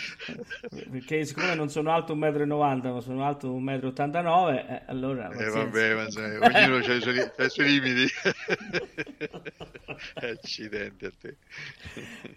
perché 0.89 1.25
siccome 1.25 1.55
non 1.55 1.69
sono 1.69 1.91
alto 1.91 2.15
1,90 2.15 2.45
m, 2.45 2.93
ma 2.93 3.01
sono 3.01 3.25
alto 3.25 3.57
1,89 3.57 4.23
m, 4.23 4.55
eh, 4.55 4.81
allora... 4.87 5.29
Eh, 5.29 5.49
vabbè, 5.49 5.95
ma 5.95 6.09
sai, 6.09 6.37
ognuno 6.37 6.75
ha 6.75 6.93
i 6.93 7.01
suoi, 7.01 7.19
ha 7.19 7.43
i 7.43 7.49
suoi 7.49 7.67
limiti. 7.67 8.07
Accidenti 10.15 11.05
a 11.05 11.11
te. 11.19 11.37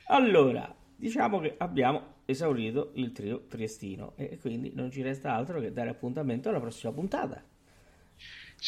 Allora, 0.06 0.74
diciamo 0.96 1.38
che 1.40 1.54
abbiamo 1.58 2.14
esaurito 2.24 2.90
il 2.94 3.12
trio 3.12 3.46
triestino 3.46 4.14
e 4.16 4.38
quindi 4.38 4.72
non 4.74 4.90
ci 4.90 5.02
resta 5.02 5.34
altro 5.34 5.60
che 5.60 5.72
dare 5.72 5.90
appuntamento 5.90 6.48
alla 6.48 6.60
prossima 6.60 6.92
puntata. 6.92 7.42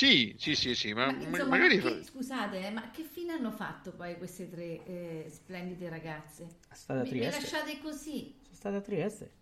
Sì, 0.01 0.34
sì, 0.38 0.55
sì, 0.55 0.74
sì, 0.74 0.92
ma 0.94 1.11
Ma, 1.11 1.12
ma- 1.12 1.42
insomma, 1.42 1.46
magari... 1.46 1.78
che- 1.80 2.03
scusate, 2.03 2.66
eh, 2.66 2.70
ma 2.70 2.90
che 2.90 3.03
fine 3.05 3.32
hanno 3.32 3.51
fatto 3.51 3.92
poi 3.92 4.16
queste 4.16 4.49
tre 4.49 4.84
eh, 4.84 5.26
splendide 5.30 5.88
ragazze? 5.88 6.59
È 6.68 6.74
stata 6.74 7.01
a 7.01 7.05
Trieste. 7.07 7.49
lasciate 7.49 7.78
così? 7.78 8.38
Sono 8.42 8.55
stata 8.57 8.76
a 8.76 8.80
Trieste. 8.80 9.32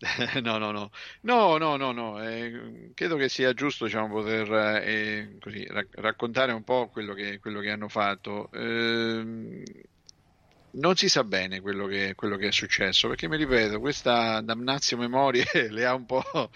No, 0.42 0.58
no, 0.58 0.72
no, 0.72 0.90
no, 1.22 1.58
no, 1.58 1.76
no, 1.76 1.92
no, 1.92 2.20
eh, 2.22 2.90
credo 2.94 3.16
che 3.16 3.28
sia 3.28 3.52
giusto, 3.54 3.84
diciamo, 3.84 4.08
poter 4.08 4.52
eh, 4.82 5.36
così, 5.40 5.64
rac- 5.66 5.94
raccontare 6.00 6.52
un 6.52 6.64
po' 6.64 6.88
quello 6.88 7.14
che, 7.14 7.38
quello 7.38 7.60
che 7.60 7.70
hanno 7.70 7.88
fatto. 7.88 8.50
Ehm, 8.52 9.62
non 10.72 10.96
si 10.96 11.08
sa 11.08 11.24
bene 11.24 11.60
quello 11.60 11.86
che, 11.86 12.14
quello 12.14 12.36
che 12.36 12.48
è 12.48 12.52
successo, 12.52 13.08
perché 13.08 13.28
mi 13.28 13.36
ripeto, 13.36 13.80
questa 13.80 14.40
damnazio 14.40 14.96
memorie 14.96 15.44
le 15.70 15.84
ha 15.84 15.94
un 15.94 16.06
po' 16.06 16.22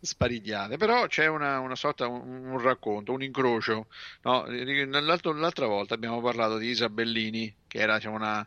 sparigliate, 0.00 0.76
però 0.76 1.06
c'è 1.06 1.26
una, 1.26 1.58
una 1.60 1.76
sorta, 1.76 2.06
un, 2.06 2.46
un 2.46 2.60
racconto, 2.60 3.12
un 3.12 3.22
incrocio. 3.22 3.86
no? 4.22 4.44
L'altra 4.46 5.66
volta 5.66 5.94
abbiamo 5.94 6.20
parlato 6.20 6.58
di 6.58 6.68
Isabellini, 6.68 7.54
che 7.66 7.78
era 7.78 7.96
diciamo, 7.96 8.16
una, 8.16 8.46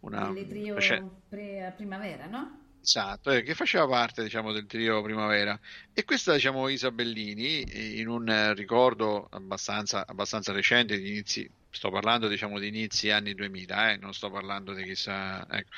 una 0.00 0.32
trio 0.46 0.74
face- 0.74 1.04
pre- 1.28 1.72
primavera, 1.76 2.26
no? 2.26 2.66
Esatto, 2.80 3.30
eh, 3.30 3.42
che 3.42 3.54
faceva 3.54 3.86
parte 3.86 4.22
diciamo, 4.22 4.52
del 4.52 4.66
trio 4.66 5.02
Primavera 5.02 5.58
e 5.92 6.04
questa 6.04 6.32
diciamo, 6.32 6.68
Isabellini 6.68 7.98
in 8.00 8.08
un 8.08 8.54
ricordo 8.54 9.26
abbastanza, 9.30 10.06
abbastanza 10.06 10.52
recente 10.52 10.96
di 10.98 11.08
inizi, 11.08 11.50
sto 11.70 11.90
parlando 11.90 12.28
diciamo, 12.28 12.58
di 12.58 12.68
inizi 12.68 13.10
anni 13.10 13.34
2000, 13.34 13.92
eh, 13.92 13.96
non 13.96 14.14
sto 14.14 14.30
parlando 14.30 14.72
di 14.74 14.82
chissà, 14.84 15.46
ecco, 15.50 15.70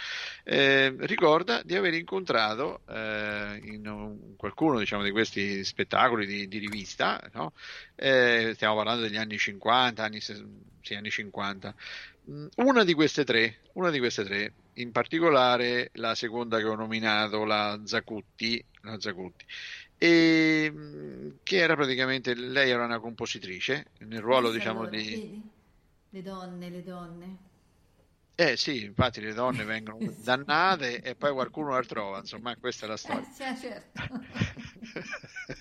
eh, 0.44 0.94
ricorda 1.00 1.62
di 1.62 1.74
aver 1.76 1.94
incontrato 1.94 2.82
eh, 2.88 3.60
in 3.64 3.86
un- 3.86 4.36
qualcuno 4.36 4.78
diciamo, 4.78 5.02
di 5.02 5.10
questi 5.10 5.64
spettacoli 5.64 6.26
di, 6.26 6.48
di 6.48 6.58
rivista, 6.58 7.20
no? 7.32 7.52
Eh, 7.94 8.52
stiamo 8.54 8.76
parlando 8.76 9.02
degli 9.02 9.16
anni 9.16 9.38
50, 9.38 10.04
anni, 10.04 10.20
sì, 10.20 10.94
anni 10.94 11.10
50, 11.10 11.74
Mm, 12.30 12.46
una 12.56 12.84
di 12.84 12.94
queste 12.94 13.24
tre, 13.24 13.58
una 13.74 13.90
di 13.90 13.98
queste 13.98 14.24
tre, 14.24 14.52
in 14.74 14.92
particolare 14.92 15.90
la 15.94 16.14
seconda 16.14 16.58
che 16.58 16.64
ho 16.64 16.74
nominato, 16.76 17.44
la 17.44 17.80
Zacutti, 17.84 18.62
la 18.82 19.00
Zacutti, 19.00 19.44
e, 19.96 20.70
mm, 20.72 21.30
che 21.42 21.56
era 21.56 21.74
praticamente, 21.74 22.34
lei 22.34 22.70
era 22.70 22.84
una 22.84 23.00
compositrice 23.00 23.86
nel 24.00 24.20
ruolo 24.20 24.50
diciamo 24.50 24.86
di... 24.86 25.58
Le 26.12 26.22
donne, 26.22 26.70
le 26.70 26.82
donne. 26.82 27.38
Eh 28.34 28.56
sì, 28.56 28.84
infatti 28.84 29.20
le 29.20 29.34
donne 29.34 29.64
vengono 29.64 30.02
dannate 30.16 31.00
e 31.02 31.14
poi 31.14 31.32
qualcuno 31.32 31.70
la 31.70 31.82
trova, 31.82 32.18
insomma 32.18 32.56
questa 32.56 32.86
è 32.86 32.88
la 32.88 32.96
Eh, 32.96 32.96
storia. 32.96 33.28
sì, 33.32 33.56
certo. 33.56 34.00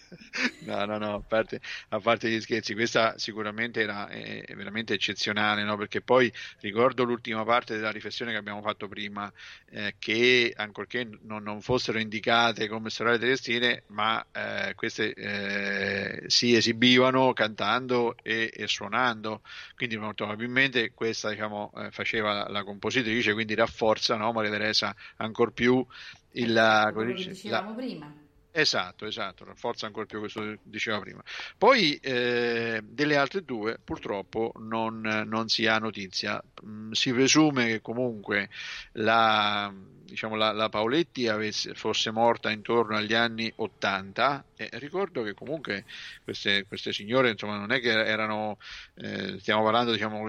No, 0.59 0.85
no, 0.85 0.97
no, 0.97 1.13
a 1.15 1.21
parte, 1.25 1.59
a 1.89 1.99
parte 1.99 2.29
gli 2.29 2.39
scherzi, 2.39 2.73
questa 2.73 3.17
sicuramente 3.17 3.81
era 3.81 4.07
è, 4.07 4.43
è 4.43 4.55
veramente 4.55 4.93
eccezionale, 4.93 5.63
no? 5.63 5.75
Perché 5.77 6.01
poi 6.01 6.31
ricordo 6.59 7.03
l'ultima 7.03 7.43
parte 7.43 7.75
della 7.75 7.91
riflessione 7.91 8.31
che 8.31 8.37
abbiamo 8.37 8.61
fatto 8.61 8.87
prima, 8.87 9.31
eh, 9.69 9.95
che 9.97 10.53
ancorché 10.55 11.07
non, 11.21 11.43
non 11.43 11.61
fossero 11.61 11.99
indicate 11.99 12.67
come 12.67 12.89
sorelle 12.89 13.17
triestine, 13.19 13.83
ma 13.87 14.25
eh, 14.31 14.73
queste 14.75 15.13
eh, 15.13 16.23
si 16.27 16.55
esibivano 16.55 17.33
cantando 17.33 18.15
e, 18.21 18.51
e 18.53 18.67
suonando, 18.67 19.41
quindi 19.75 19.97
molto 19.97 20.25
probabilmente 20.25 20.93
questa 20.93 21.29
diciamo, 21.31 21.71
eh, 21.75 21.91
faceva 21.91 22.33
la, 22.33 22.47
la 22.49 22.63
compositrice, 22.63 23.33
quindi 23.33 23.55
rafforza 23.55 24.15
no, 24.15 24.31
Maria 24.31 24.51
Teresa 24.51 24.95
ancor 25.17 25.51
più 25.53 25.85
il, 26.31 26.53
quello 26.91 26.91
come 26.91 27.05
che 27.11 27.13
dice, 27.13 27.39
la- 27.43 27.63
dicevamo 27.63 27.73
prima. 27.75 28.13
Esatto, 28.51 29.05
esatto, 29.05 29.45
rafforza 29.45 29.85
ancora 29.85 30.07
più 30.07 30.19
questo 30.19 30.41
che 30.41 30.59
diceva 30.63 30.99
prima. 30.99 31.21
Poi 31.57 31.95
eh, 31.97 32.81
delle 32.83 33.15
altre 33.15 33.43
due 33.45 33.79
purtroppo 33.83 34.51
non, 34.57 35.01
non 35.27 35.47
si 35.49 35.67
ha 35.67 35.77
notizia. 35.77 36.41
Mm, 36.65 36.91
si 36.91 37.13
presume 37.13 37.67
che 37.67 37.81
comunque 37.81 38.49
la, 38.93 39.71
diciamo, 40.03 40.35
la, 40.35 40.51
la 40.51 40.67
Paoletti 40.67 41.27
avesse, 41.27 41.75
fosse 41.75 42.09
morta 42.09 42.49
intorno 42.49 42.97
agli 42.97 43.13
anni 43.13 43.51
80 43.55 44.47
e 44.55 44.67
ricordo 44.73 45.21
che 45.21 45.35
comunque 45.35 45.85
queste, 46.23 46.65
queste 46.67 46.91
signore 46.91 47.29
insomma, 47.29 47.57
non 47.57 47.71
è 47.71 47.79
che 47.79 47.91
erano, 47.91 48.57
eh, 48.95 49.37
stiamo 49.39 49.63
parlando, 49.63 49.91
diciamo, 49.91 50.25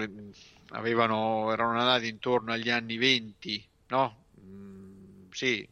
avevano, 0.69 1.51
erano 1.51 1.73
nate 1.73 2.05
intorno 2.07 2.51
agli 2.51 2.69
anni 2.69 2.97
20, 2.97 3.67
no? 3.87 4.25
Mm, 4.39 5.29
sì, 5.31 5.67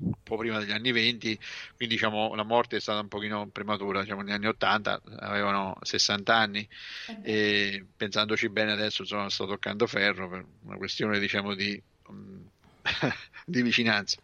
un 0.00 0.12
po' 0.22 0.36
prima 0.36 0.58
degli 0.58 0.72
anni 0.72 0.92
20, 0.92 1.38
quindi 1.76 1.94
diciamo 1.94 2.34
la 2.34 2.44
morte 2.44 2.76
è 2.76 2.80
stata 2.80 3.00
un 3.00 3.08
pochino 3.08 3.48
prematura, 3.48 4.02
diciamo 4.02 4.22
negli 4.22 4.32
anni 4.34 4.46
80 4.46 5.00
avevano 5.20 5.76
60 5.80 6.34
anni 6.36 6.68
beh, 7.06 7.20
e 7.22 7.86
pensandoci 7.96 8.48
bene 8.48 8.72
adesso 8.72 9.02
insomma 9.02 9.30
sto 9.30 9.46
toccando 9.46 9.86
ferro 9.86 10.28
per 10.28 10.44
una 10.62 10.76
questione 10.76 11.18
diciamo 11.18 11.54
di, 11.54 11.80
mm, 12.10 12.40
di 13.46 13.62
vicinanza 13.62 14.18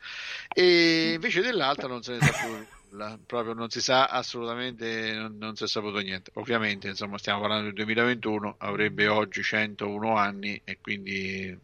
e 0.53 1.13
invece 1.15 1.41
dell'altra 1.41 1.89
non 1.89 2.03
se 2.03 2.13
ne 2.13 2.21
sa 2.21 2.33
più 2.33 2.67
nulla, 2.91 3.19
proprio 3.25 3.55
non 3.55 3.71
si 3.71 3.81
sa 3.81 4.07
assolutamente, 4.07 5.13
non, 5.15 5.37
non 5.39 5.57
si 5.57 5.65
è 5.65 5.69
saputo 5.69 5.99
niente. 6.01 6.31
Ovviamente, 6.35 6.89
insomma, 6.89 7.19
stiamo 7.19 7.41
parlando 7.41 7.67
del 7.67 7.75
2021, 7.75 8.57
avrebbe 8.59 9.07
oggi 9.09 9.43
101 9.43 10.17
anni 10.17 10.61
e 10.65 10.79
quindi 10.81 11.57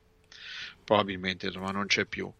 probabilmente 0.84 1.46
insomma 1.46 1.72
non 1.72 1.86
c'è 1.86 2.06
più. 2.06 2.32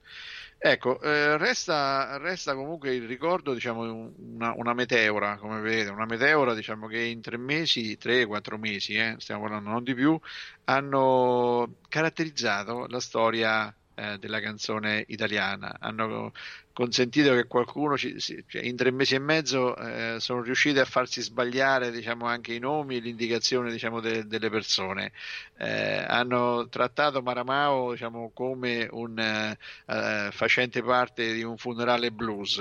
Ecco, 0.68 1.00
eh, 1.00 1.38
resta, 1.38 2.16
resta 2.18 2.56
comunque 2.56 2.92
il 2.92 3.06
ricordo, 3.06 3.54
diciamo, 3.54 3.82
una, 4.16 4.52
una 4.56 4.74
meteora, 4.74 5.36
come 5.36 5.60
vedete, 5.60 5.90
una 5.90 6.06
meteora, 6.06 6.54
diciamo 6.54 6.88
che 6.88 7.02
in 7.02 7.20
tre 7.20 7.36
mesi, 7.36 7.96
tre, 7.96 8.26
quattro 8.26 8.58
mesi, 8.58 8.94
eh, 8.94 9.14
stiamo 9.18 9.42
parlando 9.42 9.70
non 9.70 9.84
di 9.84 9.94
più, 9.94 10.18
hanno 10.64 11.76
caratterizzato 11.88 12.86
la 12.88 12.98
storia 12.98 13.72
eh, 13.94 14.18
della 14.18 14.40
canzone 14.40 15.04
italiana, 15.06 15.76
hanno 15.78 16.32
consentito 16.76 17.32
che 17.32 17.46
qualcuno 17.46 17.96
ci, 17.96 18.20
si- 18.20 18.44
cioè, 18.46 18.62
in 18.62 18.76
tre 18.76 18.90
mesi 18.90 19.14
e 19.14 19.18
mezzo 19.18 19.74
eh, 19.76 20.16
sono 20.20 20.42
riusciti 20.42 20.78
a 20.78 20.84
farsi 20.84 21.22
sbagliare 21.22 21.90
diciamo, 21.90 22.26
anche 22.26 22.52
i 22.52 22.58
nomi 22.58 22.96
e 22.96 23.00
l'indicazione 23.00 23.70
diciamo, 23.70 24.00
de- 24.00 24.26
delle 24.26 24.50
persone. 24.50 25.12
Eh, 25.56 26.04
hanno 26.06 26.68
trattato 26.68 27.22
Maramao 27.22 27.92
diciamo, 27.92 28.30
come 28.34 28.86
un 28.90 29.18
eh, 29.18 30.28
facente 30.32 30.82
parte 30.82 31.32
di 31.32 31.42
un 31.42 31.56
funerale 31.56 32.10
blues. 32.12 32.58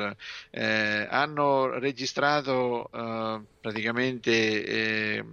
Eh, 0.49 1.07
hanno 1.09 1.77
registrato 1.77 2.89
eh, 2.91 3.43
praticamente 3.59 4.31
eh, 4.65 5.25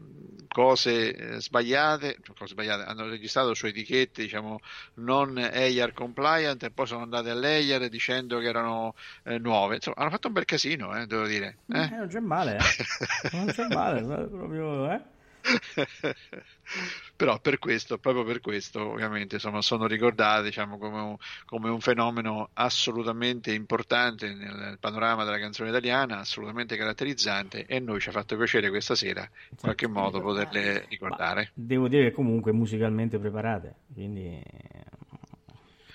cose 0.52 1.14
eh, 1.14 1.40
sbagliate, 1.40 2.18
cioè, 2.22 2.36
cose 2.36 2.52
sbagliate, 2.52 2.84
hanno 2.84 3.08
registrato 3.08 3.54
su 3.54 3.66
etichette 3.66 4.22
diciamo, 4.22 4.60
non 4.94 5.38
EIAR 5.38 5.92
compliant 5.94 6.62
e 6.62 6.70
poi 6.70 6.86
sono 6.86 7.02
andate 7.02 7.30
all'EIAR 7.30 7.88
dicendo 7.88 8.38
che 8.38 8.46
erano 8.46 8.94
eh, 9.24 9.38
nuove. 9.38 9.76
Insomma, 9.76 9.96
hanno 9.96 10.10
fatto 10.10 10.28
un 10.28 10.34
bel 10.34 10.44
casino, 10.44 10.96
eh, 10.96 11.06
devo 11.06 11.26
dire. 11.26 11.56
Eh, 11.72 11.80
eh. 11.80 11.96
non 11.96 12.06
c'è 12.06 12.20
male, 12.20 12.58
eh. 12.58 13.36
Non 13.36 13.46
c'è 13.46 13.66
male, 13.68 14.02
proprio, 14.28 14.92
eh. 14.92 15.00
Però 17.16 17.38
per 17.40 17.58
questo, 17.58 17.98
proprio 17.98 18.24
per 18.24 18.40
questo, 18.40 18.90
ovviamente, 18.90 19.36
insomma, 19.36 19.60
sono 19.60 19.86
ricordate 19.86 20.44
diciamo, 20.44 20.78
come, 20.78 21.00
un, 21.00 21.16
come 21.44 21.68
un 21.70 21.80
fenomeno 21.80 22.50
assolutamente 22.54 23.52
importante 23.52 24.32
nel 24.32 24.76
panorama 24.80 25.24
della 25.24 25.38
canzone 25.38 25.68
italiana, 25.68 26.18
assolutamente 26.18 26.76
caratterizzante, 26.76 27.66
e 27.66 27.78
noi 27.80 28.00
ci 28.00 28.08
ha 28.08 28.12
fatto 28.12 28.36
piacere 28.36 28.70
questa 28.70 28.94
sera 28.94 29.22
in 29.50 29.56
qualche 29.60 29.86
modo 29.86 30.20
poterle 30.20 30.86
ricordare. 30.88 31.50
Devo 31.54 31.88
dire 31.88 32.04
che 32.04 32.12
comunque 32.12 32.52
musicalmente 32.52 33.18
preparate, 33.18 33.74
quindi 33.92 34.42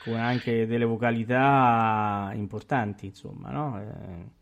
con 0.03 0.15
anche 0.15 0.65
delle 0.65 0.85
vocalità 0.85 2.31
importanti, 2.33 3.07
insomma, 3.07 3.49
no? 3.49 3.81
Eh, 3.81 4.35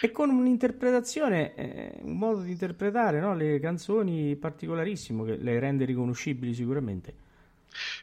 E 0.00 0.10
con 0.10 0.30
un'interpretazione, 0.30 1.54
eh, 1.54 1.92
un 2.02 2.16
modo 2.16 2.42
di 2.42 2.50
interpretare 2.50 3.20
no? 3.20 3.34
le 3.34 3.58
canzoni 3.60 4.36
particolarissimo 4.36 5.24
che 5.24 5.36
le 5.36 5.58
rende 5.58 5.84
riconoscibili 5.84 6.54
sicuramente. 6.54 7.22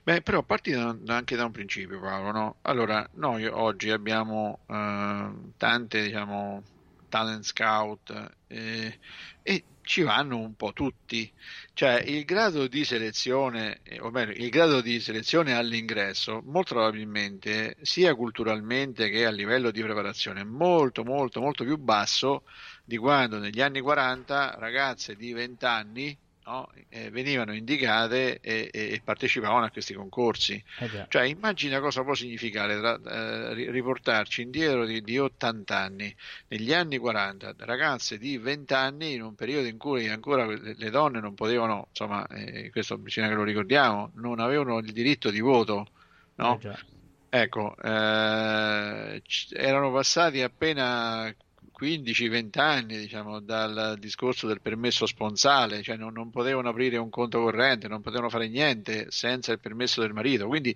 Beh, 0.04 0.22
però 0.22 0.44
parti 0.44 0.72
da, 0.72 0.96
anche 1.08 1.36
da 1.36 1.46
un 1.46 1.52
principio, 1.52 2.00
Paolo. 2.00 2.32
No? 2.32 2.56
Allora, 2.64 3.08
noi 3.14 3.46
oggi 3.46 3.90
abbiamo 3.90 4.60
eh, 4.68 5.30
tante, 5.58 6.02
diciamo, 6.02 6.64
talent 7.08 7.44
scout 7.44 8.36
eh, 8.48 8.98
e 9.44 9.64
ci 9.92 10.04
vanno 10.04 10.38
un 10.38 10.56
po' 10.56 10.72
tutti. 10.72 11.30
Cioè, 11.74 12.02
il 12.06 12.24
grado 12.24 12.68
di 12.68 12.86
selezione, 12.86 13.82
eh, 13.84 14.00
o 14.00 14.10
meglio, 14.10 14.32
il 14.32 14.50
grado 14.50 14.80
di 14.80 15.02
selezione 15.02 15.54
all'ingresso, 15.54 16.42
molto 16.46 16.76
probabilmente, 16.76 17.76
sia 17.82 18.16
culturalmente 18.16 19.10
che 19.10 19.26
a 19.26 19.32
livello 19.32 19.70
di 19.70 19.82
preparazione, 19.82 20.42
è 20.42 20.44
molto, 20.46 21.04
molto, 21.04 21.42
molto 21.42 21.66
più 21.66 21.76
basso 21.76 22.44
di 22.86 22.96
quando 22.96 23.38
negli 23.38 23.60
anni 23.60 23.82
40 23.82 24.56
ragazze 24.58 25.18
di 25.18 25.34
20 25.34 25.66
anni 25.66 26.18
no? 26.46 26.70
eh, 26.90 27.10
venivano 27.10 27.54
indicate 27.54 28.40
e, 28.40 28.70
e, 28.72 29.02
partecipavano 29.04 29.66
a 29.66 29.70
questi 29.70 29.94
concorsi. 29.94 30.62
Eh 30.80 31.06
cioè, 31.08 31.24
immagina 31.24 31.80
cosa 31.80 32.04
può 32.04 32.14
significare 32.14 32.78
tra, 32.78 33.00
eh, 33.04 33.72
riportarci 33.72 34.42
indietro 34.42 34.86
di, 34.86 35.02
di, 35.02 35.18
80 35.18 35.78
anni, 35.78 36.16
negli 36.48 36.74
anni 36.74 36.98
40, 36.98 37.56
ragazze 37.60 38.18
di 38.18 38.38
20 38.38 38.74
anni 38.74 39.14
in 39.14 39.22
un 39.22 39.36
periodo 39.36 39.68
in 39.68 39.78
cui 39.78 40.08
ancora 40.08 40.46
le, 40.46 40.90
donne 40.90 41.20
non 41.20 41.34
potevano, 41.34 41.88
insomma, 41.90 42.26
eh, 42.28 42.70
questo 42.72 42.98
bisogna 42.98 43.28
che 43.28 43.36
lo 43.36 43.44
ricordiamo, 43.44 44.12
non 44.16 44.40
avevano 44.40 44.80
il 44.80 44.92
diritto 44.92 45.30
di 45.30 45.40
voto. 45.40 45.88
No? 46.36 46.60
Eh 46.62 47.00
ecco, 47.34 47.78
eh, 47.82 49.22
erano 49.54 49.92
passati 49.92 50.42
appena 50.42 51.34
15-20 51.82 52.60
anni 52.60 52.98
diciamo, 52.98 53.40
dal 53.40 53.98
discorso 53.98 54.46
del 54.46 54.62
permesso 54.62 55.08
sponsale, 55.08 55.82
cioè 55.82 55.96
non, 55.96 56.14
non, 56.14 56.30
potevano 56.30 56.70
aprire 56.70 56.98
un 56.98 57.10
conto 57.10 57.42
corrente, 57.42 57.88
non 57.88 58.02
potevano 58.02 58.30
fare 58.30 58.48
niente 58.48 59.08
senza 59.10 59.52
il 59.52 59.60
permesso 59.60 60.02
del 60.02 60.14
marito, 60.14 60.48
quindi 60.48 60.76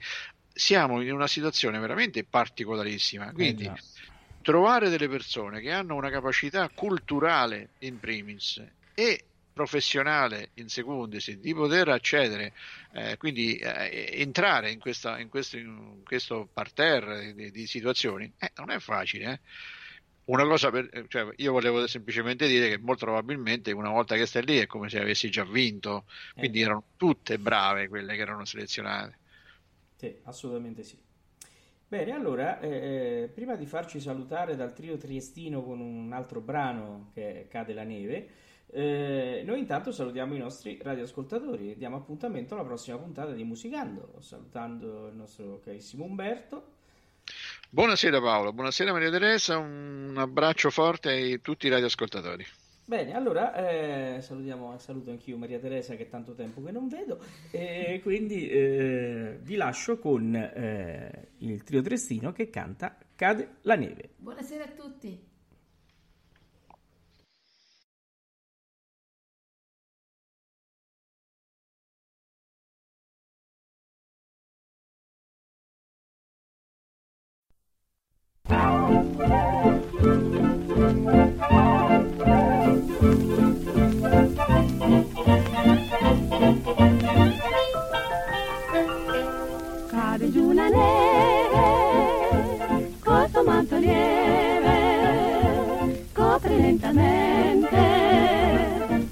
siamo 0.51 1.01
in 1.01 1.11
una 1.11 1.27
situazione 1.27 1.77
veramente 1.79 2.23
particolarissima. 2.23 3.31
Quindi 3.31 3.65
eh 3.65 4.03
trovare 4.45 4.89
delle 4.89 5.09
persone 5.09 5.59
che 5.59 5.71
hanno 5.71 5.95
una 5.95 6.11
capacità 6.11 6.69
culturale 6.69 7.69
in 7.79 7.99
primis 7.99 8.63
e 8.93 9.23
professionale 9.51 10.49
in 10.55 10.69
secundis 10.69 11.31
di 11.31 11.51
poter 11.55 11.89
accedere, 11.89 12.53
eh, 12.91 13.17
quindi 13.17 13.55
eh, 13.55 14.11
entrare 14.13 14.69
in, 14.69 14.77
questa, 14.77 15.17
in, 15.17 15.29
questo, 15.29 15.57
in, 15.57 16.03
questo, 16.03 16.47
parterre 16.53 17.33
di, 17.33 17.49
di 17.49 17.65
situazioni, 17.65 18.31
eh, 18.37 18.51
non 18.57 18.69
è 18.69 18.77
facile. 18.77 19.39
Eh. 20.25 20.31
Una 20.31 20.45
cosa 20.45 20.71
per, 20.71 21.05
cioè, 21.07 21.27
io 21.37 21.51
volevo 21.51 21.85
semplicemente 21.87 22.47
dire 22.47 22.69
che 22.69 22.77
molto 22.77 23.05
probabilmente 23.05 23.71
una 23.71 23.91
volta 23.91 24.15
che 24.15 24.25
stai 24.25 24.45
lì 24.45 24.57
è 24.57 24.65
come 24.65 24.89
se 24.89 24.99
avessi 24.99 25.29
già 25.29 25.43
vinto, 25.43 26.05
quindi 26.35 26.59
eh. 26.59 26.63
erano 26.63 26.83
tutte 26.97 27.37
brave 27.37 27.87
quelle 27.87 28.15
che 28.15 28.21
erano 28.21 28.45
selezionate. 28.45 29.17
Sì, 29.95 30.15
assolutamente 30.23 30.83
sì. 30.83 30.97
Bene, 31.87 32.11
allora, 32.11 32.59
eh, 32.59 33.23
eh 33.23 33.31
prima 33.33 33.55
di 33.55 33.65
farci 33.65 33.99
salutare 33.99 34.55
dal 34.55 34.73
trio 34.73 34.97
triestino 34.97 35.63
con 35.63 35.79
un 35.79 36.11
altro 36.13 36.41
brano 36.41 37.11
che 37.13 37.45
Cade 37.47 37.73
la 37.73 37.83
neve, 37.83 38.29
eh, 38.67 39.43
noi 39.45 39.59
intanto 39.59 39.91
salutiamo 39.91 40.33
i 40.33 40.39
nostri 40.39 40.79
radioascoltatori 40.81 41.71
e 41.71 41.77
diamo 41.77 41.97
appuntamento 41.97 42.55
alla 42.55 42.63
prossima 42.63 42.97
puntata 42.97 43.31
di 43.31 43.43
Musicando, 43.43 44.15
salutando 44.19 45.07
il 45.07 45.15
nostro 45.15 45.59
carissimo 45.63 46.03
Umberto. 46.03 46.73
Buonasera 47.69 48.21
Paolo, 48.21 48.53
buonasera 48.53 48.91
Maria 48.91 49.09
Teresa, 49.09 49.57
un 49.57 50.13
abbraccio 50.17 50.69
forte 50.69 51.33
a 51.33 51.37
tutti 51.39 51.67
i 51.67 51.69
radioascoltatori. 51.69 52.45
Bene, 52.85 53.15
allora 53.15 53.55
eh, 53.55 54.21
salutiamo, 54.21 54.77
saluto 54.77 55.09
anch'io 55.09 55.37
Maria 55.37 55.59
Teresa 55.59 55.95
che 55.95 56.03
è 56.03 56.09
tanto 56.09 56.35
tempo 56.35 56.61
che 56.63 56.71
non 56.71 56.87
vedo 56.87 57.19
e 57.51 57.99
quindi 58.03 58.47
eh, 58.47 59.39
vi 59.41 59.55
lascio 59.55 59.97
con 59.97 60.35
eh, 60.35 61.29
il 61.39 61.63
trio 61.63 61.81
Trestino 61.81 62.31
che 62.31 62.49
canta 62.49 62.95
Cade 63.15 63.55
la 63.61 63.75
neve. 63.75 64.11
Buonasera 64.17 64.65
a 64.65 64.67
tutti. 64.67 65.33
Lieve, 93.73 94.73
copre 96.13 96.55
lentamente 96.55 97.77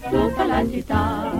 tutta 0.09 0.45
la 0.45 0.65
città, 0.69 1.31